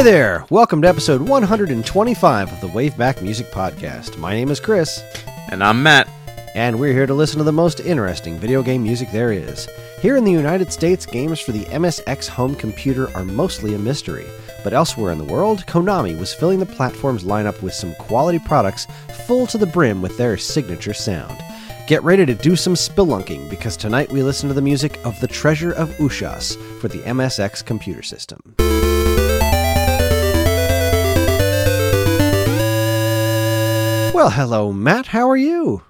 Hi 0.00 0.04
there! 0.04 0.46
Welcome 0.48 0.80
to 0.80 0.88
episode 0.88 1.20
125 1.20 2.50
of 2.50 2.60
the 2.62 2.68
Waveback 2.68 3.20
Music 3.20 3.50
Podcast. 3.50 4.16
My 4.16 4.32
name 4.32 4.50
is 4.50 4.58
Chris, 4.58 5.02
And 5.50 5.62
I'm 5.62 5.82
Matt. 5.82 6.08
and 6.54 6.80
we're 6.80 6.94
here 6.94 7.04
to 7.04 7.12
listen 7.12 7.36
to 7.36 7.44
the 7.44 7.52
most 7.52 7.80
interesting 7.80 8.38
video 8.38 8.62
game 8.62 8.82
music 8.82 9.12
there 9.12 9.30
is. 9.30 9.68
Here 10.00 10.16
in 10.16 10.24
the 10.24 10.32
United 10.32 10.72
States, 10.72 11.04
games 11.04 11.38
for 11.38 11.52
the 11.52 11.66
MSX 11.66 12.28
home 12.28 12.54
computer 12.54 13.14
are 13.14 13.26
mostly 13.26 13.74
a 13.74 13.78
mystery. 13.78 14.24
But 14.64 14.72
elsewhere 14.72 15.12
in 15.12 15.18
the 15.18 15.24
world, 15.24 15.66
Konami 15.66 16.18
was 16.18 16.32
filling 16.32 16.60
the 16.60 16.64
platform's 16.64 17.24
lineup 17.24 17.60
with 17.60 17.74
some 17.74 17.94
quality 17.96 18.38
products 18.38 18.86
full 19.26 19.46
to 19.48 19.58
the 19.58 19.66
brim 19.66 20.00
with 20.00 20.16
their 20.16 20.38
signature 20.38 20.94
sound. 20.94 21.38
Get 21.86 22.02
ready 22.02 22.24
to 22.24 22.34
do 22.34 22.56
some 22.56 22.74
spelunking 22.74 23.50
because 23.50 23.76
tonight 23.76 24.10
we 24.10 24.22
listen 24.22 24.48
to 24.48 24.54
the 24.54 24.62
music 24.62 24.98
of 25.04 25.20
The 25.20 25.28
Treasure 25.28 25.72
of 25.72 25.90
Ushas 25.98 26.56
for 26.80 26.88
the 26.88 27.00
MSX 27.00 27.62
computer 27.66 28.02
system. 28.02 28.54
Well, 34.20 34.28
hello, 34.28 34.70
Matt. 34.70 35.06
How 35.06 35.30
are 35.30 35.36
you? 35.36 35.80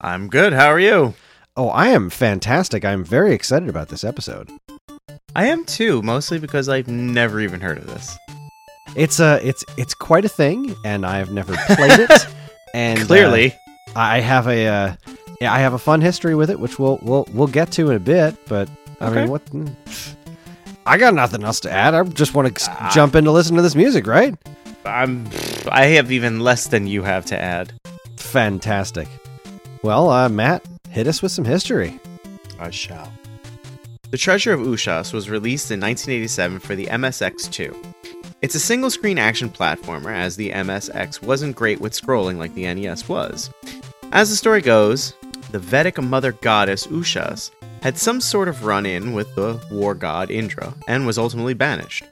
I'm 0.00 0.26
good. 0.26 0.52
How 0.52 0.72
are 0.72 0.80
you? 0.80 1.14
Oh, 1.56 1.68
I 1.68 1.90
am 1.90 2.10
fantastic. 2.10 2.84
I'm 2.84 3.04
very 3.04 3.32
excited 3.32 3.68
about 3.68 3.90
this 3.90 4.02
episode. 4.02 4.50
I 5.36 5.46
am 5.46 5.64
too, 5.64 6.02
mostly 6.02 6.40
because 6.40 6.68
I've 6.68 6.88
never 6.88 7.40
even 7.40 7.60
heard 7.60 7.78
of 7.78 7.86
this. 7.86 8.12
It's 8.96 9.20
a 9.20 9.38
it's 9.46 9.64
it's 9.76 9.94
quite 9.94 10.24
a 10.24 10.28
thing, 10.28 10.74
and 10.84 11.06
I've 11.06 11.30
never 11.30 11.54
played 11.76 12.00
it. 12.00 12.26
And 12.74 13.02
uh, 13.02 13.06
Clearly. 13.06 13.54
I 13.94 14.18
have 14.18 14.48
a 14.48 14.66
uh, 14.66 14.96
yeah, 15.40 15.52
I 15.54 15.60
have 15.60 15.72
a 15.72 15.78
fun 15.78 16.00
history 16.00 16.34
with 16.34 16.50
it, 16.50 16.58
which 16.58 16.80
we'll 16.80 16.98
we'll 17.02 17.28
we'll 17.32 17.46
get 17.46 17.70
to 17.72 17.90
in 17.90 17.96
a 17.96 18.00
bit. 18.00 18.34
But 18.48 18.68
I 19.00 19.06
Okay. 19.10 19.20
mean, 19.20 19.30
what? 19.30 19.42
I 20.86 20.98
got 20.98 21.14
nothing 21.14 21.44
else 21.44 21.60
to 21.60 21.70
add. 21.70 21.94
I 21.94 22.02
just 22.02 22.34
want 22.34 22.52
to 22.52 22.68
Ah. 22.68 22.90
jump 22.92 23.14
in 23.14 23.22
to 23.26 23.30
listen 23.30 23.54
to 23.54 23.62
this 23.62 23.76
music, 23.76 24.08
right? 24.08 24.34
I'm 24.86 25.28
I 25.70 25.86
have 25.86 26.10
even 26.12 26.40
less 26.40 26.68
than 26.68 26.86
you 26.86 27.02
have 27.02 27.24
to 27.26 27.40
add. 27.40 27.72
Fantastic. 28.16 29.08
Well, 29.82 30.10
uh, 30.10 30.28
Matt, 30.28 30.64
hit 30.90 31.06
us 31.06 31.22
with 31.22 31.32
some 31.32 31.44
history. 31.44 31.98
I 32.58 32.70
shall. 32.70 33.12
The 34.10 34.18
Treasure 34.18 34.52
of 34.52 34.60
Ushas 34.60 35.12
was 35.12 35.28
released 35.28 35.70
in 35.70 35.80
1987 35.80 36.60
for 36.60 36.74
the 36.74 36.86
MSX2. 36.86 37.94
It's 38.40 38.54
a 38.54 38.60
single 38.60 38.90
screen 38.90 39.18
action 39.18 39.50
platformer, 39.50 40.14
as 40.14 40.36
the 40.36 40.50
MSX 40.50 41.22
wasn't 41.22 41.56
great 41.56 41.80
with 41.80 41.92
scrolling 41.92 42.38
like 42.38 42.54
the 42.54 42.72
NES 42.72 43.08
was. 43.08 43.50
As 44.12 44.30
the 44.30 44.36
story 44.36 44.60
goes, 44.60 45.14
the 45.50 45.58
Vedic 45.58 46.00
mother 46.00 46.32
goddess 46.32 46.86
Ushas 46.86 47.50
had 47.82 47.98
some 47.98 48.20
sort 48.20 48.48
of 48.48 48.64
run 48.64 48.86
in 48.86 49.12
with 49.12 49.34
the 49.34 49.60
war 49.70 49.94
god 49.94 50.30
Indra 50.30 50.74
and 50.86 51.06
was 51.06 51.18
ultimately 51.18 51.54
banished. 51.54 52.04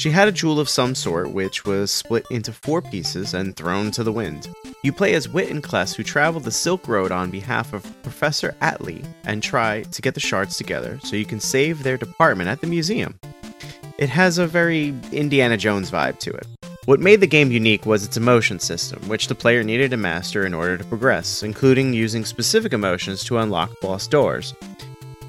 She 0.00 0.10
had 0.10 0.28
a 0.28 0.32
jewel 0.32 0.58
of 0.58 0.70
some 0.70 0.94
sort 0.94 1.30
which 1.30 1.66
was 1.66 1.90
split 1.90 2.24
into 2.30 2.54
four 2.54 2.80
pieces 2.80 3.34
and 3.34 3.54
thrown 3.54 3.90
to 3.90 4.02
the 4.02 4.10
wind. 4.10 4.48
You 4.82 4.94
play 4.94 5.12
as 5.12 5.28
Wit 5.28 5.50
and 5.50 5.62
Cles 5.62 5.94
who 5.94 6.02
travel 6.02 6.40
the 6.40 6.50
Silk 6.50 6.88
Road 6.88 7.12
on 7.12 7.30
behalf 7.30 7.74
of 7.74 7.84
Professor 8.02 8.56
Atlee 8.62 9.04
and 9.24 9.42
try 9.42 9.82
to 9.82 10.00
get 10.00 10.14
the 10.14 10.20
shards 10.20 10.56
together 10.56 10.98
so 11.04 11.16
you 11.16 11.26
can 11.26 11.38
save 11.38 11.82
their 11.82 11.98
department 11.98 12.48
at 12.48 12.62
the 12.62 12.66
museum. 12.66 13.20
It 13.98 14.08
has 14.08 14.38
a 14.38 14.46
very 14.46 14.94
Indiana 15.12 15.58
Jones 15.58 15.90
vibe 15.90 16.18
to 16.20 16.30
it. 16.30 16.46
What 16.86 17.00
made 17.00 17.20
the 17.20 17.26
game 17.26 17.52
unique 17.52 17.84
was 17.84 18.02
its 18.02 18.16
emotion 18.16 18.58
system, 18.58 19.06
which 19.06 19.28
the 19.28 19.34
player 19.34 19.62
needed 19.62 19.90
to 19.90 19.98
master 19.98 20.46
in 20.46 20.54
order 20.54 20.78
to 20.78 20.84
progress, 20.84 21.42
including 21.42 21.92
using 21.92 22.24
specific 22.24 22.72
emotions 22.72 23.22
to 23.24 23.36
unlock 23.36 23.78
boss 23.82 24.06
doors. 24.06 24.54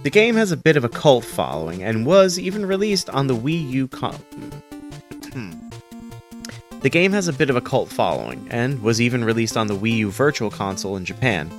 The 0.04 0.10
game 0.10 0.36
has 0.36 0.52
a 0.52 0.58
bit 0.58 0.78
of 0.78 0.84
a 0.84 0.90
cult 0.90 1.24
following 1.24 1.84
and 1.84 2.08
was 2.08 2.40
even 2.40 2.66
released 2.66 3.10
on 3.10 3.28
the 3.28 3.36
Wii 3.36 3.70
U 3.70 3.88
con- 3.88 4.16
Hmm. 5.32 5.52
The 6.82 6.90
game 6.90 7.12
has 7.12 7.28
a 7.28 7.34
bit 7.34 7.52
of 7.52 7.56
a 7.56 7.62
cult 7.62 7.90
following 7.90 8.48
and 8.50 8.82
was 8.82 9.00
even 9.00 9.24
released 9.24 9.56
on 9.56 9.68
the 9.68 9.78
Wii 9.78 9.98
U 9.98 10.12
Virtual 10.12 10.50
Console 10.50 10.98
in 10.98 11.06
Japan. 11.06 11.52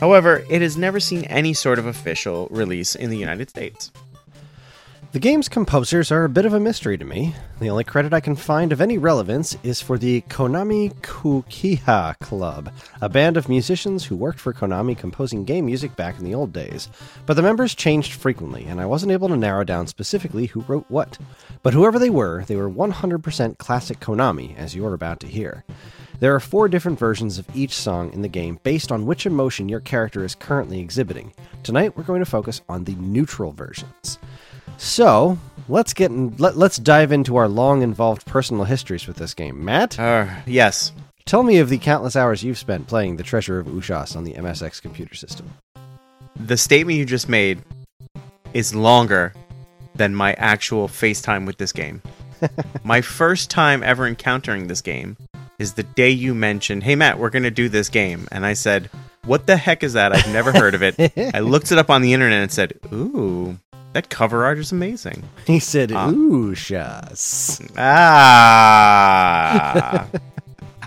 However, 0.00 0.44
it 0.50 0.62
has 0.62 0.76
never 0.76 0.98
seen 0.98 1.24
any 1.24 1.54
sort 1.54 1.78
of 1.78 1.86
official 1.86 2.48
release 2.50 2.96
in 2.96 3.08
the 3.08 3.16
United 3.16 3.48
States. 3.48 3.92
The 5.16 5.20
game's 5.20 5.48
composers 5.48 6.12
are 6.12 6.24
a 6.24 6.28
bit 6.28 6.44
of 6.44 6.52
a 6.52 6.60
mystery 6.60 6.98
to 6.98 7.04
me. 7.06 7.34
The 7.58 7.70
only 7.70 7.84
credit 7.84 8.12
I 8.12 8.20
can 8.20 8.36
find 8.36 8.70
of 8.70 8.82
any 8.82 8.98
relevance 8.98 9.56
is 9.62 9.80
for 9.80 9.96
the 9.96 10.20
Konami 10.28 10.92
Kukeiha 10.96 12.18
Club, 12.18 12.70
a 13.00 13.08
band 13.08 13.38
of 13.38 13.48
musicians 13.48 14.04
who 14.04 14.14
worked 14.14 14.38
for 14.38 14.52
Konami 14.52 14.94
composing 14.94 15.46
game 15.46 15.64
music 15.64 15.96
back 15.96 16.18
in 16.18 16.24
the 16.26 16.34
old 16.34 16.52
days. 16.52 16.90
But 17.24 17.32
the 17.32 17.42
members 17.42 17.74
changed 17.74 18.12
frequently, 18.12 18.66
and 18.66 18.78
I 18.78 18.84
wasn't 18.84 19.10
able 19.10 19.28
to 19.28 19.38
narrow 19.38 19.64
down 19.64 19.86
specifically 19.86 20.48
who 20.48 20.66
wrote 20.68 20.84
what. 20.88 21.16
But 21.62 21.72
whoever 21.72 21.98
they 21.98 22.10
were, 22.10 22.44
they 22.46 22.56
were 22.56 22.68
100% 22.68 23.56
classic 23.56 24.00
Konami, 24.00 24.54
as 24.58 24.76
you're 24.76 24.92
about 24.92 25.20
to 25.20 25.26
hear. 25.26 25.64
There 26.20 26.34
are 26.34 26.40
four 26.40 26.68
different 26.68 26.98
versions 26.98 27.38
of 27.38 27.46
each 27.54 27.72
song 27.72 28.12
in 28.12 28.20
the 28.20 28.28
game 28.28 28.60
based 28.64 28.92
on 28.92 29.06
which 29.06 29.24
emotion 29.24 29.70
your 29.70 29.80
character 29.80 30.26
is 30.26 30.34
currently 30.34 30.78
exhibiting. 30.78 31.32
Tonight, 31.62 31.96
we're 31.96 32.04
going 32.04 32.20
to 32.20 32.30
focus 32.30 32.60
on 32.68 32.84
the 32.84 32.94
neutral 32.96 33.52
versions. 33.52 34.18
So 34.78 35.38
let's 35.68 35.92
get 35.94 36.10
in, 36.10 36.36
let, 36.38 36.56
let's 36.56 36.76
dive 36.76 37.12
into 37.12 37.36
our 37.36 37.48
long 37.48 37.82
involved 37.82 38.26
personal 38.26 38.64
histories 38.64 39.06
with 39.06 39.16
this 39.16 39.34
game. 39.34 39.64
Matt, 39.64 39.98
Uh, 39.98 40.26
yes. 40.46 40.92
tell 41.24 41.42
me 41.42 41.58
of 41.58 41.68
the 41.68 41.78
countless 41.78 42.16
hours 42.16 42.42
you've 42.42 42.58
spent 42.58 42.86
playing 42.86 43.16
the 43.16 43.22
Treasure 43.22 43.58
of 43.58 43.66
Ushas 43.66 44.16
on 44.16 44.24
the 44.24 44.34
MSX 44.34 44.80
computer 44.80 45.14
system. 45.14 45.50
The 46.38 46.56
statement 46.56 46.98
you 46.98 47.04
just 47.06 47.28
made 47.28 47.62
is 48.52 48.74
longer 48.74 49.32
than 49.94 50.14
my 50.14 50.34
actual 50.34 50.88
FaceTime 50.88 51.46
with 51.46 51.56
this 51.56 51.72
game. 51.72 52.02
my 52.84 53.00
first 53.00 53.48
time 53.50 53.82
ever 53.82 54.06
encountering 54.06 54.66
this 54.66 54.82
game 54.82 55.16
is 55.58 55.72
the 55.72 55.82
day 55.82 56.10
you 56.10 56.34
mentioned, 56.34 56.82
"Hey 56.82 56.94
Matt, 56.94 57.18
we're 57.18 57.30
going 57.30 57.44
to 57.44 57.50
do 57.50 57.70
this 57.70 57.88
game." 57.88 58.28
And 58.30 58.44
I 58.44 58.52
said, 58.52 58.90
"What 59.24 59.46
the 59.46 59.56
heck 59.56 59.82
is 59.82 59.94
that? 59.94 60.12
I've 60.14 60.30
never 60.30 60.52
heard 60.52 60.74
of 60.74 60.82
it." 60.82 60.96
I 61.34 61.40
looked 61.40 61.72
it 61.72 61.78
up 61.78 61.88
on 61.88 62.02
the 62.02 62.12
internet 62.12 62.42
and 62.42 62.52
said, 62.52 62.74
"Ooh, 62.92 63.58
that 63.96 64.10
cover 64.10 64.44
art 64.44 64.58
is 64.58 64.72
amazing." 64.72 65.22
He 65.46 65.58
said, 65.58 65.90
Ah. 65.92 66.10
Ushas. 66.12 67.60
Ah. 67.76 70.06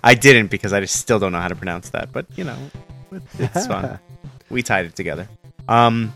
I 0.04 0.14
didn't 0.16 0.48
because 0.48 0.74
I 0.74 0.80
just 0.80 0.96
still 0.96 1.20
don't 1.20 1.32
know 1.32 1.42
how 1.42 1.48
to 1.50 1.56
pronounce 1.56 1.90
that, 1.90 2.12
but 2.14 2.26
you 2.38 2.44
know, 2.46 2.58
it's 3.38 3.68
fun. 3.68 4.00
we 4.50 4.64
tied 4.64 4.86
it 4.86 4.96
together. 4.96 5.28
Um, 5.68 6.14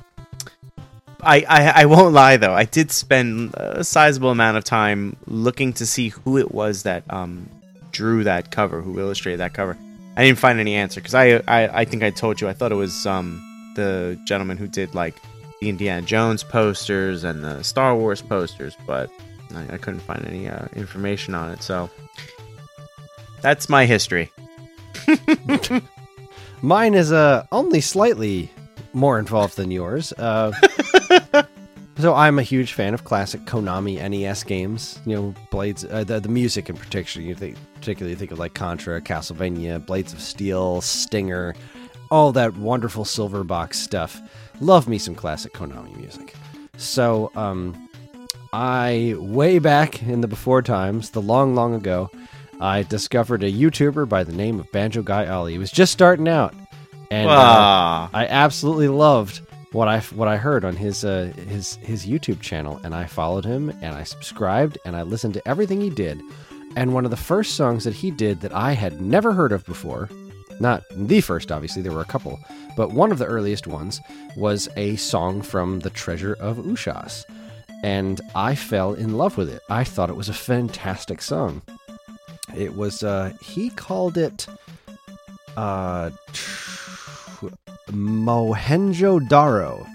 I, 1.22 1.46
I 1.48 1.82
I 1.82 1.86
won't 1.86 2.14
lie 2.14 2.38
though. 2.38 2.54
I 2.54 2.66
did 2.66 2.92
spend 2.92 3.54
a 3.56 3.84
sizable 3.84 4.32
amount 4.32 4.58
of 4.58 4.64
time 4.64 5.16
looking 5.28 5.74
to 5.74 5.86
see 5.86 6.10
who 6.10 6.38
it 6.38 6.52
was 6.54 6.84
that 6.84 7.04
um 7.10 7.50
drew 7.92 8.24
that 8.24 8.52
cover, 8.52 8.82
who 8.82 9.00
illustrated 9.00 9.40
that 9.40 9.54
cover. 9.54 9.78
I 10.16 10.24
didn't 10.26 10.40
find 10.40 10.60
any 10.60 10.76
answer 10.76 11.02
because 11.02 11.16
I, 11.16 11.42
I 11.48 11.82
I 11.82 11.86
think 11.86 12.04
I 12.04 12.10
told 12.12 12.40
you 12.42 12.48
I 12.48 12.54
thought 12.54 12.72
it 12.72 12.76
was 12.88 13.06
um 13.06 13.28
the 13.76 14.18
gentleman 14.26 14.58
who 14.58 14.68
did 14.68 14.96
like 14.96 15.16
the 15.64 15.70
Indiana 15.70 16.02
Jones 16.02 16.44
posters 16.44 17.24
and 17.24 17.42
the 17.42 17.64
Star 17.64 17.96
Wars 17.96 18.22
posters, 18.22 18.76
but 18.86 19.10
I, 19.56 19.76
I 19.76 19.78
couldn't 19.78 20.02
find 20.02 20.26
any 20.28 20.50
uh, 20.50 20.68
information 20.76 21.34
on 21.36 21.52
it. 21.52 21.64
So 21.64 21.90
that's 23.42 23.70
my 23.70 23.86
history. 23.86 24.30
Mine 26.62 26.94
is 26.94 27.14
uh, 27.14 27.46
only 27.54 27.80
slightly 27.80 28.52
more 28.92 29.18
involved 29.18 29.56
than 29.56 29.72
yours. 29.72 30.12
Uh, 30.14 30.52
so 31.98 32.14
I'm 32.14 32.40
a 32.40 32.44
huge 32.44 32.74
fan 32.74 32.94
of 32.94 33.06
classic 33.06 33.46
Konami 33.46 33.98
NES 34.10 34.44
games. 34.44 35.00
You 35.06 35.16
know, 35.16 35.34
Blades, 35.50 35.86
uh, 35.86 36.04
the, 36.04 36.20
the 36.20 36.30
music 36.30 36.70
in 36.70 36.76
particular. 36.76 37.26
You 37.26 37.36
think, 37.36 37.56
particularly 37.76 38.16
think 38.16 38.32
of 38.32 38.40
like 38.40 38.54
Contra, 38.54 39.02
Castlevania, 39.02 39.86
Blades 39.86 40.12
of 40.12 40.20
Steel, 40.20 40.82
Stinger, 40.82 41.56
all 42.12 42.34
that 42.34 42.58
wonderful 42.58 43.06
silver 43.06 43.46
box 43.46 43.80
stuff. 43.80 44.22
Love 44.60 44.88
me 44.88 44.98
some 44.98 45.16
classic 45.16 45.54
Konami 45.54 45.96
music. 45.98 46.34
So, 46.78 47.32
um, 47.36 47.90
I 48.52 49.16
way 49.18 49.60
back 49.60 50.04
in 50.04 50.22
the 50.22 50.28
before 50.28 50.62
times, 50.62 51.10
the 51.10 51.22
long, 51.22 51.56
long 51.56 51.74
ago, 51.74 52.12
I 52.60 52.84
discovered 52.84 53.44
a 53.44 53.52
YouTuber 53.52 54.08
by 54.08 54.24
the 54.24 54.32
name 54.34 54.60
of 54.60 54.72
Banjo 54.72 55.02
Guy 55.02 55.28
Ollie. 55.28 55.54
He 55.54 55.58
was 55.58 55.72
just 55.72 55.92
starting 55.92 56.28
out, 56.28 56.54
and 57.10 57.28
uh, 57.30 57.34
Ah, 57.36 58.10
I 58.14 58.28
absolutely 58.28 58.90
loved 58.90 59.42
what 59.72 59.88
I 59.88 60.00
what 60.02 60.28
I 60.28 60.38
heard 60.38 60.64
on 60.64 60.76
his 60.76 61.04
uh, 61.04 61.34
his 61.48 61.76
his 61.78 62.06
YouTube 62.06 62.42
channel, 62.42 62.80
and 62.84 62.94
I 62.94 63.06
followed 63.06 63.44
him 63.44 63.70
and 63.82 63.96
I 63.96 64.04
subscribed 64.04 64.78
and 64.86 64.96
I 64.96 65.02
listened 65.02 65.34
to 65.34 65.48
everything 65.48 65.82
he 65.82 65.90
did. 65.90 66.22
And 66.76 66.94
one 66.94 67.06
of 67.06 67.12
the 67.12 67.18
first 67.18 67.56
songs 67.56 67.84
that 67.84 67.94
he 67.94 68.12
did 68.12 68.42
that 68.42 68.54
I 68.54 68.74
had 68.74 69.02
never 69.02 69.34
heard 69.34 69.52
of 69.52 69.66
before, 69.66 70.10
not 70.64 70.84
the 70.90 71.22
first, 71.22 71.52
obviously 71.52 71.84
there 71.84 71.92
were 71.92 72.02
a 72.02 72.06
couple, 72.06 72.40
but 72.76 72.92
one 72.92 73.12
of 73.12 73.20
the 73.20 73.26
earliest 73.26 73.68
ones 73.68 74.02
was 74.36 74.68
a 74.78 74.96
song 74.96 75.44
from 75.44 75.82
The 75.82 75.92
Treasure 75.92 76.36
of 76.40 76.58
Ushas, 76.58 77.26
and 77.84 78.20
I 78.34 78.56
fell 78.56 78.94
in 78.94 79.18
love 79.18 79.38
with 79.38 79.50
it. 79.50 79.62
I 79.70 79.84
thought 79.84 80.10
it 80.10 80.16
was 80.16 80.30
a 80.30 80.34
fantastic 80.34 81.22
song. 81.22 81.62
It 82.56 82.76
was 82.76 83.04
uh, 83.04 83.34
he 83.42 83.70
called 83.70 84.18
it 84.18 84.48
uh, 85.58 86.10
Mohenjo 87.90 89.20
Daro, 89.28 89.88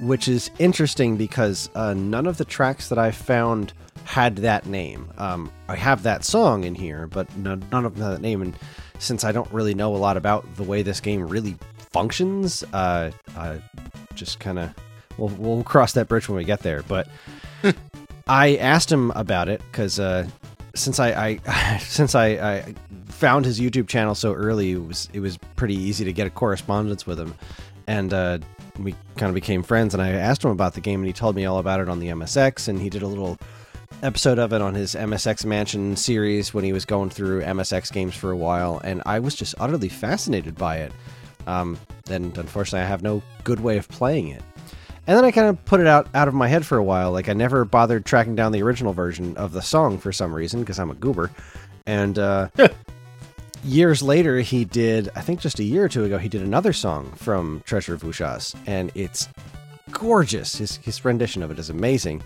which 0.00 0.28
is 0.28 0.50
interesting 0.58 1.16
because 1.16 1.70
uh, 1.74 1.94
none 1.94 2.26
of 2.26 2.36
the 2.38 2.44
tracks 2.44 2.88
that 2.88 2.98
I 2.98 3.10
found 3.10 3.72
had 4.04 4.36
that 4.36 4.66
name. 4.66 5.10
Um, 5.18 5.50
I 5.68 5.76
have 5.76 6.02
that 6.02 6.24
song 6.24 6.64
in 6.64 6.74
here, 6.74 7.06
but 7.06 7.34
none, 7.36 7.64
none 7.72 7.84
of 7.84 7.94
them 7.94 8.02
had 8.02 8.16
that 8.16 8.22
name. 8.22 8.42
And 8.42 8.56
since 9.02 9.24
I 9.24 9.32
don't 9.32 9.50
really 9.52 9.74
know 9.74 9.94
a 9.94 9.98
lot 9.98 10.16
about 10.16 10.46
the 10.56 10.62
way 10.62 10.82
this 10.82 11.00
game 11.00 11.26
really 11.26 11.56
functions, 11.76 12.64
uh, 12.72 13.10
uh, 13.36 13.58
just 14.14 14.40
kind 14.40 14.58
of 14.58 14.74
we'll 15.18 15.28
we'll 15.28 15.64
cross 15.64 15.92
that 15.94 16.08
bridge 16.08 16.28
when 16.28 16.36
we 16.36 16.44
get 16.44 16.60
there. 16.60 16.82
But 16.84 17.08
I 18.26 18.56
asked 18.56 18.90
him 18.90 19.10
about 19.12 19.48
it 19.48 19.60
because 19.70 19.98
uh, 19.98 20.28
since 20.74 21.00
I, 21.00 21.38
I 21.46 21.78
since 21.78 22.14
I, 22.14 22.26
I 22.26 22.74
found 23.08 23.44
his 23.44 23.60
YouTube 23.60 23.88
channel 23.88 24.14
so 24.14 24.32
early, 24.32 24.72
it 24.72 24.86
was 24.86 25.08
it 25.12 25.20
was 25.20 25.36
pretty 25.56 25.74
easy 25.74 26.04
to 26.04 26.12
get 26.12 26.26
a 26.26 26.30
correspondence 26.30 27.06
with 27.06 27.18
him, 27.18 27.34
and 27.88 28.14
uh, 28.14 28.38
we 28.78 28.94
kind 29.16 29.28
of 29.28 29.34
became 29.34 29.62
friends. 29.62 29.94
And 29.94 30.02
I 30.02 30.10
asked 30.10 30.44
him 30.44 30.50
about 30.50 30.74
the 30.74 30.80
game, 30.80 31.00
and 31.00 31.06
he 31.06 31.12
told 31.12 31.34
me 31.34 31.44
all 31.44 31.58
about 31.58 31.80
it 31.80 31.88
on 31.88 31.98
the 31.98 32.08
MSX, 32.08 32.68
and 32.68 32.80
he 32.80 32.88
did 32.88 33.02
a 33.02 33.08
little 33.08 33.36
episode 34.02 34.38
of 34.38 34.52
it 34.52 34.60
on 34.60 34.74
his 34.74 34.94
MSX 34.94 35.44
Mansion 35.44 35.96
series 35.96 36.52
when 36.52 36.64
he 36.64 36.72
was 36.72 36.84
going 36.84 37.10
through 37.10 37.42
MSX 37.42 37.92
games 37.92 38.14
for 38.14 38.30
a 38.30 38.36
while, 38.36 38.80
and 38.84 39.02
I 39.06 39.20
was 39.20 39.34
just 39.34 39.54
utterly 39.58 39.88
fascinated 39.88 40.56
by 40.56 40.78
it. 40.78 40.92
Um, 41.46 41.78
and 42.10 42.36
unfortunately, 42.36 42.84
I 42.84 42.88
have 42.88 43.02
no 43.02 43.22
good 43.44 43.60
way 43.60 43.78
of 43.78 43.88
playing 43.88 44.28
it. 44.28 44.42
And 45.06 45.16
then 45.16 45.24
I 45.24 45.30
kind 45.32 45.48
of 45.48 45.64
put 45.64 45.80
it 45.80 45.86
out 45.86 46.08
out 46.14 46.28
of 46.28 46.34
my 46.34 46.46
head 46.46 46.64
for 46.64 46.78
a 46.78 46.84
while. 46.84 47.10
Like 47.10 47.28
I 47.28 47.32
never 47.32 47.64
bothered 47.64 48.04
tracking 48.04 48.36
down 48.36 48.52
the 48.52 48.62
original 48.62 48.92
version 48.92 49.36
of 49.36 49.52
the 49.52 49.62
song 49.62 49.98
for 49.98 50.12
some 50.12 50.32
reason 50.32 50.60
because 50.60 50.78
I'm 50.78 50.90
a 50.90 50.94
goober. 50.94 51.30
And 51.86 52.18
uh, 52.18 52.48
years 53.64 54.02
later, 54.02 54.38
he 54.38 54.64
did. 54.64 55.08
I 55.16 55.20
think 55.20 55.40
just 55.40 55.58
a 55.58 55.64
year 55.64 55.84
or 55.84 55.88
two 55.88 56.04
ago, 56.04 56.18
he 56.18 56.28
did 56.28 56.42
another 56.42 56.72
song 56.72 57.10
from 57.16 57.62
Treasure 57.66 57.94
of 57.94 58.02
Ushas, 58.02 58.54
and 58.66 58.92
it's 58.94 59.28
gorgeous. 59.90 60.56
His 60.56 60.76
his 60.76 61.04
rendition 61.04 61.42
of 61.42 61.50
it 61.50 61.58
is 61.58 61.68
amazing. 61.68 62.22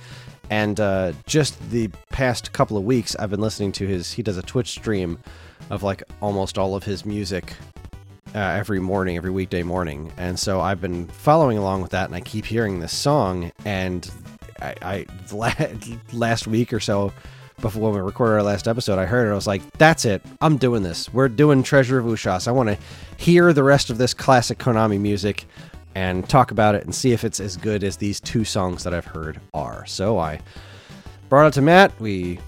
And 0.50 0.78
uh, 0.78 1.12
just 1.26 1.58
the 1.70 1.88
past 2.10 2.52
couple 2.52 2.76
of 2.76 2.84
weeks, 2.84 3.16
I've 3.16 3.30
been 3.30 3.40
listening 3.40 3.72
to 3.72 3.86
his. 3.86 4.12
He 4.12 4.22
does 4.22 4.36
a 4.36 4.42
Twitch 4.42 4.68
stream 4.68 5.18
of 5.70 5.82
like 5.82 6.02
almost 6.20 6.58
all 6.58 6.74
of 6.76 6.84
his 6.84 7.04
music 7.04 7.54
uh, 8.34 8.38
every 8.38 8.80
morning, 8.80 9.16
every 9.16 9.30
weekday 9.30 9.62
morning. 9.62 10.12
And 10.16 10.38
so 10.38 10.60
I've 10.60 10.80
been 10.80 11.06
following 11.08 11.58
along 11.58 11.82
with 11.82 11.90
that, 11.92 12.06
and 12.06 12.14
I 12.14 12.20
keep 12.20 12.44
hearing 12.44 12.80
this 12.80 12.92
song. 12.92 13.50
And 13.64 14.08
I, 14.60 14.74
I 14.82 15.06
last 16.12 16.46
week 16.46 16.72
or 16.72 16.80
so, 16.80 17.12
before 17.60 17.90
we 17.90 18.00
recorded 18.00 18.34
our 18.34 18.42
last 18.42 18.68
episode, 18.68 18.98
I 18.98 19.06
heard 19.06 19.26
it. 19.26 19.32
I 19.32 19.34
was 19.34 19.46
like, 19.46 19.62
"That's 19.78 20.04
it. 20.04 20.22
I'm 20.40 20.58
doing 20.58 20.82
this. 20.82 21.12
We're 21.12 21.28
doing 21.28 21.62
Treasure 21.62 21.98
of 21.98 22.04
Ushas. 22.04 22.46
I 22.46 22.52
want 22.52 22.68
to 22.68 22.78
hear 23.16 23.52
the 23.52 23.62
rest 23.62 23.88
of 23.90 23.98
this 23.98 24.14
classic 24.14 24.58
Konami 24.58 25.00
music." 25.00 25.46
And 25.96 26.28
talk 26.28 26.50
about 26.50 26.74
it 26.74 26.84
and 26.84 26.94
see 26.94 27.12
if 27.12 27.24
it's 27.24 27.40
as 27.40 27.56
good 27.56 27.82
as 27.82 27.96
these 27.96 28.20
two 28.20 28.44
songs 28.44 28.84
that 28.84 28.92
I've 28.92 29.06
heard 29.06 29.40
are. 29.54 29.86
So 29.86 30.18
I 30.18 30.40
brought 31.30 31.46
it 31.46 31.54
to 31.54 31.62
Matt. 31.62 31.98
We 31.98 32.38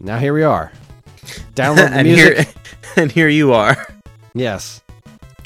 now 0.00 0.16
here 0.18 0.32
we 0.32 0.42
are. 0.44 0.72
Download 1.54 1.92
the 1.94 2.02
music. 2.04 2.38
here 2.38 2.46
and 2.96 3.12
here 3.12 3.28
you 3.28 3.52
are, 3.52 3.76
Yes. 4.32 4.80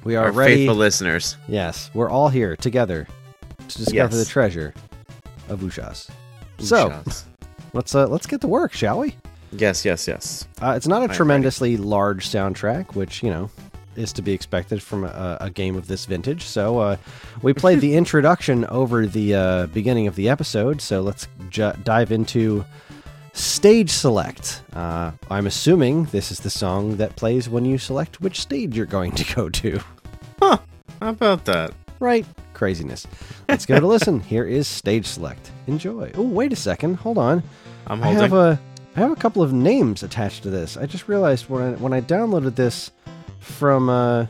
We 0.05 0.15
are 0.15 0.27
our 0.27 0.31
ready. 0.33 0.55
faithful 0.55 0.77
listeners. 0.77 1.37
Yes, 1.49 1.91
we're 1.93 2.09
all 2.09 2.29
here 2.29 2.55
together 2.55 3.09
to 3.69 3.79
discover 3.79 3.97
Yes. 3.97 4.13
the 4.15 4.25
treasure 4.27 4.73
of 5.49 5.59
Ushas. 5.61 6.09
So 6.59 7.03
let's 7.73 7.95
uh, 7.97 8.07
let's 8.07 8.27
get 8.27 8.43
to 8.43 8.47
work, 8.47 8.73
shall 8.75 9.01
we? 9.01 9.17
yes, 9.51 9.85
yes, 9.85 10.07
yes. 10.07 10.47
Uh, 10.63 10.75
it's 10.77 10.87
not 10.87 11.01
a 11.01 11.05
I'm 11.05 11.11
tremendously 11.11 11.77
large 11.79 12.29
soundtrack, 12.29 12.95
which 12.95 13.23
you 13.25 13.31
know 13.31 13.51
is 13.97 14.13
to 14.15 14.23
be 14.23 14.33
expected 14.33 14.83
from 14.83 15.05
a, 15.05 15.39
a 15.41 15.51
game 15.51 15.77
of 15.77 15.87
this 15.87 16.05
vintage. 16.05 16.43
So 16.43 16.79
uh, 16.79 16.97
we 17.43 17.53
played 17.53 17.81
the 17.81 17.95
introduction 17.97 18.65
over 18.67 19.07
the 19.07 19.35
uh, 19.35 19.67
beginning 19.69 20.07
of 20.07 20.17
the 20.17 20.29
episode. 20.29 20.81
So 20.81 21.01
let's 21.01 21.29
ju- 21.51 21.73
dive 21.83 22.13
into 22.13 22.65
stage 23.33 23.91
select. 23.91 24.63
Uh, 24.73 25.13
I'm 25.31 25.47
assuming 25.47 26.05
this 26.07 26.31
is 26.31 26.41
the 26.41 26.51
song 26.51 26.97
that 26.97 27.17
plays 27.17 27.49
when 27.49 27.65
you 27.65 27.79
select 27.79 28.21
which 28.21 28.41
stage 28.41 28.77
you're 28.77 28.87
going 28.87 29.13
to 29.13 29.35
go 29.35 29.49
to. 29.49 29.81
Huh? 30.41 30.59
How 31.01 31.11
about 31.11 31.45
that? 31.47 31.73
Right? 32.01 32.27
Craziness. 32.55 33.07
Let's 33.49 33.67
give 33.67 33.77
it 33.77 33.83
a 33.83 33.87
listen. 33.87 34.21
Here 34.21 34.45
is 34.45 34.69
stage 34.69 35.07
select. 35.07 35.51
Enjoy. 35.67 36.13
Oh, 36.15 36.23
wait 36.23 36.53
a 36.53 36.57
second. 36.57 36.95
Hold 36.97 37.19
on. 37.19 37.43
I'm 37.87 38.01
holding. 38.01 38.19
I 38.19 38.23
have 38.23 38.33
a 38.33 38.61
I 38.97 39.01
have 39.01 39.11
a 39.11 39.17
couple 39.17 39.43
of 39.43 39.53
names 39.53 40.05
attached 40.05 40.45
to 40.45 40.51
this. 40.51 40.77
I 40.77 40.87
just 40.87 41.09
realized 41.09 41.49
when 41.49 41.63
I, 41.63 41.77
when 41.77 41.93
I 41.93 42.01
downloaded 42.01 42.55
this 42.55 42.93
from 43.45 43.89
uh 43.89 44.27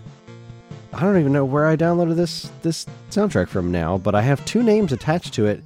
I 0.92 1.00
don't 1.00 1.18
even 1.18 1.32
know 1.32 1.44
where 1.44 1.66
I 1.66 1.76
downloaded 1.76 2.14
this 2.16 2.50
this 2.62 2.86
soundtrack 3.10 3.48
from 3.48 3.72
now, 3.72 3.98
but 3.98 4.14
I 4.14 4.22
have 4.22 4.44
two 4.44 4.62
names 4.62 4.92
attached 4.92 5.34
to 5.34 5.46
it. 5.46 5.62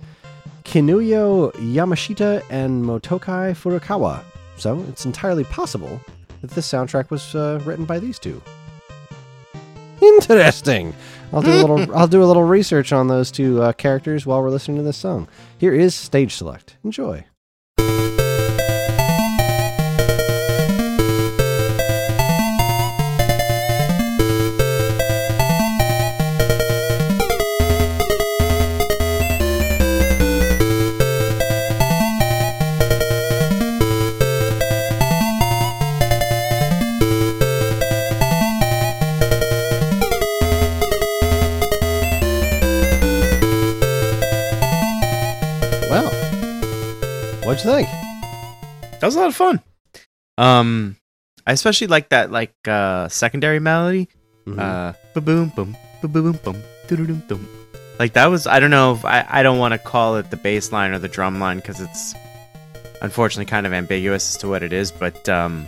Kinuyo 0.65 1.53
Yamashita 1.53 2.43
and 2.50 2.85
Motoaki 2.85 3.55
Furukawa. 3.55 4.23
So, 4.56 4.85
it's 4.89 5.05
entirely 5.06 5.45
possible 5.45 6.00
that 6.41 6.50
this 6.50 6.71
soundtrack 6.71 7.11
was 7.11 7.35
uh, 7.35 7.61
written 7.65 7.85
by 7.85 7.99
these 7.99 8.19
two. 8.19 8.43
Interesting. 10.01 10.94
I'll 11.33 11.43
do 11.43 11.53
a 11.53 11.61
little. 11.61 11.97
I'll 11.97 12.09
do 12.09 12.23
a 12.23 12.27
little 12.27 12.44
research 12.44 12.93
on 12.93 13.09
those 13.09 13.31
two 13.31 13.62
uh, 13.62 13.73
characters 13.73 14.27
while 14.27 14.43
we're 14.43 14.51
listening 14.51 14.79
to 14.79 14.83
this 14.83 14.97
song. 14.97 15.29
Here 15.59 15.75
is 15.75 15.94
stage 15.94 16.35
select. 16.35 16.77
Enjoy. 16.85 17.25
What'd 47.64 47.82
you 47.82 47.87
think? 47.87 49.00
That 49.00 49.06
was 49.06 49.16
a 49.16 49.20
lot 49.20 49.28
of 49.28 49.37
fun. 49.37 49.60
Um, 50.36 50.96
I 51.46 51.53
especially 51.53 51.86
like 51.88 52.10
that 52.10 52.31
like 52.31 52.55
uh 52.67 53.08
secondary 53.08 53.58
melody. 53.60 54.08
Mhm. 54.46 54.58
Uh, 54.58 55.20
boom 55.20 55.48
boom, 55.55 55.77
boom 56.03 56.32
boom, 56.32 56.62
doo 56.88 56.96
doo 56.96 57.22
dum. 57.29 57.48
Like 57.98 58.12
that 58.12 58.27
was 58.27 58.46
I 58.46 58.60
don't 58.60 58.70
know 58.70 58.94
if 58.94 59.05
I 59.05 59.24
I 59.29 59.43
don't 59.43 59.58
want 59.58 59.72
to 59.72 59.79
call 59.79 60.17
it 60.17 60.31
the 60.31 60.36
bass 60.36 60.72
line 60.72 60.93
or 60.93 60.98
the 60.98 61.08
drum 61.08 61.41
line 61.41 61.56
because 61.56 61.81
it's 61.81 62.15
unfortunately 63.03 63.46
kind 63.46 63.67
of 63.67 63.72
ambiguous 63.72 64.34
as 64.34 64.41
to 64.43 64.48
what 64.48 64.62
it 64.62 64.72
is, 64.72 64.91
but 64.93 65.29
um, 65.29 65.67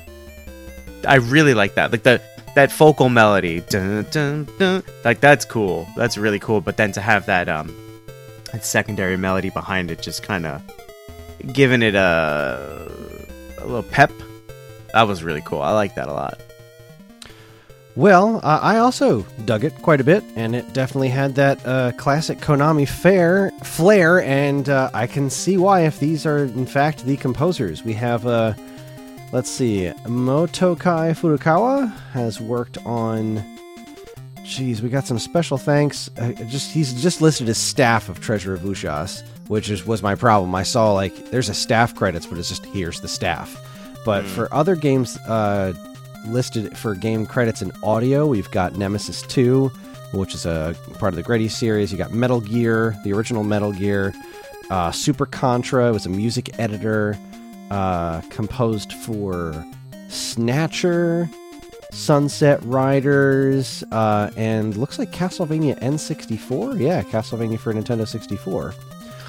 I 1.06 1.16
really 1.16 1.54
like 1.54 1.75
that. 1.75 1.90
Like 1.92 2.02
the 2.04 2.20
that 2.56 2.73
focal 2.73 3.09
melody, 3.09 3.61
dun, 3.68 4.06
dun, 4.11 4.49
dun, 4.59 4.82
like 5.04 5.20
that's 5.20 5.44
cool. 5.44 5.88
That's 5.97 6.16
really 6.18 6.38
cool. 6.38 6.61
But 6.61 6.76
then 6.76 6.92
to 6.92 7.00
have 7.00 7.26
that 7.26 7.49
um 7.49 7.75
that 8.52 8.64
secondary 8.64 9.16
melody 9.16 9.50
behind 9.50 9.90
it, 9.90 10.02
just 10.02 10.23
kind 10.23 10.47
of 10.47 10.62
giving 11.52 11.82
it 11.82 11.94
a 11.94 12.90
a 13.59 13.64
little 13.64 13.82
pep. 13.82 14.12
That 14.92 15.02
was 15.02 15.23
really 15.23 15.42
cool. 15.42 15.62
I 15.62 15.73
like 15.73 15.94
that 15.94 16.09
a 16.09 16.12
lot. 16.12 16.40
Well, 17.97 18.37
uh, 18.42 18.61
I 18.62 18.78
also 18.78 19.23
dug 19.44 19.64
it 19.64 19.75
quite 19.82 20.00
a 20.00 20.04
bit, 20.04 20.23
and 20.37 20.54
it 20.54 20.73
definitely 20.73 21.09
had 21.09 21.35
that 21.35 21.66
uh, 21.66 21.92
classic 21.92 22.38
Konami 22.38 22.88
fair 22.88 23.50
flair, 23.64 24.23
and 24.23 24.68
uh, 24.68 24.90
I 24.94 25.06
can 25.06 25.28
see 25.28 25.56
why 25.56 25.82
if 25.82 25.99
these 25.99 26.25
are 26.25 26.44
in 26.44 26.66
fact 26.66 27.04
the 27.04 27.16
composers. 27.16 27.85
We 27.85 27.92
have, 27.94 28.26
uh, 28.26 28.54
let's 29.32 29.50
see, 29.50 29.92
Motoaki 30.04 31.14
Furukawa 31.14 31.92
has 32.12 32.40
worked 32.40 32.78
on. 32.87 33.44
Geez, 34.44 34.82
we 34.82 34.88
got 34.88 35.06
some 35.06 35.18
special 35.18 35.59
thanks. 35.59 36.09
Uh, 36.16 36.32
just 36.49 36.73
he's 36.73 37.02
just 37.02 37.20
listed 37.20 37.49
as 37.49 37.59
staff 37.59 38.09
of 38.09 38.20
Treasure 38.20 38.54
of 38.54 38.61
Ushas, 38.61 39.23
which 39.50 39.69
is 39.69 39.85
was 39.85 40.00
my 40.00 40.14
problem. 40.14 40.54
I 40.54 40.62
saw 40.62 40.92
like 40.92 41.12
there's 41.33 41.49
a 41.49 41.54
staff 41.54 41.92
credits, 41.97 42.25
but 42.25 42.38
it's 42.38 42.49
just 42.49 42.64
here's 42.66 43.00
the 43.00 43.09
staff. 43.09 43.61
But 44.04 44.25
for 44.25 44.52
other 44.54 44.76
games, 44.76 45.16
uh, 45.26 45.73
listed 46.28 46.78
for 46.78 46.95
game 46.95 47.26
credits 47.26 47.61
and 47.61 47.73
audio. 47.83 48.28
We've 48.28 48.50
got 48.52 48.76
Nemesis 48.76 49.23
2, 49.23 49.66
which 50.12 50.35
is 50.35 50.47
a 50.47 50.76
part 51.00 51.12
of 51.12 51.16
the 51.16 51.25
Gradius 51.25 51.50
series. 51.50 51.90
You 51.90 51.99
got 51.99 52.12
Metal 52.12 52.40
Gear, 52.40 52.97
the 53.02 53.12
original 53.12 53.42
Metal 53.42 53.73
Gear. 53.73 54.14
Uh, 54.71 54.92
Super 54.92 55.26
Contra 55.26 55.88
it 55.88 55.92
was 55.92 56.07
a 56.07 56.11
music 56.11 56.57
editor 56.61 57.19
uh, 57.73 58.21
composed 58.30 58.92
for 58.92 59.66
Snatcher, 60.09 61.28
Sunset 61.90 62.61
Riders, 62.62 63.83
uh, 63.90 64.30
and 64.37 64.76
looks 64.76 64.97
like 64.97 65.11
Castlevania 65.11 65.76
N64. 65.80 66.78
Yeah, 66.78 67.02
Castlevania 67.02 67.59
for 67.59 67.75
Nintendo 67.75 68.07
64. 68.07 68.75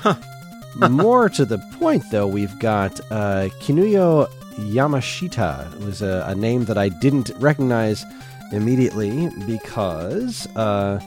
More 0.89 1.29
to 1.29 1.45
the 1.45 1.57
point, 1.79 2.03
though, 2.11 2.27
we've 2.27 2.57
got 2.59 2.99
uh, 3.11 3.49
Kinuyo 3.59 4.29
Yamashita. 4.55 5.73
It 5.73 5.85
was 5.85 6.01
a, 6.01 6.25
a 6.27 6.35
name 6.35 6.65
that 6.65 6.77
I 6.77 6.89
didn't 6.89 7.29
recognize 7.37 8.05
immediately 8.51 9.29
because 9.45 10.47
uh, 10.55 10.99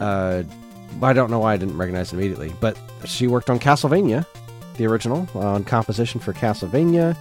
uh, 0.00 0.42
I 1.00 1.12
don't 1.12 1.30
know 1.30 1.40
why 1.40 1.54
I 1.54 1.56
didn't 1.56 1.76
recognize 1.76 2.12
it 2.12 2.16
immediately, 2.16 2.52
but 2.60 2.78
she 3.04 3.26
worked 3.26 3.50
on 3.50 3.58
Castlevania, 3.58 4.26
the 4.76 4.86
original, 4.86 5.28
on 5.34 5.64
composition 5.64 6.20
for 6.20 6.32
Castlevania. 6.32 7.16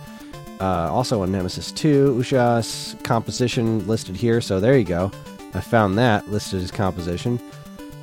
Uh, 0.60 0.91
also 0.91 1.24
on 1.24 1.31
Nemesis 1.31 1.71
2, 1.71 2.17
Usha's 2.19 2.95
composition 3.03 3.86
listed 3.88 4.15
here, 4.15 4.41
so 4.41 4.60
there 4.60 4.77
you 4.77 4.83
go. 4.83 5.12
I 5.53 5.60
found 5.62 5.98
that 5.98 6.29
listed 6.29 6.62
as 6.62 6.69
composition. 6.69 7.39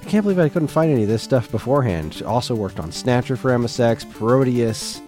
I 0.08 0.10
can't 0.10 0.22
believe 0.24 0.38
I 0.38 0.48
couldn't 0.48 0.68
find 0.68 0.90
any 0.90 1.02
of 1.02 1.08
this 1.10 1.22
stuff 1.22 1.50
beforehand. 1.52 2.14
She 2.14 2.24
also 2.24 2.54
worked 2.54 2.80
on 2.80 2.90
Snatcher 2.90 3.36
for 3.36 3.50
MSX, 3.50 4.06
Parodius. 4.06 5.02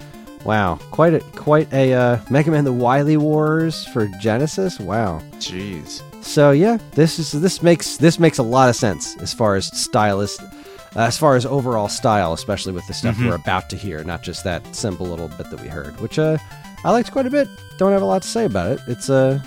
Wow, 0.45 0.78
quite 0.90 1.14
a 1.14 1.21
quite 1.21 1.73
a 1.73 1.95
uh, 1.95 2.19
Mega 2.28 2.50
Man: 2.50 2.64
The 2.64 2.73
Wily 2.75 3.16
Wars 3.16 3.87
for 3.95 4.09
Genesis. 4.21 4.78
Wow. 4.78 5.23
Jeez. 5.38 6.02
So 6.23 6.50
yeah, 6.50 6.76
this 6.92 7.19
is 7.19 7.33
this 7.33 7.62
makes 7.62 7.97
this 7.97 8.19
makes 8.19 8.37
a 8.37 8.42
lot 8.42 8.69
of 8.69 8.76
sense 8.76 9.16
as 9.23 9.33
far 9.33 9.54
as 9.57 9.69
stylist, 9.69 10.42
uh, 10.42 10.49
as 10.97 11.16
far 11.16 11.35
as 11.35 11.47
overall 11.47 11.88
style, 11.88 12.35
especially 12.35 12.75
with 12.75 12.87
the 12.87 12.92
stuff 12.92 13.16
Mhm. 13.16 13.28
we're 13.28 13.37
about 13.37 13.71
to 13.71 13.76
hear, 13.76 14.04
not 14.04 14.23
just 14.23 14.45
that 14.45 14.76
simple 14.76 15.07
little 15.07 15.28
bit 15.28 15.49
that 15.50 15.62
we 15.62 15.69
heard, 15.69 15.99
which 16.02 16.19
uh, 16.19 16.37
I 16.85 16.90
liked 16.90 17.11
quite 17.11 17.25
a 17.25 17.30
bit. 17.30 17.49
Don't 17.78 17.92
have 17.92 18.02
a 18.02 18.04
lot 18.04 18.21
to 18.21 18.28
say 18.28 18.45
about 18.45 18.71
it. 18.71 18.80
It's 18.87 19.09
uh, 19.09 19.40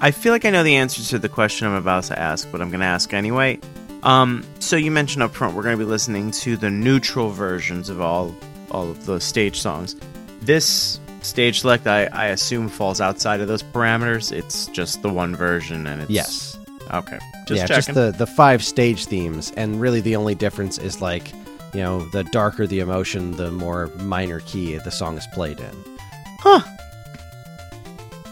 I 0.00 0.10
feel 0.10 0.32
like 0.32 0.44
I 0.44 0.50
know 0.50 0.64
the 0.64 0.74
answer 0.74 1.04
to 1.04 1.20
the 1.20 1.28
question 1.28 1.68
I'm 1.68 1.74
about 1.74 2.02
to 2.04 2.18
ask, 2.18 2.50
but 2.50 2.60
I'm 2.60 2.70
going 2.70 2.80
to 2.80 2.86
ask 2.86 3.14
anyway. 3.14 3.60
Um, 4.06 4.44
so 4.60 4.76
you 4.76 4.90
mentioned 4.92 5.22
up 5.24 5.34
front 5.34 5.56
we're 5.56 5.64
going 5.64 5.76
to 5.76 5.84
be 5.84 5.88
listening 5.90 6.30
to 6.30 6.56
the 6.56 6.70
neutral 6.70 7.30
versions 7.30 7.88
of 7.88 8.00
all 8.00 8.34
all 8.70 8.88
of 8.90 9.04
the 9.04 9.20
stage 9.20 9.60
songs. 9.60 9.96
This 10.40 11.00
stage 11.22 11.60
select, 11.60 11.86
I, 11.88 12.04
I 12.06 12.26
assume, 12.26 12.68
falls 12.68 13.00
outside 13.00 13.40
of 13.40 13.48
those 13.48 13.62
parameters. 13.64 14.30
It's 14.30 14.66
just 14.68 15.02
the 15.02 15.08
one 15.08 15.34
version, 15.34 15.86
and 15.88 16.02
it's 16.02 16.10
yes, 16.10 16.56
Okay, 16.94 17.18
just 17.48 17.58
yeah, 17.58 17.66
checking. 17.66 17.74
just 17.74 17.94
the 17.94 18.14
the 18.16 18.26
five 18.28 18.62
stage 18.62 19.06
themes, 19.06 19.52
and 19.56 19.80
really 19.80 20.00
the 20.00 20.14
only 20.14 20.36
difference 20.36 20.78
is 20.78 21.00
like, 21.02 21.32
you 21.74 21.80
know, 21.80 22.04
the 22.10 22.22
darker 22.24 22.64
the 22.66 22.78
emotion, 22.78 23.32
the 23.32 23.50
more 23.50 23.88
minor 23.98 24.38
key 24.40 24.76
the 24.78 24.90
song 24.92 25.16
is 25.18 25.26
played 25.34 25.58
in. 25.58 25.84
Huh. 26.38 26.60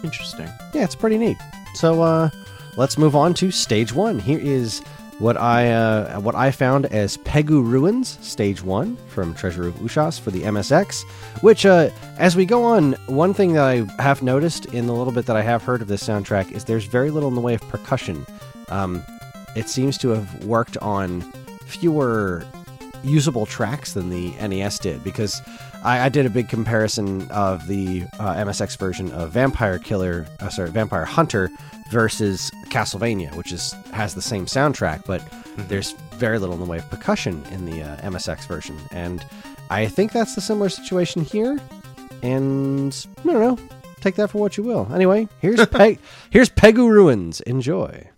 Interesting. 0.05 0.49
yeah, 0.73 0.85
it's 0.85 0.95
pretty 0.95 1.19
neat. 1.19 1.37
So 1.75 2.03
uh, 2.03 2.31
let's 2.77 2.97
move 2.99 3.17
on 3.17 3.35
to 3.35 3.51
stage 3.51 3.93
one. 3.93 4.19
Here 4.21 4.39
is 4.39 4.83
what 5.19 5.37
I 5.37 5.71
uh, 5.71 6.21
what 6.21 6.35
I 6.35 6.51
found 6.51 6.87
as 6.87 7.17
Pegu 7.19 7.65
Ruins, 7.65 8.19
stage 8.21 8.63
one 8.63 8.97
from 9.09 9.35
Treasure 9.35 9.67
of 9.67 9.75
Ushas 9.77 10.21
for 10.21 10.31
the 10.31 10.43
MSX. 10.43 11.03
Which, 11.43 11.65
uh, 11.67 11.91
as 12.19 12.37
we 12.37 12.45
go 12.45 12.65
on, 12.65 12.95
one 13.07 13.35
thing 13.35 13.53
that 13.55 13.65
I 13.65 14.03
have 14.03 14.23
noticed 14.23 14.67
in 14.67 14.87
the 14.87 14.93
little 14.93 15.13
bit 15.13 15.27
that 15.27 15.37
I 15.37 15.43
have 15.43 15.63
heard 15.63 15.83
of 15.83 15.89
this 15.89 16.03
soundtrack 16.03 16.53
is 16.53 16.65
there's 16.65 16.85
very 16.85 17.11
little 17.11 17.29
in 17.29 17.35
the 17.35 17.41
way 17.41 17.55
of 17.55 17.61
percussion. 17.69 18.27
Um, 18.69 19.03
it 19.55 19.69
seems 19.69 19.99
to 19.99 20.09
have 20.09 20.45
worked 20.45 20.77
on 20.79 21.21
fewer 21.67 22.45
usable 23.05 23.47
tracks 23.47 23.93
than 23.93 24.11
the 24.11 24.31
NES 24.47 24.79
did 24.79 25.05
because 25.05 25.41
I, 25.85 26.07
I 26.07 26.09
did 26.09 26.27
a 26.27 26.31
big 26.31 26.49
comparison 26.49 27.31
of 27.31 27.67
the 27.67 28.05
uh, 28.19 28.35
MSX 28.35 28.79
version 28.79 29.13
of 29.13 29.31
Vampire 29.31 29.79
Killer, 29.79 30.27
uh, 30.41 30.49
sorry, 30.49 30.71
Vampire 30.71 31.05
Hunter 31.05 31.51
versus 31.91 32.51
Castlevania, 32.67 33.35
which 33.37 33.53
is 33.53 33.73
has 33.93 34.15
the 34.15 34.23
same 34.23 34.47
soundtrack, 34.47 35.05
but 35.07 35.23
there's 35.69 35.93
very 36.15 36.39
little 36.39 36.55
in 36.55 36.61
the 36.61 36.67
way 36.67 36.79
of 36.79 36.91
percussion 36.91 37.45
in 37.53 37.67
the 37.67 37.83
uh, 37.83 37.97
MSX 37.99 38.47
version, 38.47 38.77
and 38.91 39.25
I 39.71 39.87
think 39.87 40.13
that's 40.13 40.35
the 40.35 40.41
similar 40.41 40.69
situation 40.69 41.23
here. 41.23 41.61
And 42.23 43.07
I 43.19 43.33
don't 43.33 43.41
know, 43.41 43.59
take 44.01 44.15
that 44.15 44.31
for 44.31 44.39
what 44.39 44.57
you 44.57 44.63
will. 44.65 44.89
Anyway, 44.95 45.29
here's 45.41 45.65
Peg, 45.67 45.99
here's 46.31 46.49
Pegu 46.49 46.89
Ruins. 46.89 47.43
Enjoy. 47.43 48.09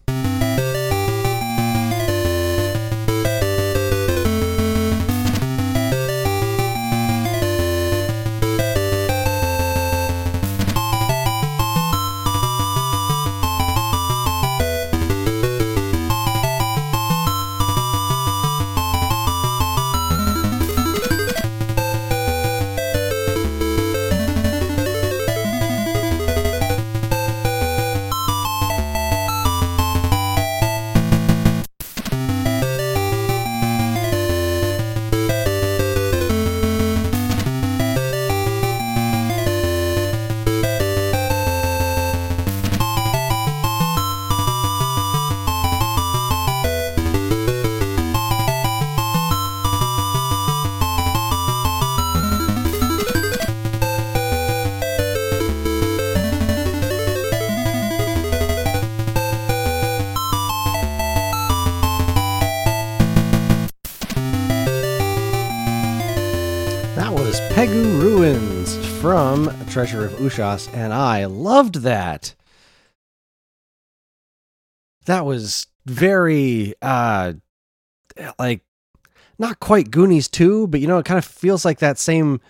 Ushas, 70.16 70.73
and 70.75 70.92
I 70.92 71.26
loved 71.26 71.76
that. 71.76 72.35
That 75.06 75.25
was 75.25 75.66
very, 75.87 76.75
uh, 76.82 77.35
like, 78.38 78.62
not 79.38 79.61
quite 79.61 79.90
Goonies 79.90 80.28
2, 80.28 80.66
but 80.68 80.80
you 80.80 80.87
know, 80.87 80.99
it 80.99 81.04
kind 81.04 81.18
of 81.18 81.25
feels 81.25 81.64
like 81.64 81.78
that 81.78 81.99
same. 81.99 82.40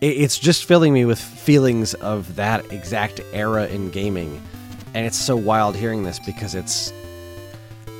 It's 0.00 0.38
just 0.38 0.64
filling 0.64 0.92
me 0.92 1.04
with 1.04 1.18
feelings 1.18 1.94
of 1.94 2.36
that 2.36 2.70
exact 2.72 3.20
era 3.32 3.66
in 3.66 3.90
gaming, 3.90 4.40
and 4.94 5.04
it's 5.04 5.18
so 5.18 5.36
wild 5.36 5.76
hearing 5.76 6.04
this 6.04 6.18
because 6.20 6.54
it's, 6.54 6.92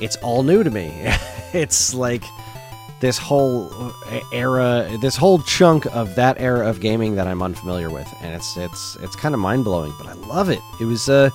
it's 0.01 0.15
all 0.17 0.43
new 0.43 0.63
to 0.63 0.71
me. 0.71 0.91
it's 1.53 1.93
like 1.93 2.23
this 3.01 3.17
whole 3.17 3.93
era, 4.31 4.89
this 5.01 5.15
whole 5.15 5.39
chunk 5.39 5.85
of 5.87 6.15
that 6.15 6.39
era 6.39 6.67
of 6.67 6.81
gaming 6.81 7.15
that 7.15 7.27
I'm 7.27 7.41
unfamiliar 7.41 7.89
with, 7.89 8.07
and 8.21 8.33
it's 8.35 8.57
it's 8.57 8.97
it's 9.01 9.15
kind 9.15 9.33
of 9.33 9.39
mind 9.39 9.63
blowing, 9.63 9.93
but 9.97 10.07
I 10.07 10.13
love 10.13 10.49
it. 10.49 10.59
It 10.79 10.85
was 10.85 11.07
uh, 11.09 11.29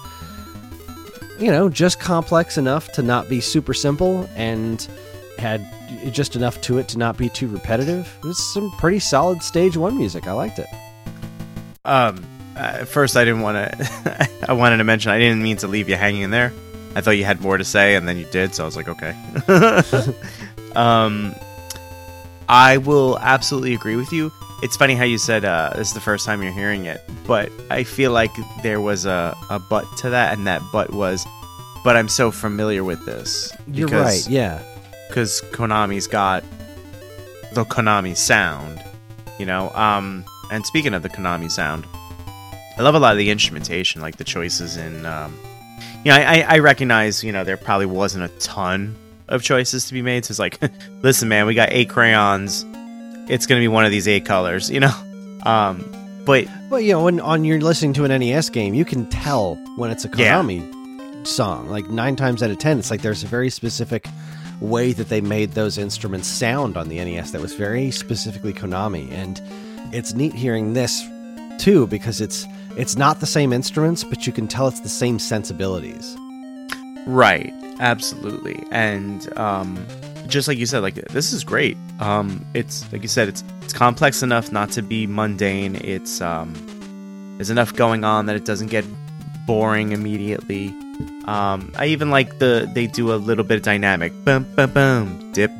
you 1.38 1.50
know, 1.50 1.68
just 1.68 2.00
complex 2.00 2.59
enough 2.59 2.92
to 2.92 3.02
not 3.02 3.28
be 3.28 3.40
super 3.40 3.75
simple, 3.75 4.28
and 4.37 4.87
had 5.38 5.66
just 6.12 6.37
enough 6.37 6.61
to 6.62 6.78
it 6.78 6.88
to 6.88 6.99
not 6.99 7.16
be 7.16 7.28
too 7.28 7.49
repetitive. 7.49 8.09
It 8.23 8.26
was 8.26 8.38
some 8.52 8.71
pretty 8.73 8.99
solid 8.99 9.42
stage 9.42 9.76
one 9.76 9.97
music. 9.97 10.26
I 10.26 10.33
liked 10.33 10.59
it. 10.59 10.66
Um, 11.85 12.25
uh, 12.56 12.85
first, 12.85 13.16
I 13.16 13.25
didn't 13.25 13.42
want 13.42 13.56
to. 13.56 14.28
I 14.49 14.52
wanted 14.52 14.78
to 14.78 14.85
mention 14.85 15.11
I 15.12 15.18
didn't 15.18 15.42
mean 15.42 15.56
to 15.59 15.66
leave 15.66 15.88
you 15.88 15.97
hanging 15.97 16.23
in 16.23 16.30
there. 16.30 16.52
I 16.94 17.00
thought 17.00 17.12
you 17.12 17.25
had 17.25 17.40
more 17.40 17.59
to 17.59 17.64
say, 17.64 17.97
and 17.97 18.06
then 18.06 18.16
you 18.16 18.26
did, 18.30 18.54
so 18.54 18.62
I 18.62 18.66
was 18.66 18.76
like, 18.76 18.88
okay. 18.88 19.14
um, 20.76 21.35
I 22.49 22.79
will 22.79 23.19
absolutely 23.19 23.75
agree 23.75 23.97
with 23.97 24.13
you. 24.13 24.33
It's 24.63 24.77
funny 24.77 24.95
how 24.95 25.05
you 25.05 25.19
said 25.19 25.45
uh, 25.45 25.73
this 25.77 25.89
is 25.89 25.95
the 25.95 26.01
first 26.01 26.25
time 26.25 26.43
you're 26.43 26.53
hearing 26.53 26.87
it, 26.87 27.01
but 27.27 27.51
I 27.71 27.85
feel 27.85 28.13
like 28.13 28.31
there 28.63 28.81
was 28.81 29.05
a, 29.05 29.37
a 29.51 29.59
but 29.59 29.85
to 29.99 30.11
that, 30.11 30.33
and 30.37 30.47
that 30.47 30.63
but 30.73 30.93
was, 30.93 31.27
but 31.85 31.97
I'm 31.97 32.09
so 32.09 32.31
familiar 32.31 32.83
with 32.85 33.05
this. 33.05 33.53
You're 33.67 33.89
because- 33.89 34.27
right. 34.27 34.33
Yeah. 34.33 34.63
because 35.09 35.43
Konami's 35.53 36.07
got 36.07 36.45
the 37.53 37.65
Konami 37.65 38.17
sound, 38.17 38.83
you 39.39 39.47
know. 39.47 39.71
Um, 39.71 40.25
and 40.51 40.65
speaking 40.65 40.95
of 40.95 41.03
the 41.03 41.09
Konami 41.11 41.51
sound, 41.51 41.87
I 42.79 42.83
love 42.83 42.95
a 42.95 42.99
lot 42.99 43.13
of 43.13 43.19
the 43.19 43.31
instrumentation, 43.31 44.01
like 44.01 44.17
the 44.17 44.25
choices 44.25 44.77
in. 44.77 45.05
Um, 45.05 45.39
you 46.05 46.11
know, 46.11 46.17
I, 46.17 46.41
I 46.41 46.41
I 46.55 46.59
recognize, 46.61 47.23
you 47.25 47.33
know, 47.33 47.45
there 47.45 47.57
probably 47.57 47.87
wasn't 47.87 48.25
a 48.25 48.29
ton 48.39 48.97
of 49.35 49.43
choices 49.43 49.87
to 49.88 49.93
be 49.93 50.00
made. 50.03 50.25
So 50.25 50.33
it's 50.33 50.38
like, 50.38 50.59
listen, 51.03 51.29
man, 51.29 51.47
we 51.47 51.55
got 51.55 51.69
eight 51.73 51.88
crayons. 51.91 52.64
It's 53.29 53.47
gonna 53.47 53.61
be 53.61 53.69
one 53.69 53.85
of 53.85 53.91
these 53.91 54.07
eight 54.09 54.25
colors, 54.25 54.71
you 54.71 54.81
know. 54.81 54.93
Um, 55.45 55.85
but 56.25 56.47
Well, 56.71 56.81
you 56.81 56.93
know, 56.93 57.05
when 57.05 57.21
on 57.21 57.45
you're 57.45 57.61
listening 57.61 57.93
to 57.95 58.05
an 58.07 58.19
NES 58.19 58.49
game, 58.49 58.73
you 58.73 58.87
can 58.87 59.05
tell 59.11 59.57
when 59.76 59.91
it's 59.91 60.07
a 60.07 60.09
Yeah. 60.17 60.41
Konami 60.41 61.26
song. 61.26 61.69
Like 61.69 61.91
nine 61.91 62.17
times 62.17 62.43
out 62.43 62.49
of 62.50 62.59
ten, 62.59 62.79
it's 62.79 62.91
like 62.91 63.03
there's 63.03 63.23
a 63.23 63.26
very 63.26 63.50
specific 63.50 64.07
way 64.61 64.95
that 64.95 65.11
they 65.11 65.21
made 65.21 65.50
those 65.53 65.76
instruments 65.76 66.29
sound 66.29 66.79
on 66.79 66.88
the 66.88 66.97
NES 66.97 67.33
that 67.33 67.43
was 67.43 67.53
very 67.55 67.91
specifically 67.91 68.55
Konami, 68.55 69.12
and 69.12 69.38
it's 69.93 70.14
neat 70.14 70.33
hearing 70.33 70.73
this 70.73 71.03
too 71.59 71.87
because 71.88 72.23
it's 72.23 72.47
it's 72.79 72.97
not 72.97 73.21
the 73.21 73.26
same 73.26 73.53
instruments, 73.53 74.03
but 74.03 74.26
you 74.26 74.33
can 74.33 74.49
tell 74.49 74.67
it's 74.69 74.81
the 74.81 74.88
same 74.88 75.19
sensibilities. 75.19 76.17
Right, 77.07 77.53
absolutely. 77.81 78.62
And 78.71 79.37
um 79.38 79.87
just 80.26 80.49
like 80.49 80.59
you 80.59 80.66
said, 80.66 80.81
like 80.81 80.95
this 80.95 81.33
is 81.33 81.45
great. 81.45 81.76
Um, 82.00 82.45
it's 82.54 82.90
like 82.93 83.02
you 83.02 83.09
said, 83.09 83.28
it's 83.28 83.45
it's 83.62 83.73
complex 83.73 84.23
enough 84.23 84.52
not 84.52 84.71
to 84.73 84.83
be 84.83 85.07
mundane. 85.07 85.76
It's 85.76 86.21
um, 86.21 86.54
there's 87.37 87.50
enough 87.50 87.75
going 87.75 88.04
on 88.04 88.26
that 88.26 88.37
it 88.37 88.45
doesn't 88.45 88.69
get 88.69 88.85
boring 89.47 89.93
immediately. 89.93 90.69
Um, 91.26 91.73
I 91.76 91.87
even 91.87 92.11
like 92.11 92.38
the 92.38 92.71
they 92.75 92.87
do 92.87 93.12
a 93.12 93.16
little 93.16 93.45
bit 93.45 93.57
of 93.57 93.62
dynamic, 93.62 94.12
boom, 94.25 94.47
boom, 94.54 94.71
boom, 94.71 95.33
dip, 95.33 95.50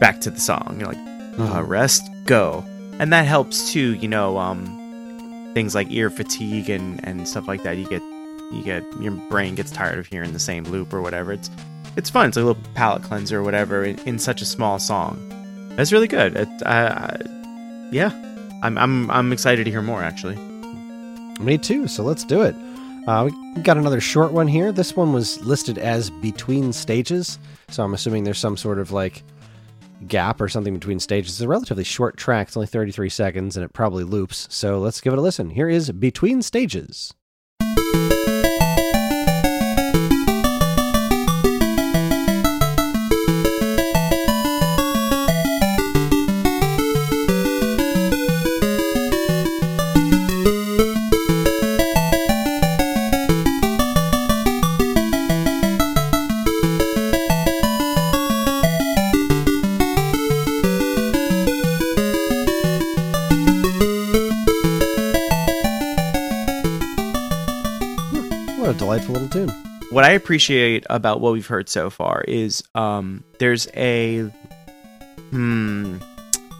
back 0.00 0.20
to 0.22 0.30
the 0.30 0.40
song. 0.40 0.76
You're 0.78 0.92
like, 0.92 1.38
uh, 1.38 1.62
rest, 1.62 2.02
go, 2.24 2.64
and 2.98 3.12
that 3.12 3.26
helps 3.26 3.72
too. 3.72 3.94
You 3.94 4.08
know, 4.08 4.38
um, 4.38 5.50
things 5.54 5.74
like 5.74 5.88
ear 5.90 6.10
fatigue 6.10 6.70
and 6.70 7.00
and 7.06 7.28
stuff 7.28 7.48
like 7.48 7.62
that. 7.64 7.76
You 7.76 7.86
get 7.88 8.02
you 8.54 8.62
get 8.62 8.84
your 9.00 9.12
brain 9.12 9.54
gets 9.54 9.70
tired 9.70 9.98
of 9.98 10.06
hearing 10.06 10.32
the 10.32 10.38
same 10.38 10.64
loop 10.64 10.92
or 10.92 11.02
whatever. 11.02 11.32
It's 11.32 11.50
it's 11.96 12.10
fun. 12.10 12.28
It's 12.28 12.36
a 12.36 12.42
little 12.42 12.62
palate 12.74 13.02
cleanser 13.02 13.40
or 13.40 13.42
whatever 13.42 13.84
in, 13.84 13.98
in 14.00 14.18
such 14.18 14.42
a 14.42 14.44
small 14.44 14.78
song. 14.78 15.16
That's 15.76 15.92
really 15.92 16.08
good. 16.08 16.36
It, 16.36 16.48
uh, 16.64 17.16
yeah, 17.90 18.10
I'm 18.62 18.78
I'm 18.78 19.10
I'm 19.10 19.32
excited 19.32 19.64
to 19.64 19.70
hear 19.70 19.82
more 19.82 20.02
actually. 20.02 20.36
Me 21.40 21.58
too. 21.58 21.88
So 21.88 22.02
let's 22.02 22.24
do 22.24 22.42
it. 22.42 22.54
Uh, 23.06 23.28
we 23.54 23.62
got 23.62 23.76
another 23.76 24.00
short 24.00 24.32
one 24.32 24.48
here. 24.48 24.72
This 24.72 24.96
one 24.96 25.12
was 25.12 25.40
listed 25.44 25.76
as 25.76 26.08
between 26.08 26.72
stages, 26.72 27.38
so 27.68 27.84
I'm 27.84 27.92
assuming 27.92 28.24
there's 28.24 28.38
some 28.38 28.56
sort 28.56 28.78
of 28.78 28.92
like 28.92 29.22
gap 30.08 30.40
or 30.40 30.48
something 30.48 30.74
between 30.74 31.00
stages. 31.00 31.32
It's 31.32 31.40
a 31.40 31.48
relatively 31.48 31.84
short 31.84 32.16
track. 32.16 32.48
It's 32.48 32.56
only 32.56 32.66
33 32.66 33.08
seconds, 33.10 33.56
and 33.56 33.64
it 33.64 33.72
probably 33.72 34.04
loops. 34.04 34.48
So 34.50 34.78
let's 34.78 35.00
give 35.00 35.12
it 35.12 35.18
a 35.18 35.22
listen. 35.22 35.50
Here 35.50 35.68
is 35.68 35.90
Between 35.92 36.42
Stages. 36.42 37.14
Delightful 68.94 69.14
little 69.14 69.28
tune. 69.28 69.48
what 69.90 70.04
I 70.04 70.10
appreciate 70.10 70.86
about 70.88 71.20
what 71.20 71.32
we've 71.32 71.46
heard 71.46 71.68
so 71.68 71.90
far 71.90 72.22
is 72.28 72.62
um, 72.76 73.24
there's 73.38 73.66
a 73.74 74.20
hmm, 75.30 75.96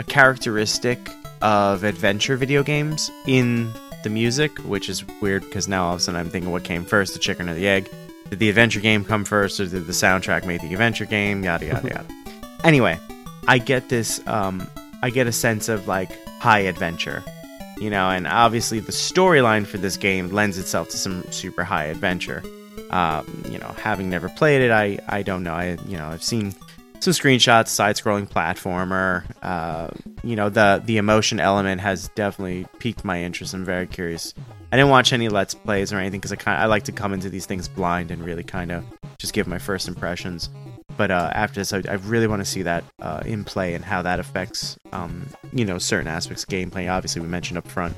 a 0.00 0.04
characteristic 0.04 0.98
of 1.42 1.84
adventure 1.84 2.36
video 2.36 2.62
games 2.64 3.10
in 3.26 3.70
the 4.02 4.10
music, 4.10 4.56
which 4.58 4.88
is 4.88 5.04
weird 5.20 5.42
because 5.42 5.68
now 5.68 5.84
all 5.84 5.94
of 5.94 6.00
a 6.00 6.02
sudden 6.02 6.20
I'm 6.20 6.28
thinking 6.28 6.50
what 6.50 6.64
came 6.64 6.84
first, 6.84 7.12
the 7.12 7.20
chicken 7.20 7.48
or 7.48 7.54
the 7.54 7.68
egg? 7.68 7.88
Did 8.30 8.40
the 8.40 8.48
adventure 8.48 8.80
game 8.80 9.04
come 9.04 9.24
first, 9.24 9.60
or 9.60 9.66
did 9.66 9.86
the 9.86 9.92
soundtrack 9.92 10.44
make 10.44 10.60
the 10.60 10.72
adventure 10.72 11.04
game? 11.04 11.44
Yada 11.44 11.66
yada 11.66 11.88
yada. 11.88 12.06
Anyway, 12.64 12.98
I 13.46 13.58
get 13.58 13.90
this. 13.90 14.26
Um, 14.26 14.66
I 15.02 15.10
get 15.10 15.26
a 15.26 15.32
sense 15.32 15.68
of 15.68 15.86
like 15.86 16.10
high 16.40 16.60
adventure 16.60 17.22
you 17.78 17.90
know, 17.90 18.10
and 18.10 18.26
obviously 18.26 18.80
the 18.80 18.92
storyline 18.92 19.66
for 19.66 19.78
this 19.78 19.96
game 19.96 20.30
lends 20.30 20.58
itself 20.58 20.88
to 20.90 20.96
some 20.96 21.24
super 21.30 21.64
high 21.64 21.84
adventure. 21.84 22.42
Um, 22.90 23.44
you 23.48 23.58
know, 23.58 23.74
having 23.78 24.10
never 24.10 24.28
played 24.28 24.62
it, 24.62 24.70
I 24.70 24.98
I 25.08 25.22
don't 25.22 25.42
know. 25.42 25.54
I 25.54 25.78
you 25.86 25.96
know 25.96 26.08
I've 26.08 26.22
seen 26.22 26.54
some 27.00 27.12
screenshots, 27.12 27.68
side-scrolling 27.68 28.28
platformer. 28.28 29.24
Uh, 29.42 29.88
you 30.22 30.36
know, 30.36 30.48
the 30.48 30.82
the 30.84 30.96
emotion 30.96 31.38
element 31.38 31.80
has 31.80 32.08
definitely 32.08 32.66
piqued 32.78 33.04
my 33.04 33.22
interest. 33.22 33.54
I'm 33.54 33.64
very 33.64 33.86
curious. 33.86 34.34
I 34.72 34.76
didn't 34.76 34.90
watch 34.90 35.12
any 35.12 35.28
let's 35.28 35.54
plays 35.54 35.92
or 35.92 35.98
anything 35.98 36.20
because 36.20 36.32
I 36.32 36.36
kind 36.36 36.60
I 36.60 36.66
like 36.66 36.84
to 36.84 36.92
come 36.92 37.12
into 37.12 37.30
these 37.30 37.46
things 37.46 37.68
blind 37.68 38.10
and 38.10 38.24
really 38.24 38.42
kind 38.42 38.72
of 38.72 38.84
just 39.18 39.32
give 39.32 39.46
my 39.46 39.58
first 39.58 39.86
impressions. 39.86 40.48
But 40.96 41.10
uh, 41.10 41.30
after 41.34 41.60
this, 41.60 41.72
I, 41.72 41.82
I 41.88 41.94
really 41.94 42.26
want 42.26 42.40
to 42.40 42.46
see 42.46 42.62
that 42.62 42.84
uh, 43.00 43.22
in 43.24 43.44
play 43.44 43.74
and 43.74 43.84
how 43.84 44.02
that 44.02 44.20
affects, 44.20 44.78
um, 44.92 45.26
you 45.52 45.64
know, 45.64 45.78
certain 45.78 46.06
aspects 46.08 46.44
of 46.44 46.48
gameplay. 46.48 46.90
Obviously, 46.90 47.20
we 47.20 47.28
mentioned 47.28 47.58
up 47.58 47.66
front, 47.66 47.96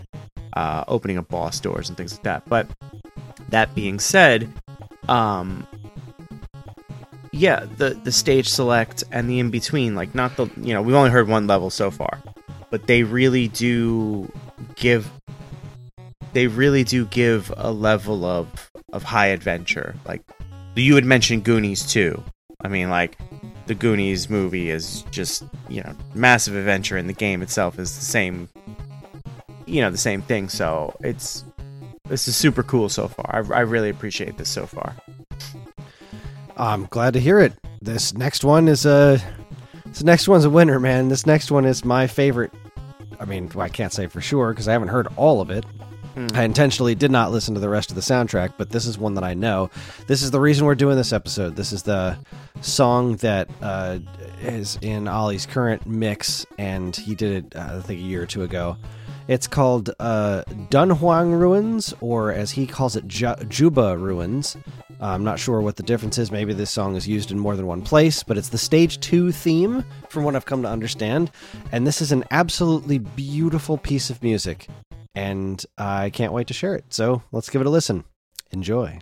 uh, 0.55 0.85
opening 0.89 1.19
up 1.19 1.29
boss 1.29 1.61
doors 1.61 1.89
and 1.89 1.97
things 1.97 2.13
like 2.15 2.23
that. 2.23 2.49
But 2.49 2.69
that 3.51 3.75
being 3.75 3.99
said, 3.99 4.51
um, 5.09 5.67
yeah, 7.33 7.67
the 7.77 7.91
the 7.91 8.13
stage 8.13 8.49
select 8.49 9.05
and 9.13 9.29
the 9.29 9.39
in 9.39 9.51
between, 9.51 9.95
like 9.95 10.15
not 10.15 10.37
the 10.37 10.47
you 10.57 10.73
know, 10.73 10.83
we've 10.83 10.95
only 10.95 11.11
heard 11.11 11.29
one 11.29 11.47
level 11.47 11.71
so 11.71 11.91
far, 11.91 12.23
but 12.71 12.87
they 12.87 13.03
really 13.03 13.49
do 13.49 14.31
give 14.75 15.11
they 16.33 16.47
really 16.47 16.85
do 16.85 17.05
give 17.07 17.53
a 17.57 17.71
level 17.71 18.25
of 18.25 18.71
of 18.93 19.03
high 19.03 19.29
adventure. 19.29 19.95
Like 20.07 20.23
you 20.75 20.95
had 20.95 21.05
mentioned 21.05 21.45
Goonies 21.45 21.87
too. 21.87 22.23
I 22.61 22.69
mean, 22.69 22.91
like 22.91 23.19
the 23.67 23.75
Goonies 23.75 24.31
movie 24.31 24.71
is 24.71 25.03
just 25.11 25.45
you 25.69 25.83
know 25.83 25.95
massive 26.15 26.55
adventure, 26.55 26.97
and 26.97 27.09
the 27.09 27.15
game 27.15 27.43
itself 27.43 27.79
is 27.79 27.97
the 27.97 28.05
same. 28.05 28.49
You 29.67 29.81
know 29.81 29.91
the 29.91 29.99
same 29.99 30.23
thing. 30.23 30.49
So 30.49 30.95
it's 31.01 31.45
this 32.09 32.29
is 32.29 32.37
super 32.37 32.63
cool 32.63 32.89
so 32.89 33.09
far. 33.09 33.27
I, 33.35 33.59
I 33.59 33.61
really 33.61 33.91
appreciate 33.91 34.39
this 34.39 34.49
so 34.49 34.67
far. 34.67 34.95
I'm 36.57 36.87
glad 36.87 37.13
to 37.15 37.21
hear 37.21 37.41
it. 37.41 37.53
This 37.83 38.15
next 38.15 38.45
one 38.45 38.69
is 38.69 38.87
a. 38.87 39.21
This 39.87 40.03
next 40.03 40.29
one's 40.29 40.45
a 40.45 40.51
winner, 40.51 40.81
man. 40.81 41.09
This 41.09 41.27
next 41.27 41.51
one 41.51 41.65
is 41.65 41.85
my 41.85 42.07
favorite. 42.07 42.53
I 43.19 43.25
mean, 43.25 43.51
well, 43.55 43.65
I 43.65 43.69
can't 43.69 43.93
say 43.93 44.07
for 44.07 44.21
sure 44.21 44.51
because 44.51 44.69
I 44.69 44.73
haven't 44.73 44.89
heard 44.89 45.09
all 45.17 45.41
of 45.41 45.51
it. 45.51 45.65
I 46.33 46.45
intentionally 46.45 46.95
did 46.95 47.11
not 47.11 47.31
listen 47.31 47.53
to 47.55 47.61
the 47.61 47.69
rest 47.69 47.91
of 47.91 47.95
the 47.95 48.01
soundtrack, 48.01 48.55
but 48.57 48.71
this 48.71 48.87
is 48.87 48.97
one 48.97 49.15
that 49.15 49.25
I 49.25 49.35
know. 49.35 49.71
This 50.07 50.23
is 50.23 50.31
the 50.31 50.41
reason 50.41 50.65
we're 50.65 50.75
doing 50.75 50.97
this 50.97 51.13
episode. 51.13 51.57
This 51.57 51.73
is 51.73 51.83
the 51.83 52.17
song 52.63 53.17
that 53.17 53.51
uh, 53.61 53.99
is 54.41 54.79
in 54.81 55.09
Ollie's 55.09 55.45
current 55.45 55.87
mix, 55.87 56.47
and 56.57 56.97
he 56.97 57.15
did 57.15 57.45
it, 57.45 57.57
uh, 57.57 57.77
I 57.77 57.81
think, 57.83 58.01
a 58.01 58.03
year 58.03 58.23
or 58.23 58.27
two 58.27 58.45
ago. 58.45 58.79
It's 59.29 59.47
called 59.47 59.91
uh, 59.99 60.45
Dunhuang 60.71 61.39
Ruins, 61.39 61.93
or 62.01 62.33
as 62.33 62.51
he 62.51 62.67
calls 62.67 62.97
it, 62.97 63.07
Ju- 63.09 63.35
Juba 63.49 63.99
Ruins. 63.99 64.57
Uh, 65.01 65.09
I'm 65.09 65.25
not 65.25 65.39
sure 65.39 65.61
what 65.61 65.77
the 65.77 65.83
difference 65.83 66.17
is. 66.17 66.31
Maybe 66.31 66.55
this 66.55 66.71
song 66.71 66.97
is 66.97 67.07
used 67.07 67.31
in 67.31 67.39
more 67.39 67.57
than 67.57 67.67
one 67.67 67.83
place, 67.83 68.23
but 68.23 68.39
it's 68.39 68.49
the 68.49 68.57
stage 68.57 69.01
two 69.01 69.33
theme, 69.33 69.85
from 70.09 70.25
what 70.25 70.35
I've 70.35 70.47
come 70.47 70.63
to 70.63 70.69
understand. 70.71 71.31
And 71.73 71.87
this 71.87 72.01
is 72.01 72.13
an 72.13 72.25
absolutely 72.31 72.99
beautiful 72.99 73.77
piece 73.77 74.09
of 74.09 74.23
music 74.23 74.69
and 75.17 75.65
I 75.79 76.11
can't 76.11 76.33
wait 76.33 76.47
to 76.49 76.55
share 76.55 76.77
it. 76.77 76.85
So 76.91 77.23
let's 77.33 77.49
give 77.51 77.63
it 77.63 77.67
a 77.67 77.71
listen. 77.71 78.05
Enjoy. 78.53 79.01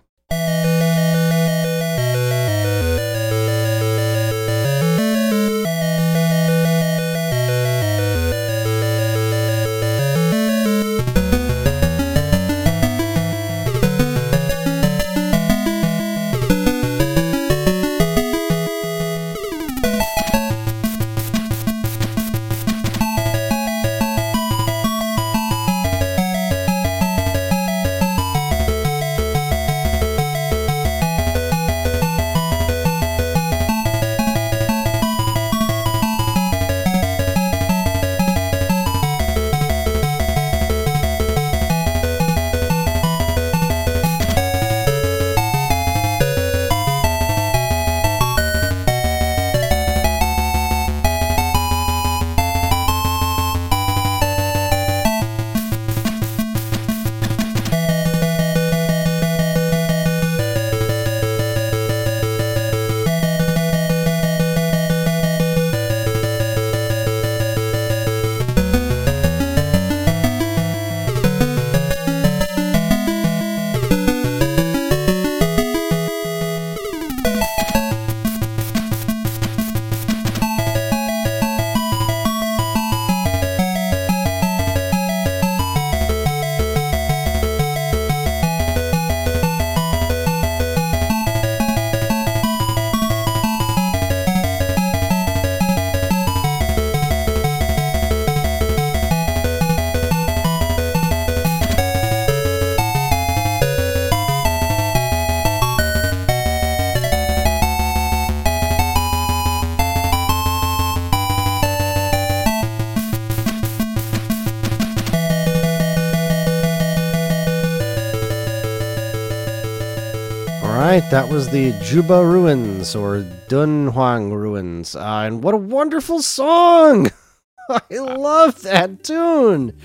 That 121.15 121.29
was 121.29 121.49
the 121.51 121.71
Juba 121.81 122.27
Ruins 122.27 122.97
or 122.97 123.19
Dunhuang 123.49 124.33
Ruins. 124.33 124.97
Uh, 124.97 125.23
and 125.25 125.45
what 125.45 125.55
a 125.55 125.57
wonderful 125.57 126.21
song! 126.21 127.09
I 127.71 127.81
love 127.91 128.63
that 128.63 129.05
tune. 129.05 129.79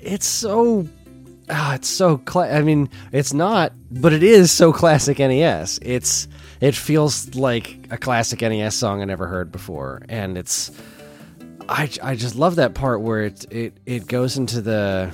It's 0.00 0.24
so 0.24 0.88
ah, 1.50 1.74
it's 1.74 1.90
so 1.90 2.22
I 2.34 2.62
mean, 2.62 2.88
it's 3.12 3.34
not, 3.34 3.74
but 3.90 4.14
it 4.14 4.22
is 4.22 4.50
so 4.50 4.72
classic 4.72 5.18
NES. 5.18 5.78
It's 5.82 6.26
it 6.62 6.74
feels 6.74 7.34
like 7.34 7.88
a 7.90 7.98
classic 7.98 8.40
NES 8.40 8.74
song 8.74 9.02
I 9.02 9.04
never 9.04 9.26
heard 9.26 9.52
before, 9.52 10.00
and 10.08 10.38
it's 10.38 10.70
I, 11.68 11.90
I 12.02 12.16
just 12.16 12.34
love 12.34 12.56
that 12.56 12.72
part 12.72 13.02
where 13.02 13.24
it 13.24 13.44
it 13.52 13.74
it 13.84 14.06
goes 14.06 14.38
into 14.38 14.62
the 14.62 15.12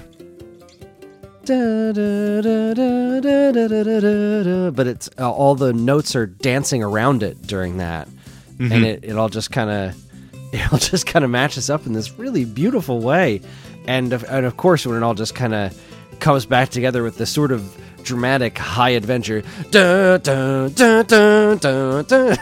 but 4.74 4.86
it's 4.86 5.10
uh, 5.18 5.30
all 5.30 5.54
the 5.54 5.72
notes 5.72 6.14
are 6.16 6.26
dancing 6.26 6.82
around 6.82 7.22
it 7.22 7.40
during 7.42 7.78
that, 7.78 8.08
mm-hmm. 8.08 8.72
and 8.72 8.84
it, 8.84 9.04
it 9.04 9.16
all 9.16 9.28
just 9.28 9.50
kind 9.50 9.70
of 9.70 9.96
it 10.52 10.72
all 10.72 10.78
just 10.78 11.06
kind 11.06 11.24
of 11.24 11.30
matches 11.30 11.70
up 11.70 11.86
in 11.86 11.92
this 11.92 12.18
really 12.18 12.44
beautiful 12.44 13.00
way, 13.00 13.40
and 13.86 14.12
of, 14.12 14.24
and 14.24 14.46
of 14.46 14.56
course 14.56 14.86
when 14.86 14.96
it 14.96 15.02
all 15.02 15.14
just 15.14 15.34
kind 15.34 15.54
of 15.54 15.80
comes 16.20 16.46
back 16.46 16.68
together 16.70 17.02
with 17.02 17.16
this 17.18 17.30
sort 17.30 17.52
of 17.52 17.76
dramatic 18.02 18.58
high 18.58 18.90
adventure. 18.90 19.42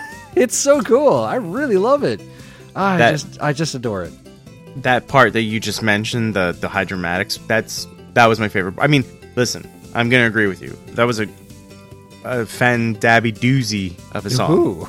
It's 0.37 0.55
so 0.55 0.83
cool. 0.83 1.15
I 1.15 1.37
really 1.37 1.79
love 1.79 2.05
it. 2.05 2.21
I 2.75 2.99
that, 2.99 3.11
just 3.13 3.41
I 3.41 3.55
just 3.55 3.75
adore 3.75 4.05
it. 4.05 4.13
That 4.83 5.09
part 5.09 5.33
that 5.33 5.41
you 5.43 5.59
just 5.61 5.83
mentioned, 5.83 6.35
the 6.35 6.53
the 6.53 6.69
high 6.69 6.85
dramatics, 6.85 7.39
that's 7.49 7.87
that 8.17 8.27
was 8.27 8.41
my 8.41 8.49
favorite. 8.49 8.75
I 8.79 8.87
mean, 8.87 9.05
listen, 9.37 9.71
I'm 9.95 10.09
gonna 10.09 10.27
agree 10.27 10.47
with 10.47 10.63
you. 10.63 10.77
That 10.95 11.05
was 11.05 11.21
a 11.21 11.29
a 12.25 12.47
fan 12.47 12.95
dabby 12.95 13.31
doozy 13.31 13.95
of 14.13 14.25
a 14.25 14.31
song. 14.31 14.53
Ooh. 14.53 14.89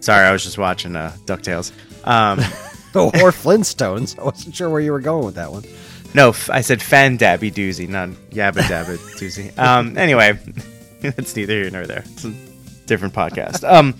Sorry, 0.00 0.24
I 0.24 0.30
was 0.30 0.44
just 0.44 0.58
watching 0.58 0.94
uh, 0.94 1.12
Ducktales. 1.26 1.72
Um, 2.04 2.38
or 2.94 3.32
Flintstones. 3.32 4.16
I 4.18 4.22
wasn't 4.22 4.54
sure 4.54 4.70
where 4.70 4.80
you 4.80 4.92
were 4.92 5.00
going 5.00 5.26
with 5.26 5.34
that 5.34 5.50
one. 5.50 5.64
no, 6.14 6.28
f- 6.30 6.48
I 6.50 6.60
said 6.60 6.80
fan 6.80 7.16
dabby 7.16 7.50
doozy, 7.50 7.88
not 7.88 8.10
yabba 8.30 8.62
dabba 8.62 8.96
doozy. 9.18 9.58
Um, 9.58 9.98
anyway, 9.98 10.38
that's 11.00 11.34
neither 11.34 11.54
here 11.54 11.70
nor 11.70 11.84
there. 11.84 12.04
It's 12.06 12.24
a 12.24 12.32
different 12.86 13.12
podcast. 13.12 13.68
Um, 13.68 13.96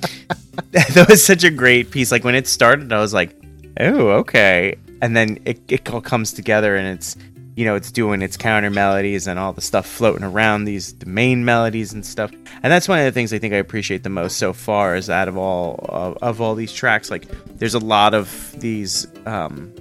that 0.71 1.07
was 1.09 1.27
such 1.27 1.43
a 1.43 1.51
great 1.51 1.91
piece. 1.91 2.13
Like 2.13 2.23
when 2.23 2.37
it 2.37 2.47
started, 2.47 2.93
I 2.93 3.01
was 3.01 3.13
like, 3.13 3.37
oh, 3.81 4.09
okay. 4.21 4.77
And 5.03 5.17
then 5.17 5.41
it, 5.45 5.61
it 5.69 5.91
all 5.93 6.01
comes 6.01 6.33
together 6.33 6.77
and 6.77 6.87
it's, 6.97 7.17
you 7.59 7.65
know, 7.65 7.75
it's 7.75 7.91
doing 7.91 8.23
its 8.23 8.37
counter 8.37 8.71
melodies 8.71 9.27
and 9.27 9.37
all 9.37 9.53
the 9.53 9.61
stuff 9.61 9.85
floating 9.85 10.23
around 10.23 10.63
these 10.63 10.95
the 10.95 11.07
main 11.07 11.45
melodies 11.45 11.93
and 11.93 12.07
stuff. 12.07 12.31
And 12.31 12.73
that's 12.73 12.87
one 12.87 13.01
of 13.01 13.05
the 13.05 13.11
things 13.11 13.33
I 13.33 13.41
think 13.41 13.53
I 13.53 13.57
appreciate 13.57 14.05
the 14.05 14.11
most 14.11 14.37
so 14.37 14.53
far 14.53 14.95
is 14.95 15.11
out 15.11 15.27
of 15.27 15.37
all 15.37 15.85
of, 15.89 16.19
of 16.19 16.41
all 16.41 16.55
these 16.55 16.73
tracks. 16.73 17.11
Like 17.11 17.27
there's 17.59 17.75
a 17.75 17.81
lot 17.81 18.15
of 18.15 18.55
these 18.61 19.09
um, 19.27 19.75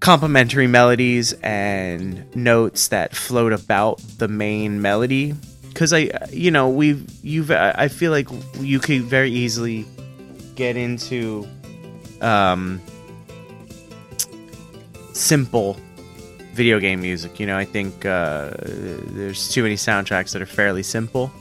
complementary 0.00 0.66
melodies 0.66 1.32
and 1.42 2.36
notes 2.36 2.88
that 2.88 3.16
float 3.16 3.54
about 3.54 3.98
the 4.18 4.28
main 4.28 4.82
melody 4.82 5.34
because 5.68 5.92
i 5.92 6.10
you 6.30 6.50
know 6.50 6.68
we've 6.68 7.06
you've 7.22 7.50
i 7.50 7.86
feel 7.88 8.10
like 8.10 8.28
you 8.58 8.80
could 8.80 9.02
very 9.02 9.30
easily 9.30 9.86
get 10.54 10.76
into 10.76 11.46
um 12.22 12.80
simple 15.12 15.76
video 16.60 16.78
game 16.78 17.00
music 17.00 17.40
you 17.40 17.46
know? 17.46 17.56
I 17.56 17.64
think 17.64 18.04
uh 18.04 18.50
there's 19.16 19.48
too 19.48 19.62
many 19.62 19.76
soundtracks 19.76 20.32
that 20.32 20.42
are 20.42 20.52
fairly 20.60 20.82
simple. 20.82 21.32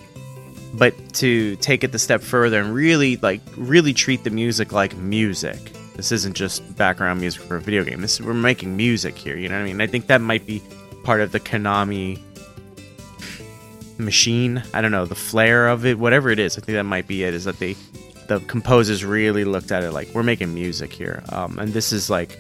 But 0.74 0.94
to 1.16 1.58
take 1.58 1.84
it 1.84 1.92
the 1.92 2.00
step 2.00 2.22
further 2.22 2.62
and 2.62 2.74
really 2.74 3.18
like 3.18 3.42
really 3.58 3.94
treat 3.94 4.24
the 4.24 4.30
music 4.30 4.72
like 4.72 4.96
music. 4.96 5.60
This 5.98 6.14
isn't 6.14 6.36
just 6.36 6.58
background 6.78 7.20
music 7.20 7.42
for 7.42 7.58
a 7.58 7.62
video 7.62 7.84
game. 7.84 8.00
This 8.00 8.22
we're 8.22 8.34
making 8.34 8.78
music 8.78 9.18
here 9.18 9.36
you 9.36 9.50
know 9.50 9.56
what 9.56 9.64
i 9.64 9.66
mean? 9.66 9.82
I 9.82 9.88
think 9.88 10.08
that 10.08 10.22
might 10.22 10.46
be 10.46 10.62
part 11.04 11.20
of 11.20 11.34
the 11.34 11.42
konami 11.42 12.22
machine. 13.98 14.64
I 14.74 14.80
don't 14.82 14.92
know 14.92 15.06
the 15.06 15.16
flair 15.16 15.68
of 15.68 15.86
it 15.86 16.00
whatever 16.00 16.30
it 16.30 16.40
is. 16.40 16.58
I 16.58 16.62
think 16.62 16.78
that 16.78 16.84
might 16.96 17.08
be 17.08 17.26
it 17.26 17.34
is 17.34 17.44
that 17.44 17.60
they 17.60 17.76
the 18.30 18.40
composers 18.48 19.04
really 19.04 19.44
looked 19.44 19.74
at 19.74 19.84
it 19.84 19.92
like 19.92 20.08
we're 20.14 20.24
making 20.24 20.54
music 20.54 20.94
here. 20.94 21.24
Um, 21.30 21.60
and 21.60 21.74
this 21.74 21.92
is 21.92 22.10
like 22.10 22.40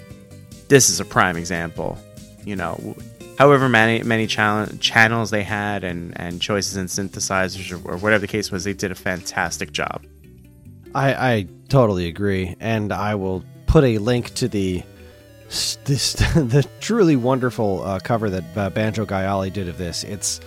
this 0.70 0.90
is 0.90 1.02
a 1.02 1.06
prime 1.06 1.36
example 1.36 1.98
you 2.46 2.56
know 2.56 2.96
however 3.38 3.70
many 3.70 4.04
many 4.04 4.28
channel, 4.28 4.68
channels 4.78 5.30
they 5.30 5.44
had 5.44 5.84
and 5.84 6.20
and 6.20 6.42
choices 6.42 6.76
in 6.76 6.86
synthesizers 6.88 7.72
or, 7.72 7.92
or 7.92 7.98
whatever 7.98 8.22
the 8.22 8.28
case 8.28 8.52
was 8.52 8.64
they 8.64 8.74
did 8.74 8.92
a 8.92 8.96
fantastic 8.96 9.72
job 9.72 10.04
I, 10.94 11.34
I 11.34 11.48
totally 11.68 12.08
agree, 12.08 12.56
and 12.60 12.92
I 12.92 13.16
will 13.16 13.44
put 13.68 13.84
a 13.84 13.98
link 14.00 14.34
to 14.36 14.48
the 14.48 14.84
this 15.84 16.14
the 16.36 16.68
truly 16.80 17.16
wonderful 17.16 17.84
uh, 17.84 18.00
cover 18.00 18.30
that 18.30 18.44
uh, 18.58 18.70
Banjo 18.70 19.06
Ollie 19.10 19.50
did 19.50 19.68
of 19.68 19.78
this. 19.78 20.04
It's 20.04 20.40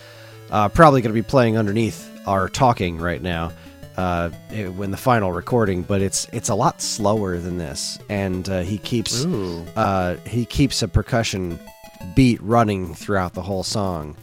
uh, 0.51 0.69
probably 0.69 1.01
going 1.01 1.15
to 1.15 1.21
be 1.21 1.27
playing 1.27 1.57
underneath 1.57 2.09
our 2.27 2.49
talking 2.49 2.99
right 2.99 3.23
now 3.23 3.53
uh, 3.97 4.31
when 4.77 4.91
the 4.91 4.97
final 4.97 5.33
recording, 5.33 5.83
but 5.83 6.03
it's 6.03 6.29
it's 6.33 6.49
a 6.49 6.55
lot 6.55 6.81
slower 6.81 7.39
than 7.39 7.57
this, 7.59 7.99
and 8.09 8.49
uh, 8.49 8.61
he 8.61 8.79
keeps 8.79 9.25
uh, 9.25 10.17
he 10.27 10.45
keeps 10.45 10.83
a 10.83 10.89
percussion 10.89 11.59
beat 12.15 12.43
running 12.43 12.95
throughout 12.95 13.35
the 13.35 13.43
whole 13.43 13.63
song, 13.63 14.17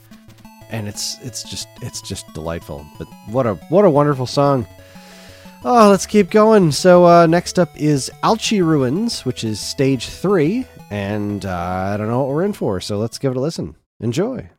and 0.70 0.88
it's 0.88 1.18
it's 1.22 1.44
just 1.44 1.68
it's 1.82 2.02
just 2.02 2.32
delightful. 2.34 2.86
But 2.98 3.08
what 3.28 3.46
a 3.46 3.56
what 3.70 3.86
a 3.86 3.90
wonderful 3.90 4.28
song! 4.28 4.68
Oh, 5.64 5.90
let's 5.90 6.06
keep 6.06 6.30
going. 6.30 6.72
So 6.72 7.06
uh, 7.06 7.26
next 7.26 7.60
up 7.60 7.70
is 7.76 8.10
Alchi 8.24 8.64
Ruins, 8.64 9.26
which 9.26 9.44
is 9.44 9.60
stage 9.60 10.08
three, 10.08 10.66
and 10.90 11.46
uh, 11.46 11.92
I 11.94 11.98
don't 11.98 12.08
know 12.08 12.20
what 12.20 12.30
we're 12.30 12.46
in 12.46 12.54
for. 12.54 12.80
So 12.80 12.98
let's 12.98 13.18
give 13.18 13.32
it 13.32 13.38
a 13.38 13.42
listen. 13.42 13.76
Enjoy. 14.00 14.50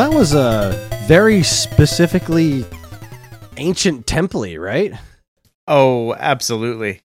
That 0.00 0.14
was 0.14 0.32
a 0.34 0.72
very 1.06 1.42
specifically 1.42 2.64
ancient 3.58 4.06
temple, 4.06 4.46
right? 4.56 4.94
oh 5.68 6.14
absolutely 6.14 7.02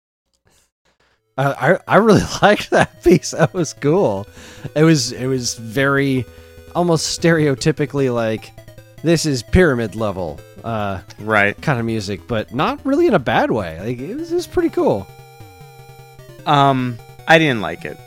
Uh, 1.37 1.55
I 1.87 1.97
I 1.97 1.97
really 1.99 2.23
liked 2.43 2.71
that 2.71 3.05
piece. 3.05 3.33
That 3.33 3.53
was 3.53 3.75
cool. 3.75 4.27
It 4.75 4.85
was 4.85 5.13
it 5.13 5.27
was 5.27 5.55
very 5.55 6.25
almost 6.75 7.21
stereotypically 7.21 8.13
like 8.13 8.51
this 9.05 9.27
is 9.27 9.43
pyramid 9.43 9.95
level 9.95 10.41
uh, 10.65 11.01
Right. 11.21 11.61
kind 11.61 11.79
of 11.79 11.85
music, 11.85 12.27
but 12.27 12.53
not 12.55 12.81
really 12.85 13.07
in 13.07 13.15
a 13.15 13.19
bad 13.21 13.51
way. 13.51 13.79
Like 13.81 13.99
it 14.01 14.17
was, 14.17 14.33
it 14.33 14.35
was 14.35 14.47
pretty 14.47 14.71
cool. 14.71 15.07
Um, 16.47 16.99
I 17.29 17.39
didn't 17.39 17.61
like 17.61 17.85
it. 17.85 17.99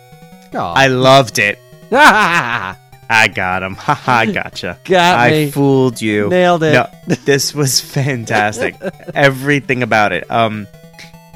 I 0.53 0.87
loved 0.87 1.37
it. 1.39 1.59
Ah, 1.93 2.77
I 3.11 3.27
got 3.27 3.61
him. 3.61 3.75
Haha, 3.79 4.11
I 4.11 4.25
gotcha. 4.31 4.77
got 4.85 5.19
I 5.19 5.29
me. 5.31 5.51
fooled 5.51 6.01
you. 6.01 6.29
Nailed 6.29 6.63
it. 6.63 6.73
No, 6.73 6.87
this 7.25 7.53
was 7.53 7.81
fantastic. 7.81 8.75
Everything 9.13 9.83
about 9.83 10.13
it. 10.13 10.29
Um, 10.31 10.65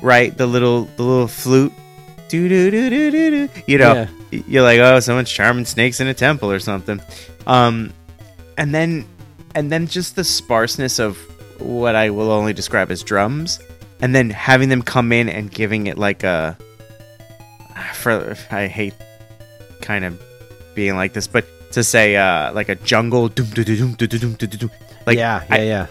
right, 0.01 0.35
the 0.35 0.47
little 0.47 0.85
the 0.95 1.03
little 1.03 1.27
flute. 1.27 1.73
Do 2.29 2.47
do 2.49 2.71
do 2.71 2.89
do 2.89 3.11
do 3.11 3.29
do. 3.47 3.49
You 3.67 3.77
know, 3.77 4.07
Yeah. 4.31 4.41
you're 4.47 4.63
like, 4.63 4.79
oh, 4.79 4.99
someone's 4.99 5.29
charming 5.31 5.65
snakes 5.65 5.99
in 5.99 6.07
a 6.07 6.13
temple 6.13 6.49
or 6.51 6.59
something. 6.59 6.99
Um, 7.45 7.93
and 8.57 8.73
then 8.73 9.05
and 9.53 9.71
then 9.71 9.87
just 9.87 10.15
the 10.15 10.23
sparseness 10.23 10.97
of 10.99 11.17
what 11.59 11.95
I 11.95 12.09
will 12.09 12.31
only 12.31 12.53
describe 12.53 12.89
as 12.91 13.03
drums, 13.03 13.59
and 14.01 14.15
then 14.15 14.29
having 14.29 14.69
them 14.69 14.81
come 14.81 15.11
in 15.11 15.29
and 15.29 15.51
giving 15.51 15.87
it 15.87 15.97
like 15.97 16.23
a. 16.23 16.57
For 17.93 18.37
I 18.51 18.67
hate 18.67 18.93
kind 19.81 20.05
of 20.05 20.21
being 20.75 20.95
like 20.95 21.13
this, 21.13 21.27
but 21.27 21.45
to 21.75 21.83
say 21.83 22.15
uh 22.15 22.51
like 22.53 22.67
a 22.69 22.75
jungle 22.75 23.29
doom 23.29 23.47
doom 23.51 23.63
doom 23.65 23.93
doom 23.93 24.07
doom 24.19 24.33
doom 24.33 24.49
doom 24.49 24.71
like 25.05 25.17
yeah, 25.17 25.43
yeah, 25.49 25.55
I- 25.55 25.61
yeah. 25.61 25.87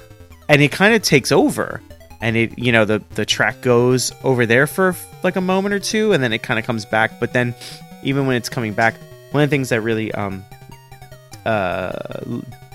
and 0.49 0.61
it 0.61 0.73
kind 0.73 0.95
of 0.95 1.03
takes 1.03 1.31
over. 1.33 1.81
And 2.21 2.37
it 2.37 2.59
you 2.59 2.73
know 2.73 2.85
the 2.87 3.03
the 3.15 3.25
track 3.27 3.61
goes 3.61 4.11
over 4.25 4.47
there 4.47 4.67
for 4.67 4.97
like 5.23 5.37
a 5.37 5.41
moment 5.43 5.75
or 5.75 5.79
two 5.79 6.13
and 6.13 6.23
then 6.23 6.33
it 6.33 6.43
kind 6.43 6.59
of 6.59 6.65
comes 6.65 6.85
back. 6.87 7.21
But 7.21 7.33
then 7.35 7.55
even 8.03 8.27
when 8.27 8.37
it's 8.37 8.49
coming 8.49 8.73
back 8.73 8.95
one 9.33 9.43
of 9.43 9.51
the 9.51 9.55
things 9.55 9.69
that 9.69 9.83
really 9.83 10.11
um 10.13 10.43
uh 11.45 11.93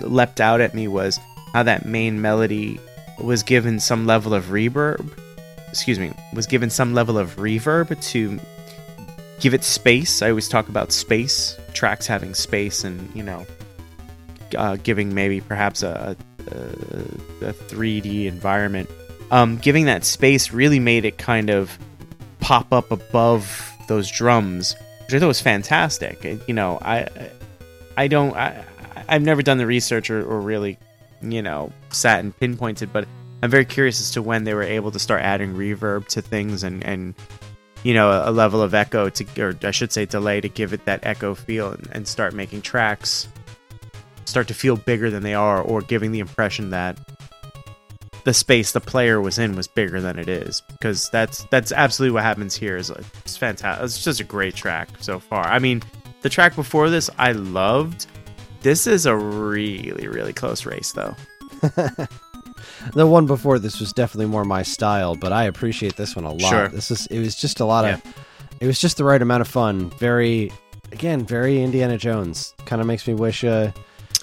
leapt 0.02 0.40
out 0.40 0.62
at 0.62 0.74
me 0.76 0.88
was 0.88 1.20
how 1.54 1.64
that 1.64 1.86
main 1.86 2.22
melody 2.22 2.80
was 3.20 3.42
given 3.44 3.80
some 3.80 4.06
level 4.06 4.34
of 4.34 4.46
reverb 4.46 5.12
excuse 5.70 5.98
me 6.00 6.12
was 6.34 6.46
given 6.48 6.70
some 6.70 6.94
level 6.94 7.18
of 7.18 7.36
reverb 7.38 8.00
to 8.02 8.40
give 9.40 9.54
it 9.54 9.64
space 9.64 10.22
i 10.22 10.30
always 10.30 10.48
talk 10.50 10.68
about 10.70 10.92
space 10.92 11.58
tracks 11.74 12.06
having 12.08 12.34
space 12.34 12.84
and 12.84 13.10
you 13.16 13.24
know 13.24 13.46
uh, 14.58 14.76
giving 14.84 15.14
maybe 15.14 15.42
perhaps 15.42 15.84
a, 15.84 16.16
a, 16.48 16.56
a 17.46 17.54
3D 17.54 18.26
environment. 18.26 18.90
Um, 19.30 19.58
giving 19.58 19.86
that 19.86 20.04
space 20.04 20.52
really 20.52 20.80
made 20.80 21.06
it 21.06 21.20
kind 21.20 21.52
of 21.52 21.78
pop 22.40 22.74
up 22.74 22.90
above 22.92 23.72
those 23.88 24.10
drums, 24.10 24.76
which 25.06 25.14
I 25.14 25.20
thought 25.20 25.28
was 25.28 25.40
fantastic. 25.42 26.26
It- 26.26 26.42
you 26.48 26.56
know, 26.56 26.80
I 26.82 27.08
I 27.96 28.08
don't 28.08 28.36
I 28.36 28.64
I've 29.08 29.22
never 29.22 29.44
done 29.44 29.60
the 29.60 29.68
research 29.68 30.10
or, 30.10 30.26
or 30.26 30.42
really 30.42 30.80
you 31.22 31.44
know 31.44 31.72
sat 31.92 32.22
and 32.22 32.36
pinpointed, 32.36 32.92
but 32.92 33.08
I'm 33.44 33.52
very 33.52 33.66
curious 33.66 34.02
as 34.02 34.10
to 34.12 34.22
when 34.24 34.46
they 34.46 34.56
were 34.56 34.64
able 34.64 34.90
to 34.90 35.00
start 35.00 35.22
adding 35.22 35.54
reverb 35.54 36.08
to 36.08 36.24
things 36.24 36.64
and 36.64 36.84
and 36.84 37.14
you 37.84 37.94
know 37.94 38.24
a, 38.26 38.32
level 38.32 38.62
of 38.62 38.74
echo 38.74 39.10
to 39.10 39.42
or 39.42 39.56
I 39.64 39.72
should 39.72 39.92
say 39.92 40.06
delay 40.06 40.42
to 40.42 40.50
give 40.50 40.74
it 40.74 40.86
that 40.86 41.00
echo 41.04 41.36
feel 41.36 41.72
and, 41.72 41.88
and 41.92 42.08
start 42.08 42.34
making 42.34 42.62
tracks 42.62 43.28
start 44.26 44.48
to 44.48 44.54
feel 44.54 44.76
bigger 44.76 45.10
than 45.10 45.24
they 45.24 45.34
are 45.34 45.62
or 45.62 45.82
giving 45.82 46.12
the 46.12 46.20
impression 46.20 46.70
that 46.70 46.98
the 48.24 48.34
space 48.34 48.72
the 48.74 48.82
player 48.82 49.20
was 49.20 49.40
in 49.40 49.56
was 49.56 49.68
bigger 49.68 50.00
than 50.00 50.20
it 50.20 50.30
is. 50.30 50.62
Because 50.62 51.10
that's 51.10 51.46
that's 51.46 51.72
absolutely 51.72 52.14
what 52.14 52.24
happens 52.24 52.56
here 52.56 52.78
is 52.78 52.92
uh, 52.92 53.02
it's 53.26 53.38
fantastic 53.38 53.84
it's 53.84 54.04
just 54.04 54.20
a 54.20 54.24
great 54.24 54.56
track 54.56 54.90
so 55.00 55.20
far. 55.20 55.46
I 55.46 55.60
mean 55.60 55.82
the 56.22 56.30
track 56.30 56.56
before 56.56 56.90
this 56.90 57.10
i 57.18 57.32
loved. 57.32 58.06
This 58.62 58.88
is 58.88 59.06
a 59.06 59.16
really 59.16 60.08
really 60.08 60.34
close 60.34 60.66
race 60.66 60.92
though 60.92 61.16
The 62.94 63.06
one 63.08 63.26
before 63.26 63.60
this 63.60 63.80
was 63.80 63.94
definitely 63.94 64.28
more 64.28 64.46
my 64.46 64.64
style, 64.64 65.16
but 65.16 65.32
I 65.32 65.44
appreciate 65.46 65.96
this 65.96 66.16
one 66.16 66.26
a 66.26 66.32
lot. 66.32 66.50
Sure. 66.50 66.68
This 66.70 66.92
is 66.92 67.08
it 67.08 67.20
was 67.20 67.36
just 67.36 67.60
a 67.60 67.66
lot 67.66 67.86
of 67.86 68.02
it 68.60 68.68
was 68.68 68.80
just 68.80 68.98
the 68.98 69.04
right 69.04 69.22
amount 69.22 69.42
of 69.42 69.48
fun. 69.48 69.90
Very 69.92 70.52
again, 70.92 71.26
very 71.26 71.62
Indiana 71.62 71.98
Jones. 71.98 72.54
Kind 72.66 72.82
of 72.82 72.88
makes 72.88 73.08
me 73.08 73.14
wish 73.14 73.44
uh 73.44 73.72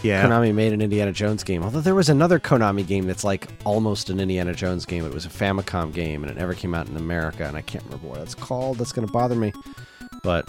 yeah 0.02 0.26
Konami 0.26 0.54
made 0.54 0.72
an 0.72 0.80
Indiana 0.82 1.12
Jones 1.12 1.42
game. 1.44 1.62
Although 1.62 1.80
there 1.80 1.94
was 1.94 2.08
another 2.08 2.38
Konami 2.38 2.86
game 2.86 3.06
that's 3.06 3.24
like 3.24 3.48
almost 3.64 4.10
an 4.10 4.20
Indiana 4.20 4.54
Jones 4.54 4.84
game. 4.84 5.04
It 5.04 5.12
was 5.14 5.26
a 5.26 5.30
Famicom 5.30 5.92
game 5.92 6.22
and 6.22 6.30
it 6.30 6.36
never 6.38 6.54
came 6.54 6.74
out 6.74 6.88
in 6.88 6.96
America 6.96 7.44
and 7.44 7.56
I 7.56 7.62
can't 7.62 7.84
remember 7.84 8.08
what 8.08 8.20
it's 8.20 8.34
called. 8.34 8.78
That's 8.78 8.92
going 8.92 9.06
to 9.06 9.12
bother 9.12 9.34
me. 9.36 9.52
But 10.22 10.48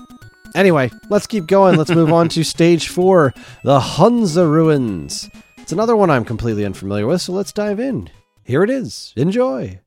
anyway, 0.56 0.92
let's 1.10 1.28
keep 1.28 1.46
going. 1.46 1.78
Let's 1.78 1.92
move 1.92 2.12
on 2.12 2.30
to 2.30 2.44
stage 2.56 2.88
4, 2.90 3.34
the 3.64 3.80
Hunza 3.80 4.46
Ruins. 4.48 5.30
It's 5.68 5.74
another 5.74 5.98
one 5.98 6.10
I'm 6.10 6.24
completely 6.24 6.64
unfamiliar 6.64 7.06
with, 7.06 7.22
so 7.22 7.34
let's 7.34 7.52
dive 7.52 7.78
in. 7.78 8.10
Here 8.46 8.64
it 8.64 8.70
is. 8.70 9.14
Enjoy. 9.18 9.82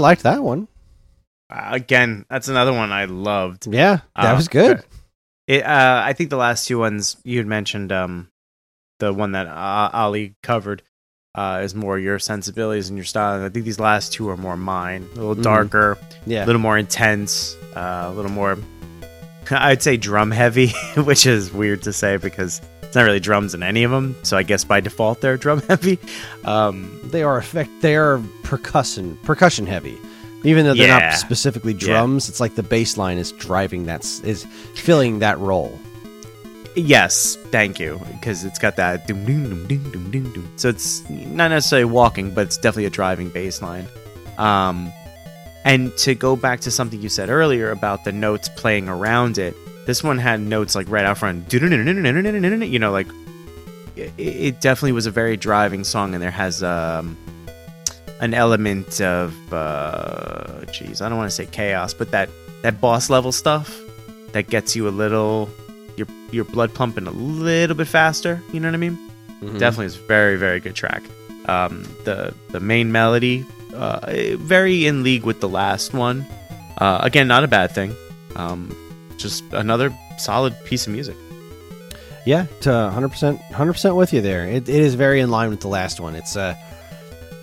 Liked 0.00 0.22
that 0.24 0.42
one. 0.42 0.66
Uh, 1.52 1.68
again 1.72 2.24
that's 2.30 2.46
another 2.48 2.72
one 2.72 2.92
i 2.92 3.04
loved 3.06 3.66
Yeah, 3.66 3.98
that 4.16 4.32
Uh, 4.32 4.36
was 4.36 4.48
good. 4.48 4.82
It, 5.48 5.64
uh, 5.64 6.02
I 6.04 6.12
think 6.12 6.30
the 6.30 6.36
last 6.36 6.66
two 6.68 6.78
ones 6.78 7.16
you 7.24 7.38
had 7.38 7.46
mentioned, 7.46 7.90
um, 7.90 8.28
the 9.00 9.12
one 9.12 9.32
that 9.32 9.48
uh, 9.48 9.90
Ollie 9.92 10.36
covered, 10.44 10.82
uh, 11.34 11.60
is 11.64 11.74
more 11.74 11.98
your 11.98 12.20
sensibilities 12.20 12.88
and 12.88 12.96
your 12.96 13.04
style. 13.04 13.34
And 13.36 13.44
I 13.44 13.48
think 13.48 13.64
these 13.64 13.80
last 13.80 14.12
two 14.12 14.28
are 14.28 14.36
more 14.36 14.56
mine, 14.56 15.08
a 15.12 15.16
little 15.16 15.34
Mhm. 15.34 15.42
darker, 15.42 15.98
Yeah. 16.24 16.44
a 16.44 16.46
little 16.46 16.60
more 16.60 16.78
intense, 16.78 17.56
uh, 17.74 18.04
a 18.06 18.12
little 18.12 18.30
more. 18.30 18.56
I'd 19.50 19.82
say 19.82 19.96
drum 19.96 20.30
heavy, 20.30 20.68
which 20.94 21.26
is 21.26 21.52
weird 21.52 21.82
to 21.82 21.92
say 21.92 22.16
because 22.16 22.60
it's 22.90 22.96
not 22.96 23.04
really 23.04 23.20
drums 23.20 23.54
in 23.54 23.62
any 23.62 23.84
of 23.84 23.92
them. 23.92 24.16
So 24.24 24.36
I 24.36 24.42
guess 24.42 24.64
by 24.64 24.80
default 24.80 25.20
they're 25.20 25.36
drum 25.36 25.60
heavy. 25.68 25.98
Um, 26.44 26.98
they 27.04 27.22
are 27.22 27.38
effect 27.38 27.70
they 27.80 27.94
are 27.96 28.20
percussion 28.42 29.16
percussion 29.22 29.66
heavy 29.66 29.96
even 30.42 30.64
though 30.64 30.74
they're 30.74 30.88
Yeah. 30.88 31.10
not 31.10 31.14
specifically 31.14 31.74
drums 31.74 32.28
it's 32.28 32.40
like 32.40 32.54
the 32.54 32.62
bass 32.62 32.96
line 32.96 33.18
is 33.18 33.30
driving 33.32 33.84
that 33.86 34.02
is 34.02 34.20
is 34.22 34.44
filling 34.74 35.18
that 35.20 35.38
role 35.38 35.78
Yes, 36.76 37.36
thank 37.50 37.80
you, 37.80 38.00
because 38.12 38.44
it's 38.44 38.58
got 38.58 38.76
that 38.76 39.06
doom 39.06 39.24
doom 39.26 39.44
doom 39.48 39.66
doom 39.66 39.90
doom 39.90 40.10
doom 40.10 40.32
doom. 40.32 40.52
So 40.56 40.68
it's 40.68 41.02
not 41.10 41.48
necessarily 41.48 41.84
walking, 41.84 42.30
but 42.32 42.46
it's 42.46 42.56
definitely 42.56 42.84
a 42.86 42.90
driving 42.90 43.28
bass 43.28 43.60
line. 43.60 43.86
Um, 44.38 44.92
and 45.64 45.94
to 45.98 46.14
go 46.14 46.36
back 46.36 46.60
to 46.60 46.70
something 46.70 47.02
you 47.02 47.08
said 47.08 47.28
earlier 47.28 47.70
about 47.72 48.04
the 48.04 48.12
notes 48.12 48.48
playing 48.50 48.88
around 48.88 49.36
it, 49.36 49.54
this 49.90 50.04
one 50.04 50.18
had 50.18 50.38
notes 50.38 50.76
like 50.76 50.88
right 50.88 51.04
out 51.04 51.18
front, 51.18 51.52
you 51.52 52.78
know, 52.78 52.92
like 52.92 53.08
it, 53.96 54.12
it 54.16 54.60
definitely 54.60 54.92
was 54.92 55.06
a 55.06 55.10
very 55.10 55.36
driving 55.36 55.82
song, 55.82 56.14
and 56.14 56.22
there 56.22 56.30
has 56.30 56.62
um, 56.62 57.16
an 58.20 58.32
element 58.32 59.00
of, 59.00 59.34
uh, 59.52 60.60
I 60.62 61.08
don't 61.08 61.16
want 61.16 61.28
to 61.28 61.34
say 61.34 61.46
chaos, 61.46 61.92
but 61.92 62.12
that 62.12 62.28
that 62.62 62.80
boss 62.80 63.10
level 63.10 63.32
stuff 63.32 63.80
that 64.30 64.48
gets 64.48 64.76
you 64.76 64.86
a 64.86 64.94
little, 64.94 65.50
your 65.96 66.06
your 66.30 66.44
blood 66.44 66.72
pumping 66.72 67.08
a 67.08 67.10
little 67.10 67.74
bit 67.76 67.88
faster. 67.88 68.40
You 68.52 68.60
know 68.60 68.68
what 68.68 68.74
I 68.74 68.78
mean? 68.78 68.96
Mhm. 69.42 69.58
Definitely 69.58 69.86
is 69.86 69.96
very 69.96 70.36
very 70.36 70.60
good 70.60 70.76
track. 70.76 71.02
Um, 71.46 71.82
the 72.04 72.32
the 72.50 72.60
main 72.60 72.92
melody, 72.92 73.44
uh, 73.74 73.98
very 74.38 74.86
in 74.86 75.02
league 75.02 75.24
with 75.24 75.40
the 75.40 75.48
last 75.48 75.92
one. 75.94 76.24
Uh, 76.78 77.00
again, 77.02 77.26
not 77.26 77.42
a 77.42 77.48
bad 77.48 77.72
thing. 77.72 77.92
Um, 78.36 78.70
just 79.22 79.44
another 79.52 79.92
solid 80.18 80.54
piece 80.64 80.86
of 80.86 80.92
music. 80.92 81.16
Yeah, 82.26 82.46
to 82.62 82.68
100%, 82.68 83.40
100% 83.50 83.96
with 83.96 84.12
you 84.12 84.20
there. 84.20 84.44
It, 84.46 84.68
it 84.68 84.74
is 84.74 84.94
very 84.94 85.20
in 85.20 85.30
line 85.30 85.48
with 85.50 85.60
the 85.60 85.68
last 85.68 86.00
one. 86.00 86.14
It's 86.14 86.36
uh, 86.36 86.54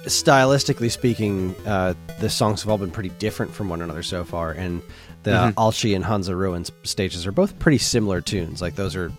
stylistically 0.06 0.92
speaking, 0.92 1.56
uh, 1.66 1.94
the 2.20 2.30
songs 2.30 2.62
have 2.62 2.70
all 2.70 2.78
been 2.78 2.92
pretty 2.92 3.10
different 3.10 3.54
from 3.54 3.70
one 3.70 3.82
another 3.82 4.04
so 4.04 4.24
far, 4.24 4.52
and 4.52 4.82
the 5.24 5.32
Mhm. 5.32 5.54
Alchi 5.56 5.96
and 5.96 6.06
Hansa 6.06 6.36
Ruins 6.36 6.72
stages 6.84 7.26
are 7.28 7.32
both 7.32 7.58
pretty 7.60 7.78
similar 7.80 8.22
tunes. 8.22 8.62
Like 8.62 8.76
those 8.76 8.96
are 8.96 9.12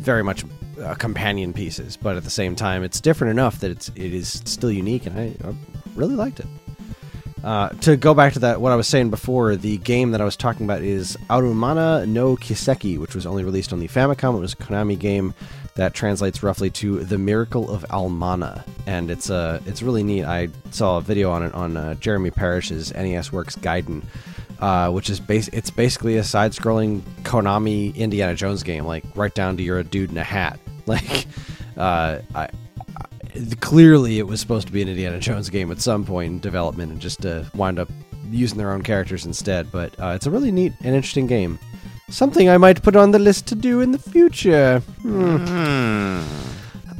very 0.00 0.22
much 0.24 0.44
uh, 0.82 0.94
companion 0.94 1.52
pieces, 1.52 1.96
but 1.96 2.16
at 2.16 2.24
the 2.24 2.30
same 2.30 2.56
time, 2.56 2.82
it's 2.82 3.00
different 3.00 3.30
enough 3.30 3.60
that 3.60 3.70
it's 3.70 3.90
it 3.94 4.12
is 4.12 4.42
still 4.44 4.70
unique, 4.72 5.06
and 5.06 5.18
I, 5.18 5.48
I 5.48 5.54
really 5.94 6.16
liked 6.16 6.40
it. 6.40 6.46
Uh, 7.42 7.70
to 7.70 7.96
go 7.96 8.12
back 8.12 8.34
to 8.34 8.38
that, 8.40 8.60
what 8.60 8.72
I 8.72 8.76
was 8.76 8.86
saying 8.86 9.10
before, 9.10 9.56
the 9.56 9.78
game 9.78 10.10
that 10.10 10.20
I 10.20 10.24
was 10.24 10.36
talking 10.36 10.66
about 10.66 10.82
is 10.82 11.16
Arumana 11.30 12.06
no 12.06 12.36
Kiseki, 12.36 12.98
which 12.98 13.14
was 13.14 13.24
only 13.26 13.44
released 13.44 13.72
on 13.72 13.80
the 13.80 13.88
Famicom. 13.88 14.36
It 14.36 14.40
was 14.40 14.52
a 14.52 14.56
Konami 14.56 14.98
game 14.98 15.34
that 15.76 15.94
translates 15.94 16.42
roughly 16.42 16.68
to 16.70 17.00
"The 17.00 17.16
Miracle 17.16 17.70
of 17.70 17.84
Almana," 17.88 18.64
and 18.86 19.10
it's 19.10 19.30
uh, 19.30 19.60
it's 19.66 19.82
really 19.82 20.02
neat. 20.02 20.24
I 20.24 20.48
saw 20.70 20.98
a 20.98 21.00
video 21.00 21.30
on 21.30 21.42
it 21.42 21.54
on 21.54 21.76
uh, 21.76 21.94
Jeremy 21.94 22.30
Parish's 22.30 22.92
NES 22.92 23.32
Works 23.32 23.56
Gaiden, 23.56 24.02
uh, 24.60 24.90
which 24.90 25.08
is 25.08 25.18
base. 25.18 25.48
It's 25.48 25.70
basically 25.70 26.18
a 26.18 26.24
side-scrolling 26.24 27.00
Konami 27.22 27.94
Indiana 27.96 28.34
Jones 28.34 28.62
game, 28.62 28.84
like 28.84 29.04
right 29.14 29.34
down 29.34 29.56
to 29.56 29.62
you're 29.62 29.78
a 29.78 29.84
dude 29.84 30.10
in 30.10 30.18
a 30.18 30.24
hat. 30.24 30.58
Like, 30.86 31.26
uh, 31.76 32.18
I, 32.34 32.48
clearly 33.60 34.18
it 34.18 34.26
was 34.26 34.40
supposed 34.40 34.66
to 34.66 34.72
be 34.72 34.82
an 34.82 34.88
Indiana 34.88 35.18
Jones 35.18 35.50
game 35.50 35.70
at 35.70 35.80
some 35.80 36.04
point 36.04 36.32
in 36.32 36.40
development 36.40 36.92
and 36.92 37.00
just 37.00 37.24
uh, 37.24 37.44
wind 37.54 37.78
up 37.78 37.88
using 38.30 38.58
their 38.58 38.72
own 38.72 38.82
characters 38.82 39.26
instead. 39.26 39.70
But 39.70 39.98
uh, 39.98 40.12
it's 40.14 40.26
a 40.26 40.30
really 40.30 40.52
neat 40.52 40.72
and 40.82 40.94
interesting 40.94 41.26
game. 41.26 41.58
Something 42.08 42.48
I 42.48 42.58
might 42.58 42.82
put 42.82 42.96
on 42.96 43.12
the 43.12 43.18
list 43.18 43.46
to 43.48 43.54
do 43.54 43.80
in 43.80 43.92
the 43.92 43.98
future. 43.98 44.80
Hmm. 45.02 45.36
Hmm. 45.36 46.22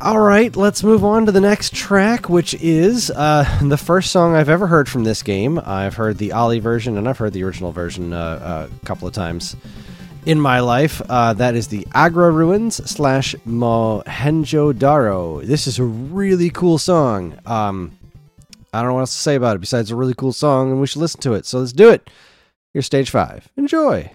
All 0.03 0.21
right, 0.21 0.57
let's 0.57 0.83
move 0.83 1.05
on 1.05 1.27
to 1.27 1.33
the 1.33 1.43
next 1.43 1.75
track, 1.75 2.31
which 2.31 2.55
is 2.55 3.11
uh, 3.11 3.45
the 3.62 3.77
first 3.77 4.11
song 4.11 4.35
I've 4.35 4.49
ever 4.49 4.66
heard 4.66 4.88
from 4.88 5.05
this 5.05 5.23
game. 5.23 5.61
I've 5.62 5.95
heard 5.95 6.16
the 6.16 6.33
Ollie 6.33 6.59
version 6.59 6.97
and 6.97 7.07
I've 7.07 7.19
heard 7.19 7.35
the 7.35 7.45
original 7.45 7.71
version 7.71 8.14
uh, 8.14 8.69
a 8.71 8.87
couple 8.87 9.07
of 9.07 9.12
times 9.12 9.57
in 10.26 10.40
my 10.40 10.61
life. 10.61 11.00
Uh, 11.09 11.33
that 11.35 11.54
is 11.54 11.68
the 11.68 11.87
Agra 11.94 12.30
Ruins 12.30 12.76
slash 12.90 13.35
Mohenjo 13.46 14.72
Daro. 14.72 15.44
This 15.44 15.66
is 15.66 15.78
a 15.78 15.85
really 15.85 16.50
cool 16.50 16.78
song. 16.78 17.38
Um, 17.46 17.98
I 18.72 18.80
don't 18.80 18.88
know 18.88 18.94
what 18.94 19.00
else 19.00 19.14
to 19.14 19.22
say 19.22 19.35
about 19.35 19.56
it 19.56 19.61
besides 19.61 19.90
a 19.90 19.96
really 19.96 20.14
cool 20.14 20.33
song, 20.33 20.70
and 20.70 20.80
we 20.80 20.87
should 20.87 21.00
listen 21.00 21.20
to 21.22 21.35
it. 21.35 21.46
So 21.46 21.59
let's 21.59 21.72
do 21.72 21.90
it. 21.90 22.09
Here's 22.72 22.87
stage 22.87 23.11
five. 23.11 23.48
Enjoy. 23.56 24.11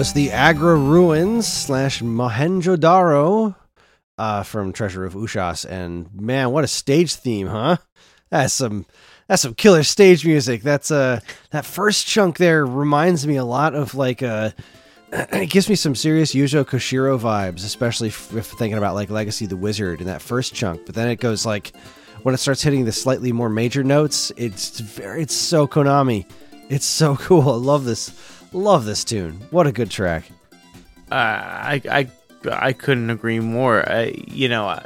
Was 0.00 0.14
the 0.14 0.30
Agra 0.30 0.76
Ruins 0.76 1.46
slash 1.46 2.00
Mohenjo-Daro 2.00 3.54
uh, 4.16 4.42
from 4.44 4.72
Treasure 4.72 5.04
of 5.04 5.12
Ushas, 5.12 5.66
and 5.66 6.08
man, 6.18 6.52
what 6.52 6.64
a 6.64 6.68
stage 6.68 7.16
theme, 7.16 7.48
huh? 7.48 7.76
That's 8.30 8.54
some 8.54 8.86
that's 9.28 9.42
some 9.42 9.52
killer 9.52 9.82
stage 9.82 10.24
music. 10.24 10.62
That's 10.62 10.90
uh 10.90 11.20
that 11.50 11.66
first 11.66 12.06
chunk 12.06 12.38
there 12.38 12.64
reminds 12.64 13.26
me 13.26 13.36
a 13.36 13.44
lot 13.44 13.74
of 13.74 13.94
like 13.94 14.22
uh 14.22 14.52
it 15.12 15.50
gives 15.50 15.68
me 15.68 15.74
some 15.74 15.94
serious 15.94 16.34
Yuzo 16.34 16.64
Koshiro 16.64 17.20
vibes, 17.20 17.66
especially 17.66 18.08
if, 18.08 18.34
if 18.34 18.46
thinking 18.46 18.78
about 18.78 18.94
like 18.94 19.10
Legacy 19.10 19.44
the 19.44 19.56
Wizard 19.58 20.00
in 20.00 20.06
that 20.06 20.22
first 20.22 20.54
chunk. 20.54 20.86
But 20.86 20.94
then 20.94 21.08
it 21.08 21.16
goes 21.16 21.44
like 21.44 21.76
when 22.22 22.34
it 22.34 22.38
starts 22.38 22.62
hitting 22.62 22.86
the 22.86 22.92
slightly 22.92 23.32
more 23.32 23.50
major 23.50 23.84
notes, 23.84 24.32
it's 24.38 24.80
very 24.80 25.24
it's 25.24 25.34
so 25.34 25.68
Konami. 25.68 26.24
It's 26.70 26.86
so 26.86 27.16
cool. 27.20 27.50
I 27.50 27.56
love 27.56 27.84
this. 27.84 28.39
Love 28.52 28.84
this 28.84 29.04
tune. 29.04 29.40
What 29.50 29.66
a 29.66 29.72
good 29.72 29.90
track. 29.90 30.24
Uh, 31.10 31.14
I, 31.14 31.82
I, 31.90 32.08
I 32.50 32.72
couldn't 32.72 33.10
agree 33.10 33.40
more. 33.40 33.88
I, 33.88 34.14
you 34.26 34.48
know, 34.48 34.68
uh, 34.68 34.82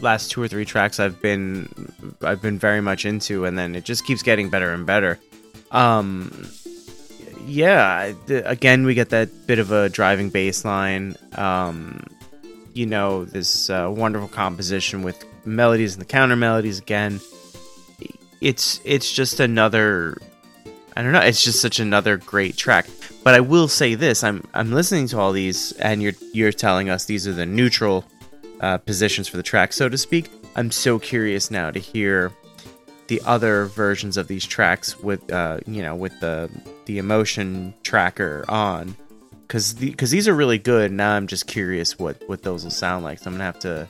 last 0.00 0.30
two 0.30 0.42
or 0.42 0.48
three 0.48 0.64
tracks 0.64 1.00
I've 1.00 1.20
been, 1.20 1.68
I've 2.22 2.42
been 2.42 2.58
very 2.58 2.80
much 2.80 3.04
into, 3.04 3.44
and 3.44 3.58
then 3.58 3.74
it 3.74 3.84
just 3.84 4.04
keeps 4.04 4.22
getting 4.22 4.50
better 4.50 4.72
and 4.72 4.86
better. 4.86 5.18
Um, 5.70 6.48
yeah. 7.46 8.12
Again, 8.28 8.84
we 8.84 8.94
get 8.94 9.10
that 9.10 9.46
bit 9.46 9.58
of 9.58 9.72
a 9.72 9.88
driving 9.88 10.30
bass 10.30 10.64
line. 10.64 11.16
Um, 11.36 12.04
you 12.74 12.86
know, 12.86 13.24
this 13.24 13.70
uh, 13.70 13.92
wonderful 13.94 14.28
composition 14.28 15.02
with 15.02 15.24
melodies 15.44 15.94
and 15.94 16.00
the 16.00 16.06
counter 16.06 16.36
melodies 16.36 16.78
again. 16.78 17.20
It's 18.40 18.80
it's 18.84 19.10
just 19.10 19.40
another 19.40 20.16
I 20.98 21.02
don't 21.02 21.12
know, 21.12 21.20
it's 21.20 21.44
just 21.44 21.60
such 21.60 21.78
another 21.78 22.16
great 22.16 22.56
track. 22.56 22.88
But 23.22 23.34
I 23.34 23.40
will 23.40 23.68
say 23.68 23.94
this: 23.94 24.24
I'm 24.24 24.42
I'm 24.52 24.72
listening 24.72 25.06
to 25.08 25.18
all 25.20 25.30
these, 25.30 25.70
and 25.72 26.02
you're 26.02 26.14
you're 26.32 26.50
telling 26.50 26.90
us 26.90 27.04
these 27.04 27.24
are 27.28 27.32
the 27.32 27.46
neutral 27.46 28.04
uh, 28.60 28.78
positions 28.78 29.28
for 29.28 29.36
the 29.36 29.44
track, 29.44 29.72
so 29.72 29.88
to 29.88 29.96
speak. 29.96 30.28
I'm 30.56 30.72
so 30.72 30.98
curious 30.98 31.52
now 31.52 31.70
to 31.70 31.78
hear 31.78 32.32
the 33.06 33.22
other 33.24 33.66
versions 33.66 34.16
of 34.16 34.26
these 34.26 34.44
tracks 34.44 34.98
with 34.98 35.32
uh, 35.32 35.60
you 35.68 35.82
know 35.82 35.94
with 35.94 36.18
the 36.18 36.50
the 36.86 36.98
emotion 36.98 37.74
tracker 37.84 38.44
on 38.48 38.96
because 39.42 39.74
because 39.74 40.10
the, 40.10 40.16
these 40.16 40.26
are 40.26 40.34
really 40.34 40.58
good. 40.58 40.90
Now 40.90 41.12
I'm 41.12 41.28
just 41.28 41.46
curious 41.46 41.96
what 41.96 42.28
what 42.28 42.42
those 42.42 42.64
will 42.64 42.72
sound 42.72 43.04
like. 43.04 43.20
So 43.20 43.26
I'm 43.30 43.34
gonna 43.34 43.44
have 43.44 43.60
to 43.60 43.88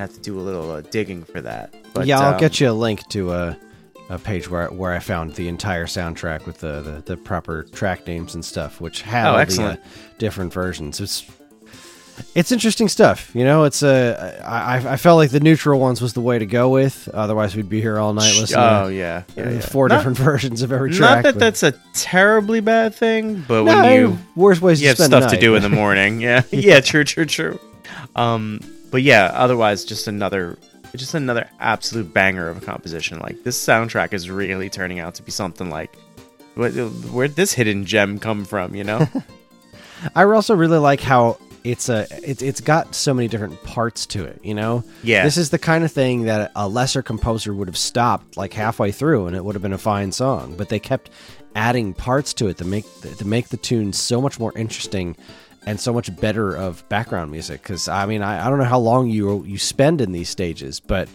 have 0.00 0.12
to 0.14 0.20
do 0.20 0.36
a 0.36 0.42
little 0.42 0.68
uh, 0.72 0.80
digging 0.80 1.22
for 1.22 1.40
that. 1.42 1.72
But 1.94 2.08
yeah, 2.08 2.18
I'll 2.18 2.34
um, 2.34 2.40
get 2.40 2.58
you 2.58 2.70
a 2.70 2.72
link 2.72 3.06
to 3.10 3.32
a, 3.34 3.56
a 4.10 4.18
page 4.18 4.50
where 4.50 4.68
where 4.68 4.92
I 4.92 4.98
found 4.98 5.34
the 5.34 5.48
entire 5.48 5.86
soundtrack 5.86 6.44
with 6.44 6.58
the 6.58 6.82
the, 6.82 7.02
the 7.06 7.16
proper 7.16 7.62
track 7.62 8.06
names 8.06 8.34
and 8.34 8.44
stuff, 8.44 8.80
which 8.80 9.02
had 9.02 9.26
oh, 9.26 9.38
all 9.38 9.46
the 9.46 9.62
uh, 9.62 9.76
different 10.18 10.52
versions. 10.52 11.00
It's 11.00 11.30
it's 12.34 12.52
interesting 12.52 12.88
stuff. 12.88 13.34
You 13.34 13.44
know, 13.44 13.64
it's 13.64 13.82
a. 13.82 14.42
I, 14.44 14.92
I 14.92 14.96
felt 14.96 15.16
like 15.16 15.30
the 15.30 15.40
neutral 15.40 15.80
ones 15.80 16.00
was 16.02 16.12
the 16.12 16.20
way 16.20 16.38
to 16.38 16.44
go 16.44 16.68
with. 16.68 17.08
Otherwise, 17.14 17.56
we'd 17.56 17.68
be 17.68 17.80
here 17.80 17.98
all 17.98 18.12
night 18.12 18.38
listening. 18.38 18.64
Oh 18.64 18.88
yeah, 18.88 19.22
yeah, 19.36 19.50
yeah. 19.50 19.60
four 19.60 19.88
not, 19.88 19.98
different 19.98 20.18
versions 20.30 20.62
of 20.62 20.72
every 20.72 20.90
track. 20.90 21.16
Not 21.16 21.22
that 21.22 21.34
but, 21.34 21.40
that's 21.40 21.62
a 21.62 21.72
terribly 21.94 22.60
bad 22.60 22.94
thing, 22.94 23.44
but 23.46 23.64
no, 23.64 23.82
when 23.82 24.00
you 24.00 24.18
worst 24.36 24.60
ways 24.60 24.82
you 24.82 24.88
have 24.88 24.98
stuff 24.98 25.30
to 25.30 25.38
do 25.38 25.54
in 25.54 25.62
the 25.62 25.68
morning. 25.70 26.20
Yeah, 26.20 26.42
yeah, 26.50 26.80
true, 26.80 27.04
true, 27.04 27.26
true. 27.26 27.58
Um, 28.16 28.60
but 28.90 29.02
yeah, 29.02 29.30
otherwise, 29.34 29.84
just 29.84 30.08
another, 30.08 30.58
just 30.96 31.14
another 31.14 31.48
absolute 31.60 32.12
banger 32.12 32.48
of 32.48 32.62
a 32.62 32.64
composition. 32.64 33.18
Like 33.18 33.42
this 33.44 33.62
soundtrack 33.62 34.12
is 34.12 34.30
really 34.30 34.68
turning 34.68 34.98
out 34.98 35.14
to 35.16 35.22
be 35.22 35.30
something 35.30 35.70
like, 35.70 35.94
where'd 36.56 37.36
this 37.36 37.52
hidden 37.52 37.84
gem 37.84 38.18
come 38.18 38.44
from? 38.44 38.74
You 38.74 38.84
know. 38.84 39.08
I 40.14 40.24
also 40.24 40.54
really 40.54 40.78
like 40.78 41.00
how 41.00 41.38
it's 41.64 41.88
a 41.88 42.06
it's 42.22 42.42
it's 42.42 42.60
got 42.60 42.94
so 42.94 43.12
many 43.12 43.28
different 43.28 43.62
parts 43.64 44.06
to 44.06 44.24
it 44.24 44.40
you 44.42 44.54
know 44.54 44.82
yeah 45.02 45.24
this 45.24 45.36
is 45.36 45.50
the 45.50 45.58
kind 45.58 45.84
of 45.84 45.92
thing 45.92 46.22
that 46.22 46.50
a 46.56 46.66
lesser 46.66 47.02
composer 47.02 47.52
would 47.52 47.68
have 47.68 47.76
stopped 47.76 48.36
like 48.36 48.52
halfway 48.52 48.90
through 48.90 49.26
and 49.26 49.36
it 49.36 49.44
would 49.44 49.54
have 49.54 49.60
been 49.60 49.72
a 49.72 49.78
fine 49.78 50.10
song 50.10 50.54
but 50.56 50.70
they 50.70 50.78
kept 50.78 51.10
adding 51.54 51.92
parts 51.92 52.32
to 52.32 52.48
it 52.48 52.56
to 52.56 52.64
make 52.64 52.86
to 53.02 53.26
make 53.26 53.48
the 53.48 53.56
tune 53.56 53.92
so 53.92 54.20
much 54.20 54.38
more 54.38 54.56
interesting 54.56 55.14
and 55.66 55.78
so 55.78 55.92
much 55.92 56.14
better 56.16 56.56
of 56.56 56.86
background 56.88 57.30
music 57.30 57.62
because 57.62 57.88
i 57.88 58.06
mean 58.06 58.22
I, 58.22 58.46
I 58.46 58.50
don't 58.50 58.58
know 58.58 58.64
how 58.64 58.78
long 58.78 59.08
you 59.08 59.44
you 59.44 59.58
spend 59.58 60.00
in 60.00 60.12
these 60.12 60.28
stages 60.28 60.80
but 60.80 61.08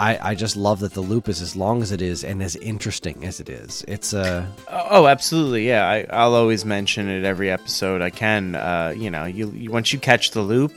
I, 0.00 0.30
I 0.30 0.34
just 0.36 0.56
love 0.56 0.78
that 0.80 0.94
the 0.94 1.00
loop 1.00 1.28
is 1.28 1.42
as 1.42 1.56
long 1.56 1.82
as 1.82 1.90
it 1.90 2.00
is 2.00 2.22
and 2.22 2.40
as 2.40 2.54
interesting 2.54 3.24
as 3.24 3.40
it 3.40 3.48
is. 3.48 3.84
It's 3.88 4.14
uh 4.14 4.46
oh, 4.68 5.08
absolutely, 5.08 5.66
yeah. 5.66 5.88
I, 5.88 6.06
I'll 6.10 6.34
always 6.34 6.64
mention 6.64 7.08
it 7.08 7.24
every 7.24 7.50
episode 7.50 8.00
I 8.00 8.10
can. 8.10 8.54
Uh, 8.54 8.94
you 8.96 9.10
know, 9.10 9.24
you, 9.24 9.50
you 9.50 9.72
once 9.72 9.92
you 9.92 9.98
catch 9.98 10.30
the 10.30 10.40
loop, 10.40 10.72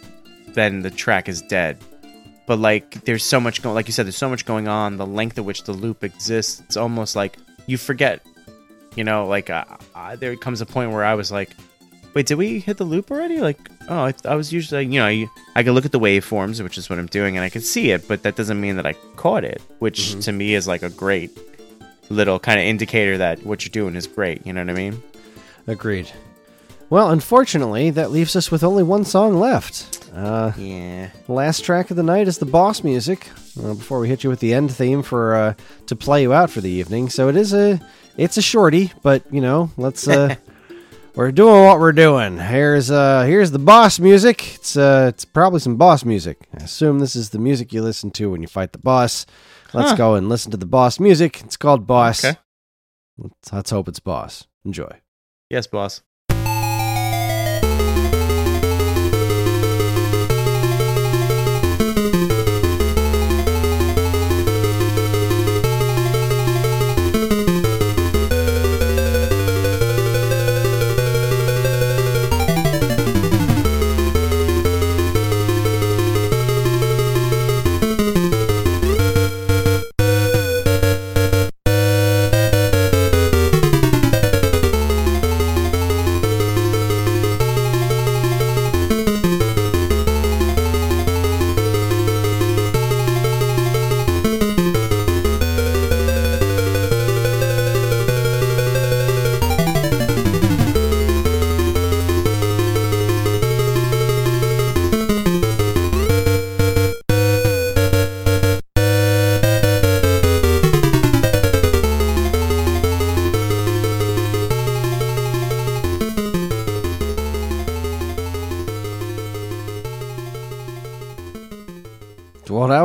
then 0.48 0.82
the 0.82 0.90
track 0.90 1.30
is 1.30 1.44
dead. 1.44 1.78
But 2.48 2.58
like, 2.58 3.06
there's 3.06 3.24
so 3.24 3.40
much 3.40 3.62
going, 3.62 3.76
like 3.76 3.88
you 3.88 3.94
said, 3.94 4.08
there's 4.08 4.18
so 4.18 4.30
much 4.30 4.46
going 4.46 4.68
on. 4.68 4.98
The 4.98 5.06
length 5.06 5.38
at 5.38 5.46
which 5.46 5.64
the 5.64 5.74
loop 5.74 6.04
exists, 6.04 6.60
it's 6.62 6.76
almost 6.76 7.16
like 7.16 7.38
you 7.68 7.78
forget. 7.78 8.26
You 8.96 9.04
know, 9.04 9.28
like 9.28 9.52
uh, 9.52 9.64
uh, 9.96 10.16
there 10.16 10.36
comes 10.36 10.62
a 10.62 10.66
point 10.66 10.92
where 10.92 11.06
I 11.06 11.14
was 11.14 11.32
like, 11.32 11.52
wait, 12.14 12.26
did 12.26 12.36
we 12.36 12.60
hit 12.60 12.78
the 12.78 12.84
loop 12.84 13.12
already? 13.12 13.40
Like, 13.40 13.58
oh, 13.90 14.06
I, 14.06 14.14
I 14.26 14.36
was 14.36 14.52
usually, 14.52 14.86
you 14.86 15.00
know, 15.00 15.06
I, 15.06 15.30
I 15.56 15.64
could 15.64 15.74
look 15.74 15.86
at 15.86 15.92
the 15.92 16.00
waveforms, 16.00 16.62
which 16.62 16.78
is 16.78 16.90
what 16.90 17.00
I'm 17.00 17.08
doing, 17.08 17.38
and 17.38 17.44
I 17.44 17.50
can 17.50 17.62
see 17.62 17.92
it, 17.92 18.08
but 18.08 18.24
that 18.24 18.36
doesn't 18.36 18.60
mean 18.60 18.76
that 18.78 18.86
I 18.86 18.94
caught 19.16 19.44
it, 19.44 19.62
which 19.80 20.00
mm-hmm. 20.00 20.20
to 20.22 20.32
me 20.32 20.54
is 20.54 20.68
like 20.68 20.84
a 20.84 20.90
great 20.90 21.38
little 22.10 22.40
kind 22.40 22.60
of 22.60 22.66
indicator 22.66 23.18
that 23.18 23.46
what 23.46 23.64
you're 23.66 23.72
doing 23.72 23.96
is 23.96 24.08
great. 24.08 24.46
You 24.46 24.54
know 24.54 24.62
what 24.62 24.70
I 24.70 24.74
mean? 24.74 25.02
Agreed. 25.68 26.12
Well, 26.90 27.10
unfortunately, 27.10 27.90
that 27.92 28.12
leaves 28.12 28.36
us 28.36 28.52
with 28.52 28.64
only 28.64 28.84
one 28.84 29.06
song 29.06 29.40
left. 29.40 30.10
Uh, 30.14 30.52
yeah. 30.58 31.10
Last 31.30 31.64
track 31.64 31.90
of 31.90 31.96
the 31.96 32.04
night 32.04 32.28
is 32.28 32.38
the 32.38 32.46
boss 32.46 32.84
music. 32.84 33.30
Uh, 33.58 33.74
before 33.74 34.00
we 34.00 34.10
hit 34.10 34.24
you 34.24 34.30
with 34.30 34.42
the 34.42 34.54
end 34.54 34.74
theme 34.74 35.02
for 35.02 35.36
uh, 35.36 35.54
to 35.88 35.96
play 35.96 36.22
you 36.22 36.34
out 36.34 36.50
for 36.50 36.60
the 36.60 36.70
evening, 36.70 37.10
so 37.10 37.30
it 37.30 37.38
is 37.38 37.54
a 37.54 37.80
it's 38.18 38.38
a 38.38 38.42
shorty, 38.42 38.92
but 39.04 39.24
you 39.32 39.40
know, 39.40 39.72
let's 39.78 40.08
uh, 40.08 40.36
we're 41.16 41.32
doing 41.32 41.66
what 41.66 41.80
we're 41.80 41.92
doing. 41.92 42.38
Here's 42.38 42.90
uh 42.90 43.24
here's 43.24 43.52
the 43.52 43.60
boss 43.60 44.00
music. 44.00 44.56
It's 44.56 44.78
uh 44.78 45.08
it's 45.10 45.26
probably 45.26 45.60
some 45.60 45.78
boss 45.78 46.06
music. 46.06 46.48
I 46.54 46.64
assume 46.64 47.00
this 47.00 47.16
is 47.16 47.30
the 47.30 47.40
music 47.40 47.74
you 47.74 47.82
listen 47.82 48.12
to 48.12 48.32
when 48.32 48.42
you 48.42 48.48
fight 48.48 48.72
the 48.72 48.80
boss. 48.80 49.26
Let's 49.74 49.92
huh. 49.92 49.98
go 49.98 50.16
and 50.16 50.30
listen 50.30 50.52
to 50.52 50.58
the 50.58 50.66
boss 50.66 51.00
music. 51.00 51.42
It's 51.42 51.58
called 51.58 51.88
Boss. 51.88 52.24
Okay. 52.24 52.38
Let's, 53.18 53.54
let's 53.54 53.70
hope 53.72 53.88
it's 53.88 54.00
Boss. 54.00 54.48
Enjoy. 54.66 55.00
Yes, 55.50 55.68
boss. 55.68 56.02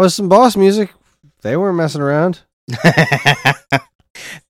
Was 0.07 0.15
some 0.15 0.29
boss 0.29 0.57
music. 0.57 0.93
They 1.43 1.57
weren't 1.57 1.77
messing 1.77 2.01
around. 2.01 2.39
that 2.69 3.83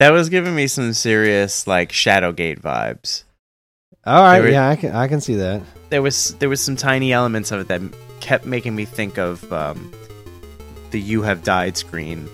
was 0.01 0.29
giving 0.29 0.55
me 0.55 0.67
some 0.67 0.93
serious 0.93 1.67
like 1.67 1.93
Shadowgate 1.93 2.61
vibes. 2.61 3.25
All 4.05 4.23
right, 4.23 4.41
were, 4.41 4.51
yeah, 4.51 4.69
I 4.69 4.77
can 4.77 4.95
I 4.95 5.09
can 5.09 5.23
see 5.23 5.37
that. 5.37 5.63
There 5.89 6.03
was 6.03 6.35
there 6.35 6.51
was 6.51 6.61
some 6.61 6.77
tiny 6.77 7.11
elements 7.11 7.53
of 7.53 7.61
it 7.61 7.69
that 7.69 7.81
kept 8.21 8.45
making 8.45 8.77
me 8.77 8.85
think 8.85 9.17
of 9.17 9.51
um, 9.51 9.91
the 10.91 11.01
"You 11.01 11.23
Have 11.23 11.43
Died" 11.43 11.79
screen. 11.79 12.29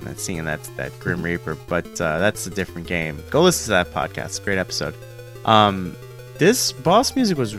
Not 0.00 0.18
seeing 0.18 0.46
that 0.46 0.62
that 0.78 0.98
Grim 1.00 1.22
Reaper, 1.22 1.58
but 1.68 2.00
uh, 2.00 2.18
that's 2.18 2.46
a 2.46 2.50
different 2.50 2.86
game. 2.86 3.22
Go 3.28 3.42
listen 3.42 3.64
to 3.64 3.70
that 3.72 3.92
podcast. 3.92 4.42
Great 4.42 4.56
episode. 4.56 4.94
Um, 5.44 5.94
this 6.38 6.72
boss 6.72 7.14
music 7.14 7.36
was 7.36 7.58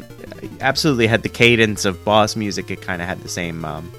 absolutely 0.61 1.05
had 1.05 1.21
the 1.21 1.29
cadence 1.29 1.85
of 1.85 2.03
boss 2.03 2.35
music. 2.35 2.71
It 2.71 2.81
kind 2.81 3.03
of 3.03 3.07
had 3.07 3.21
the 3.21 3.29
same 3.29 3.63
um, 3.65 3.91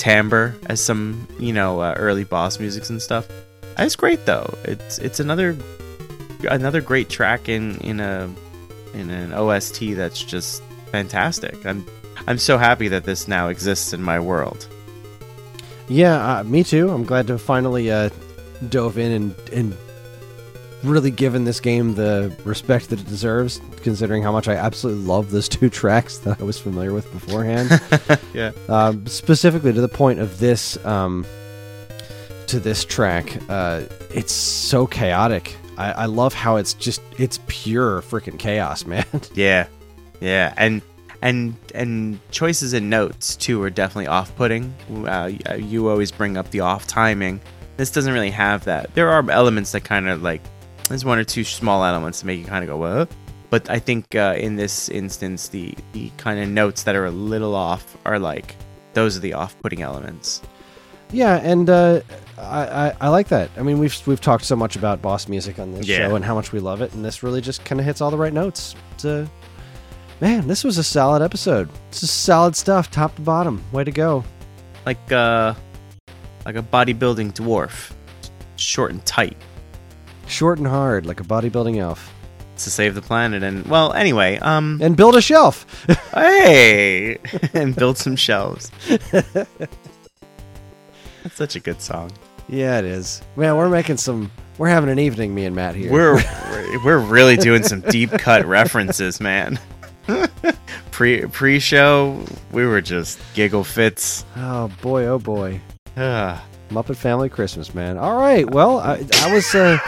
timbre 0.00 0.56
as 0.64 0.80
some 0.80 1.28
you 1.38 1.52
know 1.52 1.80
uh, 1.80 1.94
early 1.98 2.24
boss 2.24 2.58
musics 2.58 2.88
and 2.88 3.00
stuff. 3.02 3.28
It's 3.78 3.96
great 3.96 4.24
though. 4.24 4.52
It's 4.64 4.98
it's 4.98 5.20
another 5.20 5.56
another 6.50 6.80
great 6.80 7.10
track 7.10 7.48
in 7.48 7.76
in 7.80 8.00
a 8.00 8.28
in 8.94 9.10
an 9.10 9.32
OST 9.32 9.94
that's 9.94 10.24
just 10.24 10.62
fantastic. 10.90 11.66
I'm 11.66 11.86
I'm 12.26 12.38
so 12.38 12.56
happy 12.56 12.88
that 12.88 13.04
this 13.04 13.28
now 13.28 13.48
exists 13.48 13.92
in 13.92 14.02
my 14.02 14.18
world. 14.18 14.66
Yeah, 15.88 16.38
uh, 16.38 16.44
me 16.44 16.64
too. 16.64 16.88
I'm 16.90 17.04
glad 17.04 17.26
to 17.26 17.38
finally 17.38 17.90
uh, 17.90 18.08
dove 18.70 18.96
in 18.96 19.12
and 19.12 19.34
and 19.52 19.76
really 20.82 21.10
given 21.10 21.44
this 21.44 21.60
game 21.60 21.94
the 21.94 22.34
respect 22.44 22.90
that 22.90 23.00
it 23.00 23.06
deserves, 23.06 23.60
considering 23.82 24.22
how 24.22 24.32
much 24.32 24.48
I 24.48 24.54
absolutely 24.54 25.04
love 25.04 25.30
those 25.30 25.48
two 25.48 25.70
tracks 25.70 26.18
that 26.18 26.40
I 26.40 26.44
was 26.44 26.58
familiar 26.58 26.92
with 26.92 27.10
beforehand. 27.12 27.80
yeah. 28.34 28.52
Um, 28.68 29.06
specifically 29.06 29.72
to 29.72 29.80
the 29.80 29.88
point 29.88 30.20
of 30.20 30.38
this, 30.38 30.82
um, 30.84 31.26
to 32.46 32.58
this 32.58 32.84
track, 32.84 33.38
uh, 33.48 33.82
it's 34.12 34.32
so 34.32 34.86
chaotic. 34.86 35.56
I, 35.78 35.92
I 35.92 36.06
love 36.06 36.34
how 36.34 36.56
it's 36.56 36.74
just 36.74 37.00
it's 37.18 37.38
pure 37.46 38.02
freaking 38.02 38.38
chaos, 38.38 38.84
man. 38.86 39.06
Yeah, 39.34 39.66
yeah, 40.20 40.52
and 40.56 40.82
and 41.22 41.54
and 41.74 42.18
choices 42.30 42.72
in 42.72 42.88
notes 42.90 43.36
too 43.36 43.62
are 43.62 43.70
definitely 43.70 44.08
off-putting. 44.08 44.74
Uh, 45.06 45.30
you 45.58 45.88
always 45.88 46.10
bring 46.10 46.36
up 46.36 46.50
the 46.50 46.60
off 46.60 46.86
timing. 46.86 47.40
This 47.76 47.90
doesn't 47.90 48.12
really 48.12 48.30
have 48.30 48.64
that. 48.64 48.94
There 48.94 49.08
are 49.08 49.30
elements 49.30 49.72
that 49.72 49.84
kind 49.84 50.08
of 50.08 50.22
like 50.22 50.42
there's 50.90 51.04
one 51.04 51.18
or 51.18 51.24
two 51.24 51.44
small 51.44 51.84
elements 51.84 52.20
to 52.20 52.26
make 52.26 52.38
you 52.38 52.44
kind 52.44 52.62
of 52.62 52.68
go, 52.68 52.76
what? 52.76 53.10
but 53.48 53.68
I 53.70 53.78
think 53.80 54.14
uh, 54.14 54.34
in 54.38 54.56
this 54.56 54.88
instance, 54.88 55.48
the 55.48 55.74
the 55.92 56.10
kind 56.18 56.38
of 56.40 56.48
notes 56.48 56.82
that 56.84 56.94
are 56.94 57.06
a 57.06 57.10
little 57.10 57.54
off 57.54 57.96
are 58.04 58.18
like 58.18 58.54
those 58.92 59.16
are 59.16 59.20
the 59.20 59.32
off-putting 59.34 59.82
elements. 59.82 60.42
Yeah, 61.12 61.40
and 61.42 61.68
uh, 61.68 62.00
I, 62.38 62.66
I, 62.88 62.96
I 63.00 63.08
like 63.08 63.28
that. 63.28 63.50
I 63.56 63.62
mean, 63.62 63.78
we've 63.80 63.96
we've 64.06 64.20
talked 64.20 64.44
so 64.44 64.54
much 64.54 64.76
about 64.76 65.02
boss 65.02 65.26
music 65.28 65.58
on 65.58 65.72
this 65.72 65.86
Yeah. 65.86 66.08
show 66.08 66.14
and 66.14 66.24
how 66.24 66.34
much 66.34 66.52
we 66.52 66.60
love 66.60 66.82
it, 66.82 66.92
and 66.92 67.04
this 67.04 67.22
really 67.24 67.40
just 67.40 67.64
kind 67.64 67.80
of 67.80 67.84
hits 67.86 68.00
all 68.00 68.10
the 68.12 68.16
right 68.18 68.32
notes. 68.32 68.76
Man, 70.20 70.46
this 70.46 70.62
was 70.64 70.76
a 70.78 70.84
solid 70.84 71.22
episode. 71.22 71.68
This 71.90 72.02
is 72.02 72.10
solid 72.10 72.54
stuff, 72.54 72.90
top 72.90 73.16
to 73.16 73.22
bottom. 73.22 73.64
Way 73.72 73.84
to 73.84 73.90
go! 73.90 74.22
Like 74.86 75.10
uh, 75.10 75.54
like 76.44 76.56
a 76.56 76.62
bodybuilding 76.62 77.32
dwarf, 77.32 77.92
short 78.56 78.92
and 78.92 79.04
tight. 79.06 79.36
Short 80.30 80.58
and 80.58 80.66
hard, 80.68 81.04
like 81.06 81.20
a 81.20 81.24
bodybuilding 81.24 81.78
elf. 81.78 82.12
to 82.56 82.70
save 82.70 82.94
the 82.94 83.02
planet 83.02 83.42
and 83.42 83.64
well 83.66 83.92
anyway 83.92 84.38
um 84.38 84.78
And 84.82 84.96
build 84.96 85.16
a 85.16 85.20
shelf. 85.20 85.66
hey 86.14 87.18
and 87.54 87.74
build 87.74 87.96
some 87.98 88.16
shelves 88.16 88.70
that's 91.22 91.34
such 91.34 91.56
a 91.56 91.60
good 91.60 91.80
song 91.82 92.10
yeah, 92.48 92.80
it 92.80 92.84
is. 92.84 93.22
Man, 93.36 93.56
we're 93.56 93.68
making 93.68 93.96
some. 93.98 94.28
We're 94.58 94.70
having 94.70 94.90
an 94.90 94.98
evening, 94.98 95.32
me 95.32 95.44
and 95.44 95.54
Matt 95.54 95.76
here. 95.76 95.92
we're 95.92 96.14
we're- 96.84 97.04
really 97.06 97.36
doing 97.36 97.62
some 97.62 97.80
deep 97.82 98.10
cut 98.10 98.44
references 98.44 99.20
man 99.20 99.56
pre 100.90 101.26
pre 101.26 101.60
show 101.60 102.24
we 102.50 102.66
were 102.66 102.80
just 102.80 103.20
giggle 103.34 103.62
fits 103.62 104.24
oh 104.36 104.68
boy, 104.82 105.06
oh 105.06 105.18
boy. 105.20 105.60
Ah, 105.96 106.44
Muppet 106.70 106.96
Family 106.96 107.28
Christmas, 107.28 107.74
man. 107.74 107.98
All 107.98 108.16
right, 108.16 108.48
well, 108.48 108.78
I, 108.78 109.04
I 109.22 109.32
was 109.32 109.54
uh, 109.54 109.78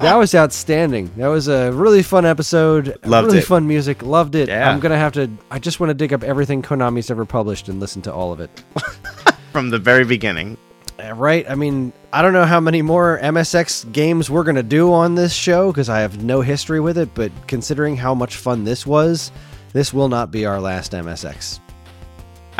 that 0.00 0.16
was 0.16 0.34
outstanding. 0.34 1.10
That 1.16 1.28
was 1.28 1.48
a 1.48 1.72
really 1.72 2.02
fun 2.02 2.24
episode. 2.24 2.98
Loved 3.04 3.26
really 3.26 3.38
it. 3.38 3.44
fun 3.44 3.66
music. 3.66 4.02
Loved 4.02 4.34
it. 4.34 4.48
Yeah. 4.48 4.70
I'm 4.70 4.80
gonna 4.80 4.96
have 4.96 5.12
to. 5.14 5.30
I 5.50 5.58
just 5.58 5.80
want 5.80 5.90
to 5.90 5.94
dig 5.94 6.12
up 6.12 6.22
everything 6.22 6.62
Konami's 6.62 7.10
ever 7.10 7.24
published 7.24 7.68
and 7.68 7.80
listen 7.80 8.02
to 8.02 8.12
all 8.12 8.32
of 8.32 8.40
it. 8.40 8.64
from 9.52 9.70
the 9.70 9.78
very 9.78 10.04
beginning 10.04 10.56
Uh, 10.98 11.14
Right? 11.14 11.48
I 11.50 11.54
mean, 11.54 11.92
I 12.12 12.22
don't 12.22 12.32
know 12.32 12.44
how 12.44 12.60
many 12.60 12.82
more 12.82 13.18
MSX 13.20 13.90
games 13.92 14.30
we're 14.30 14.44
gonna 14.44 14.62
do 14.62 14.92
on 14.92 15.16
this 15.16 15.32
show 15.32 15.70
because 15.72 15.88
I 15.88 16.00
have 16.00 16.22
no 16.22 16.40
history 16.40 16.80
with 16.80 16.96
it. 16.98 17.12
But 17.14 17.32
considering 17.46 17.96
how 17.96 18.14
much 18.14 18.36
fun 18.36 18.64
this 18.64 18.86
was, 18.86 19.32
this 19.72 19.92
will 19.92 20.08
not 20.08 20.30
be 20.30 20.46
our 20.46 20.60
last 20.60 20.92
MSX. 20.92 21.60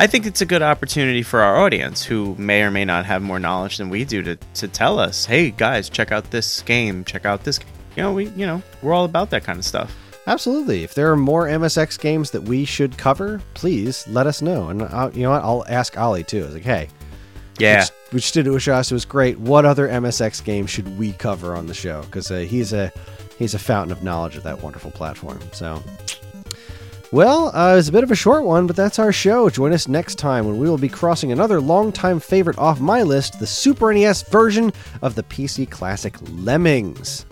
I 0.01 0.07
think 0.07 0.25
it's 0.25 0.41
a 0.41 0.47
good 0.47 0.63
opportunity 0.63 1.23
for 1.23 1.41
our 1.43 1.59
audience 1.59 2.03
who 2.03 2.35
may 2.37 2.63
or 2.63 2.71
may 2.71 2.87
not 2.87 3.05
have 3.05 3.21
more 3.21 3.39
knowledge 3.39 3.77
than 3.77 3.91
we 3.91 4.07
do 4.07 4.23
to, 4.23 4.37
to 4.55 4.67
tell 4.67 4.99
us, 4.99 5.27
hey 5.27 5.51
guys, 5.51 5.91
check 5.91 6.11
out 6.11 6.31
this 6.31 6.63
game, 6.63 7.05
check 7.05 7.27
out 7.27 7.45
this. 7.45 7.61
You 7.97 8.05
know, 8.05 8.15
we 8.15 8.29
you 8.31 8.47
know 8.47 8.63
we're 8.81 8.95
all 8.95 9.05
about 9.05 9.29
that 9.29 9.45
kind 9.45 9.59
of 9.59 9.65
stuff. 9.67 9.95
Absolutely. 10.27 10.85
If 10.85 10.95
there 10.95 11.13
are 11.13 11.19
more 11.19 11.49
MSX 11.49 12.01
games 12.01 12.31
that 12.31 12.45
we 12.45 12.65
should 12.65 12.97
cover, 12.97 13.43
please 13.53 14.09
let 14.09 14.27
us 14.27 14.41
know. 14.41 14.71
And 14.71 14.85
I'll, 14.85 15.13
you 15.15 15.25
know 15.25 15.33
what? 15.33 15.43
I'll 15.43 15.67
ask 15.69 15.99
Ollie 15.99 16.25
too. 16.25 16.45
I 16.45 16.47
was 16.47 16.55
like, 16.55 16.63
hey, 16.63 16.89
Yeah, 17.59 17.81
which, 17.81 17.91
which 18.13 18.33
did 18.33 18.47
Ushas 18.47 18.91
was 18.91 19.05
great. 19.05 19.39
What 19.39 19.67
other 19.67 19.87
MSX 19.87 20.43
game 20.43 20.65
should 20.65 20.99
we 20.99 21.13
cover 21.13 21.55
on 21.55 21.67
the 21.67 21.75
show? 21.75 22.01
Because 22.03 22.31
uh, 22.31 22.39
he's 22.39 22.73
a 22.73 22.91
he's 23.39 23.53
a 23.53 23.59
fountain 23.59 23.93
of 23.93 24.03
knowledge 24.03 24.37
of 24.37 24.45
that 24.45 24.63
wonderful 24.63 24.93
platform. 24.93 25.41
So, 25.53 25.83
well, 27.13 27.55
uh, 27.55 27.77
it's 27.77 27.89
a 27.89 27.93
bit 27.93 28.05
of 28.05 28.11
a 28.11 28.17
short 28.17 28.45
one, 28.45 28.67
but 28.67 28.77
that's 28.77 28.99
our 28.99 29.13
show. 29.13 29.51
Join 29.51 29.73
us 29.73 29.89
next 29.89 30.17
time 30.17 30.47
when 30.47 30.59
we 30.59 30.69
will 30.69 30.79
be 30.79 30.89
crossing 30.89 31.33
another 31.33 31.61
longtime 31.61 32.21
favorite 32.21 32.59
off 32.59 32.81
my 32.81 33.03
list: 33.03 33.39
the 33.41 33.47
Super 33.47 33.93
NES 33.93 34.23
version 34.23 34.73
of 35.03 35.15
the 35.15 35.23
PC 35.25 35.69
classic 35.71 36.17
Lemmings. 36.33 37.27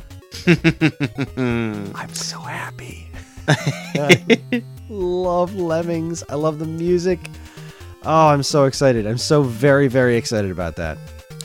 I'm 0.46 2.14
so 2.14 2.38
happy. 2.40 3.10
Love 4.88 5.54
Lemmings. 5.54 6.22
I 6.28 6.34
love 6.34 6.58
the 6.58 6.66
music. 6.66 7.30
Oh, 8.04 8.28
I'm 8.28 8.42
so 8.42 8.64
excited. 8.64 9.06
I'm 9.06 9.18
so 9.18 9.42
very, 9.42 9.88
very 9.88 10.16
excited 10.16 10.50
about 10.50 10.76
that. 10.76 10.98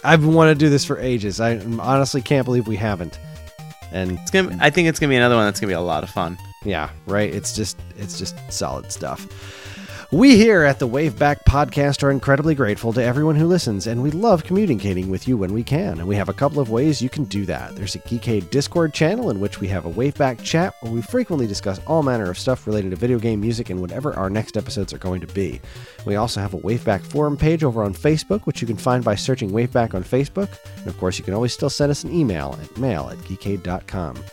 I've 0.03 0.25
wanted 0.25 0.55
to 0.55 0.65
do 0.65 0.69
this 0.69 0.85
for 0.85 0.99
ages. 0.99 1.39
I 1.39 1.57
honestly 1.79 2.21
can't 2.21 2.45
believe 2.45 2.67
we 2.67 2.75
haven't. 2.75 3.19
And 3.91 4.11
it's 4.19 4.31
gonna. 4.31 4.57
I 4.59 4.69
think 4.69 4.87
it's 4.87 4.99
gonna 4.99 5.11
be 5.11 5.15
another 5.15 5.35
one 5.35 5.45
that's 5.45 5.59
gonna 5.59 5.71
be 5.71 5.75
a 5.75 5.81
lot 5.81 6.03
of 6.03 6.09
fun. 6.09 6.37
Yeah, 6.63 6.89
right. 7.07 7.33
It's 7.33 7.55
just 7.55 7.77
it's 7.97 8.17
just 8.17 8.35
solid 8.51 8.91
stuff. 8.91 9.27
We 10.13 10.37
here 10.37 10.61
at 10.61 10.77
the 10.77 10.87
Waveback 10.87 11.37
Podcast 11.43 12.03
are 12.03 12.11
incredibly 12.11 12.53
grateful 12.53 12.93
to 12.93 13.03
everyone 13.03 13.35
who 13.35 13.47
listens, 13.47 13.87
and 13.87 14.03
we 14.03 14.11
love 14.11 14.43
communicating 14.43 15.09
with 15.09 15.27
you 15.27 15.37
when 15.37 15.53
we 15.53 15.63
can. 15.63 15.97
And 15.97 16.07
we 16.07 16.15
have 16.15 16.29
a 16.29 16.33
couple 16.33 16.59
of 16.59 16.69
ways 16.69 17.01
you 17.01 17.09
can 17.09 17.23
do 17.23 17.47
that. 17.47 17.75
There's 17.75 17.95
a 17.95 17.99
Geekade 17.99 18.51
Discord 18.51 18.93
channel 18.93 19.31
in 19.31 19.39
which 19.39 19.59
we 19.59 19.67
have 19.69 19.87
a 19.87 19.91
Waveback 19.91 20.43
chat 20.43 20.75
where 20.81 20.91
we 20.91 21.01
frequently 21.01 21.47
discuss 21.47 21.81
all 21.87 22.03
manner 22.03 22.29
of 22.29 22.37
stuff 22.37 22.67
related 22.67 22.91
to 22.91 22.95
video 22.95 23.17
game 23.17 23.41
music 23.41 23.71
and 23.71 23.81
whatever 23.81 24.13
our 24.13 24.29
next 24.29 24.55
episodes 24.55 24.93
are 24.93 24.99
going 24.99 25.21
to 25.21 25.25
be. 25.33 25.59
We 26.05 26.15
also 26.15 26.41
have 26.41 26.53
a 26.53 26.59
Waveback 26.59 27.01
forum 27.01 27.35
page 27.35 27.63
over 27.63 27.81
on 27.81 27.95
Facebook, 27.95 28.41
which 28.41 28.61
you 28.61 28.67
can 28.67 28.77
find 28.77 29.03
by 29.03 29.15
searching 29.15 29.49
Waveback 29.49 29.95
on 29.95 30.03
Facebook. 30.03 30.49
And 30.77 30.87
of 30.89 30.97
course, 30.99 31.17
you 31.17 31.23
can 31.23 31.33
always 31.33 31.53
still 31.53 31.71
send 31.71 31.89
us 31.89 32.03
an 32.03 32.13
email 32.13 32.55
at 32.61 32.77
mail 32.77 33.09
at 33.11 33.17
geekade.com. 33.17 34.23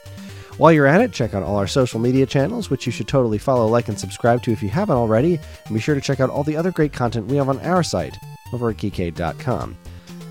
While 0.61 0.73
you're 0.73 0.87
at 0.87 1.01
it, 1.01 1.13
check 1.13 1.33
out 1.33 1.43
all 1.43 1.57
our 1.57 1.67
social 1.67 1.99
media 1.99 2.27
channels, 2.27 2.69
which 2.69 2.85
you 2.85 2.93
should 2.93 3.09
totally 3.09 3.39
follow, 3.39 3.67
like, 3.67 3.89
and 3.89 3.99
subscribe 3.99 4.43
to 4.43 4.53
if 4.53 4.63
you 4.63 4.69
haven't 4.69 4.99
already. 4.99 5.41
And 5.65 5.73
be 5.73 5.81
sure 5.81 5.95
to 5.95 6.03
check 6.03 6.21
out 6.21 6.29
all 6.29 6.45
the 6.45 6.55
other 6.55 6.71
great 6.71 6.93
content 6.93 7.29
we 7.29 7.37
have 7.39 7.49
on 7.49 7.59
our 7.61 7.83
site 7.83 8.15
over 8.53 8.69
at 8.69 8.77
geekade.com. 8.77 9.75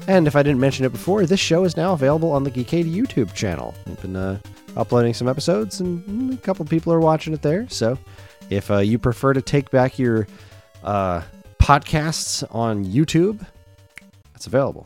And 0.07 0.27
if 0.27 0.35
I 0.35 0.43
didn't 0.43 0.59
mention 0.59 0.85
it 0.85 0.91
before, 0.91 1.25
this 1.25 1.39
show 1.39 1.63
is 1.63 1.75
now 1.75 1.93
available 1.93 2.31
on 2.31 2.43
the 2.43 2.51
Geekade 2.51 2.93
YouTube 2.93 3.33
channel. 3.33 3.73
We've 3.87 3.99
been 4.03 4.15
uh, 4.15 4.37
uploading 4.77 5.15
some 5.15 5.27
episodes, 5.27 5.79
and 5.79 6.03
mm, 6.05 6.33
a 6.35 6.37
couple 6.37 6.63
people 6.63 6.93
are 6.93 6.99
watching 6.99 7.33
it 7.33 7.41
there. 7.41 7.67
So 7.67 7.97
if 8.51 8.69
uh, 8.69 8.77
you 8.77 8.99
prefer 8.99 9.33
to 9.33 9.41
take 9.41 9.71
back 9.71 9.97
your 9.97 10.27
uh, 10.83 11.23
podcasts 11.57 12.43
on 12.53 12.85
YouTube, 12.85 13.43
it's 14.35 14.45
available. 14.45 14.85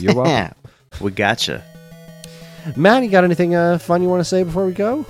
You're 0.00 0.14
welcome. 0.16 0.56
we 1.00 1.12
gotcha. 1.12 1.62
Matt, 2.76 3.02
you 3.02 3.10
got 3.10 3.24
anything 3.24 3.54
uh, 3.54 3.78
fun 3.78 4.02
you 4.02 4.08
want 4.08 4.20
to 4.20 4.24
say 4.24 4.42
before 4.42 4.66
we 4.66 4.72
go? 4.72 5.06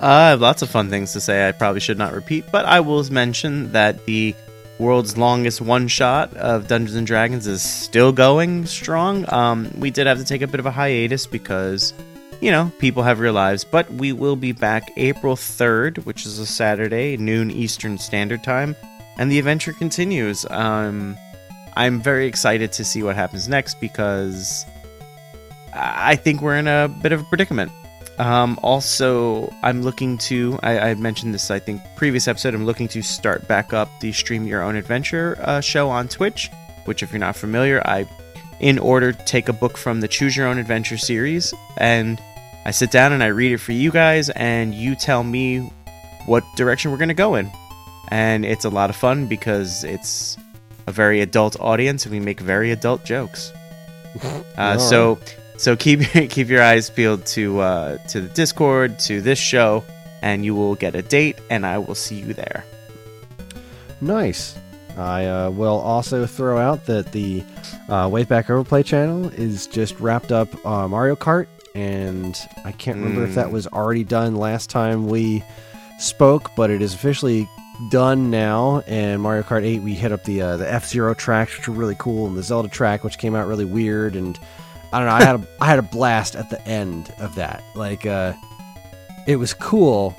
Uh, 0.00 0.06
I 0.06 0.28
have 0.30 0.40
lots 0.40 0.62
of 0.62 0.70
fun 0.70 0.90
things 0.90 1.12
to 1.14 1.20
say. 1.20 1.48
I 1.48 1.52
probably 1.52 1.80
should 1.80 1.98
not 1.98 2.12
repeat, 2.12 2.44
but 2.52 2.64
I 2.66 2.80
will 2.80 3.02
mention 3.10 3.72
that 3.72 4.04
the 4.04 4.34
world's 4.78 5.16
longest 5.16 5.60
one 5.60 5.88
shot 5.88 6.34
of 6.36 6.68
Dungeons 6.68 6.96
and 6.96 7.06
Dragons 7.06 7.46
is 7.46 7.62
still 7.62 8.12
going 8.12 8.66
strong. 8.66 9.24
Um, 9.32 9.70
we 9.78 9.90
did 9.90 10.06
have 10.06 10.18
to 10.18 10.24
take 10.24 10.42
a 10.42 10.46
bit 10.46 10.60
of 10.60 10.66
a 10.66 10.70
hiatus 10.70 11.26
because, 11.26 11.94
you 12.40 12.50
know, 12.50 12.70
people 12.78 13.02
have 13.02 13.20
real 13.20 13.32
lives, 13.32 13.64
but 13.64 13.90
we 13.90 14.12
will 14.12 14.36
be 14.36 14.52
back 14.52 14.92
April 14.96 15.34
3rd, 15.34 16.04
which 16.04 16.26
is 16.26 16.38
a 16.38 16.46
Saturday, 16.46 17.16
noon 17.16 17.50
Eastern 17.50 17.96
Standard 17.96 18.44
Time, 18.44 18.76
and 19.18 19.32
the 19.32 19.38
adventure 19.38 19.72
continues. 19.72 20.44
Um, 20.50 21.16
I'm 21.74 22.00
very 22.00 22.26
excited 22.26 22.72
to 22.72 22.84
see 22.84 23.02
what 23.02 23.16
happens 23.16 23.48
next 23.48 23.80
because 23.80 24.66
I 25.76 26.16
think 26.16 26.42
we're 26.42 26.56
in 26.56 26.68
a 26.68 26.88
bit 26.88 27.12
of 27.12 27.20
a 27.20 27.24
predicament. 27.24 27.70
Um, 28.18 28.58
also, 28.62 29.52
I'm 29.62 29.82
looking 29.82 30.16
to, 30.18 30.58
I, 30.62 30.78
I 30.78 30.94
mentioned 30.94 31.34
this, 31.34 31.50
I 31.50 31.58
think, 31.58 31.82
previous 31.96 32.28
episode, 32.28 32.54
I'm 32.54 32.64
looking 32.64 32.88
to 32.88 33.02
start 33.02 33.46
back 33.46 33.72
up 33.72 33.90
the 34.00 34.12
Stream 34.12 34.46
Your 34.46 34.62
Own 34.62 34.76
Adventure 34.76 35.36
uh, 35.40 35.60
show 35.60 35.90
on 35.90 36.08
Twitch, 36.08 36.50
which, 36.86 37.02
if 37.02 37.12
you're 37.12 37.20
not 37.20 37.36
familiar, 37.36 37.82
I, 37.86 38.08
in 38.58 38.78
order, 38.78 39.12
take 39.12 39.50
a 39.50 39.52
book 39.52 39.76
from 39.76 40.00
the 40.00 40.08
Choose 40.08 40.34
Your 40.34 40.46
Own 40.46 40.56
Adventure 40.56 40.96
series, 40.96 41.52
and 41.76 42.20
I 42.64 42.70
sit 42.70 42.90
down 42.90 43.12
and 43.12 43.22
I 43.22 43.26
read 43.26 43.52
it 43.52 43.58
for 43.58 43.72
you 43.72 43.90
guys, 43.90 44.30
and 44.30 44.74
you 44.74 44.94
tell 44.94 45.22
me 45.22 45.70
what 46.24 46.42
direction 46.56 46.90
we're 46.90 46.96
going 46.96 47.08
to 47.08 47.14
go 47.14 47.34
in. 47.34 47.50
And 48.08 48.44
it's 48.44 48.64
a 48.64 48.70
lot 48.70 48.88
of 48.88 48.96
fun 48.96 49.26
because 49.26 49.84
it's 49.84 50.38
a 50.86 50.92
very 50.92 51.20
adult 51.20 51.58
audience 51.60 52.04
and 52.04 52.12
we 52.12 52.20
make 52.20 52.40
very 52.40 52.70
adult 52.70 53.04
jokes. 53.04 53.52
Uh, 54.56 54.78
so 54.78 55.18
so 55.56 55.76
keep 55.76 56.00
keep 56.30 56.48
your 56.48 56.62
eyes 56.62 56.90
peeled 56.90 57.26
to 57.26 57.60
uh, 57.60 57.98
to 58.08 58.20
the 58.20 58.28
Discord, 58.28 58.98
to 59.00 59.20
this 59.20 59.38
show, 59.38 59.84
and 60.22 60.44
you 60.44 60.54
will 60.54 60.74
get 60.74 60.94
a 60.94 61.02
date, 61.02 61.38
and 61.50 61.64
I 61.66 61.78
will 61.78 61.94
see 61.94 62.16
you 62.16 62.34
there. 62.34 62.64
Nice. 64.00 64.56
I 64.96 65.26
uh, 65.26 65.50
will 65.50 65.78
also 65.78 66.26
throw 66.26 66.58
out 66.58 66.86
that 66.86 67.12
the 67.12 67.42
uh, 67.88 68.08
Waveback 68.08 68.48
Overplay 68.48 68.82
channel 68.82 69.28
is 69.30 69.66
just 69.66 69.98
wrapped 70.00 70.32
up 70.32 70.48
uh, 70.64 70.88
Mario 70.88 71.16
Kart, 71.16 71.46
and 71.74 72.38
I 72.64 72.72
can't 72.72 72.96
remember 72.98 73.24
if 73.24 73.34
that 73.34 73.48
Mm. 73.48 73.52
was 73.52 73.66
already 73.68 74.04
done 74.04 74.36
last 74.36 74.70
time 74.70 75.08
we 75.08 75.44
spoke, 75.98 76.50
but 76.56 76.70
it 76.70 76.80
is 76.80 76.94
officially 76.94 77.46
done 77.90 78.30
now. 78.30 78.82
And 78.86 79.20
Mario 79.20 79.42
Kart 79.42 79.64
8, 79.64 79.82
we 79.82 79.92
hit 79.92 80.12
up 80.12 80.24
the 80.24 80.40
uh, 80.40 80.56
the 80.56 80.70
F 80.72 80.86
Zero 80.86 81.12
tracks, 81.12 81.56
which 81.58 81.68
were 81.68 81.74
really 81.74 81.96
cool, 81.98 82.26
and 82.26 82.36
the 82.36 82.42
Zelda 82.42 82.68
track, 82.68 83.04
which 83.04 83.18
came 83.18 83.34
out 83.34 83.46
really 83.46 83.66
weird. 83.66 84.16
And 84.16 84.38
I 84.96 84.98
don't 85.00 85.08
know, 85.08 85.14
I 85.14 85.24
had 85.24 85.36
a 85.40 85.46
I 85.60 85.66
had 85.66 85.78
a 85.78 85.82
blast 85.82 86.36
at 86.36 86.48
the 86.48 86.66
end 86.66 87.12
of 87.18 87.34
that. 87.34 87.62
Like, 87.74 88.06
uh, 88.06 88.32
it 89.26 89.36
was 89.36 89.52
cool, 89.52 90.16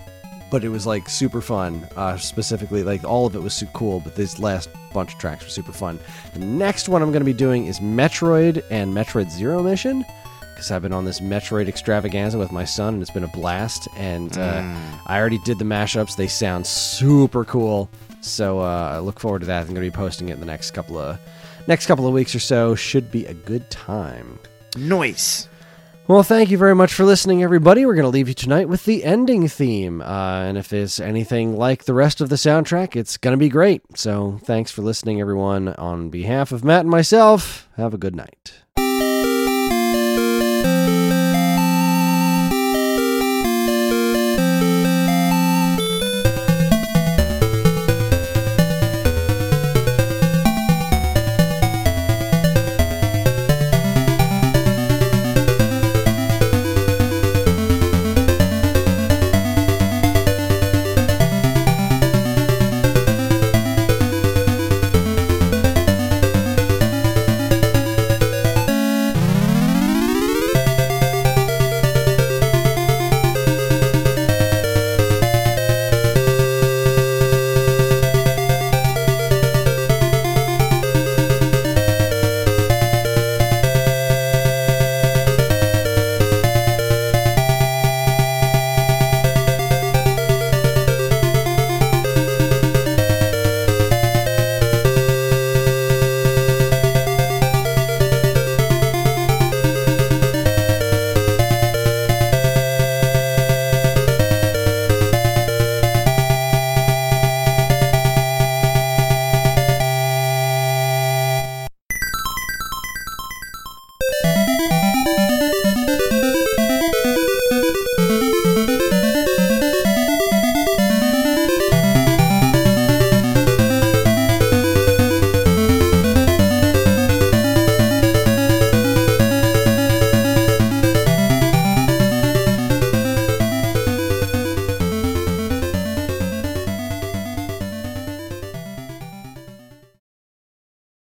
but 0.52 0.64
it 0.64 0.70
was 0.70 0.86
like 0.86 1.10
super 1.10 1.42
fun. 1.42 1.88
Uh, 1.96 2.18
specifically, 2.18 2.84
like 2.84 3.04
all 3.04 3.26
of 3.26 3.36
it 3.36 3.42
was 3.42 3.54
super 3.54 3.72
cool, 3.74 4.00
but 4.02 4.16
this 4.16 4.38
last 4.40 4.70
bunch 4.94 5.14
of 5.14 5.20
tracks 5.20 5.44
were 5.44 5.50
super 5.50 5.72
fun. 5.74 6.00
The 6.34 6.40
next 6.40 6.90
one 6.90 7.02
I'm 7.02 7.12
going 7.12 7.22
to 7.22 7.26
be 7.26 7.34
doing 7.34 7.66
is 7.66 7.80
Metroid 7.80 8.64
and 8.70 8.94
Metroid 8.94 9.30
Zero 9.32 9.64
Mission, 9.64 10.06
because 10.54 10.70
I've 10.72 10.82
been 10.84 10.94
on 10.94 11.06
this 11.06 11.22
Metroid 11.22 11.68
extravaganza 11.68 12.38
with 12.38 12.52
my 12.52 12.66
son, 12.66 12.94
and 12.96 13.02
it's 13.02 13.12
been 13.12 13.24
a 13.24 13.28
blast. 13.30 13.88
And 13.96 14.38
uh, 14.38 14.62
Mm. 14.62 15.00
I 15.08 15.18
already 15.20 15.40
did 15.40 15.58
the 15.58 15.66
mashups; 15.66 16.16
they 16.16 16.28
sound 16.28 16.68
super 16.68 17.46
cool. 17.46 17.90
So 18.22 18.60
uh, 18.60 18.92
I 18.96 19.00
look 19.00 19.20
forward 19.20 19.40
to 19.40 19.46
that. 19.48 19.62
I'm 19.62 19.68
going 19.74 19.76
to 19.76 19.82
be 19.82 19.92
posting 19.92 20.30
it 20.30 20.34
in 20.34 20.40
the 20.40 20.46
next 20.46 20.72
couple 20.72 20.98
of 20.98 21.18
next 21.68 21.86
couple 21.88 22.06
of 22.08 22.14
weeks 22.14 22.36
or 22.36 22.40
so. 22.40 22.76
Should 22.76 23.10
be 23.12 23.26
a 23.26 23.34
good 23.34 23.70
time. 23.70 24.38
Noise. 24.78 25.48
Well, 26.08 26.24
thank 26.24 26.50
you 26.52 26.58
very 26.58 26.74
much 26.74 26.94
for 26.94 27.04
listening, 27.04 27.44
everybody. 27.44 27.86
We're 27.86 27.96
going 27.96 28.04
to 28.04 28.10
leave 28.10 28.30
you 28.30 28.34
tonight 28.34 28.70
with 28.70 28.86
the 28.86 29.04
ending 29.04 29.50
theme. 29.50 30.02
Uh, 30.02 30.44
and 30.44 30.58
if 30.58 30.72
it's 30.72 31.02
anything 31.02 31.58
like 31.58 31.84
the 31.84 31.94
rest 31.94 32.22
of 32.22 32.30
the 32.30 32.38
soundtrack, 32.38 32.96
it's 32.96 33.18
going 33.18 33.34
to 33.34 33.38
be 33.38 33.50
great. 33.50 33.82
So 33.98 34.40
thanks 34.46 34.72
for 34.72 34.84
listening, 34.84 35.20
everyone. 35.20 35.68
On 35.68 36.10
behalf 36.10 36.54
of 36.54 36.64
Matt 36.64 36.82
and 36.82 36.90
myself, 36.90 37.68
have 37.76 37.94
a 37.94 37.98
good 37.98 38.16
night. 38.16 38.54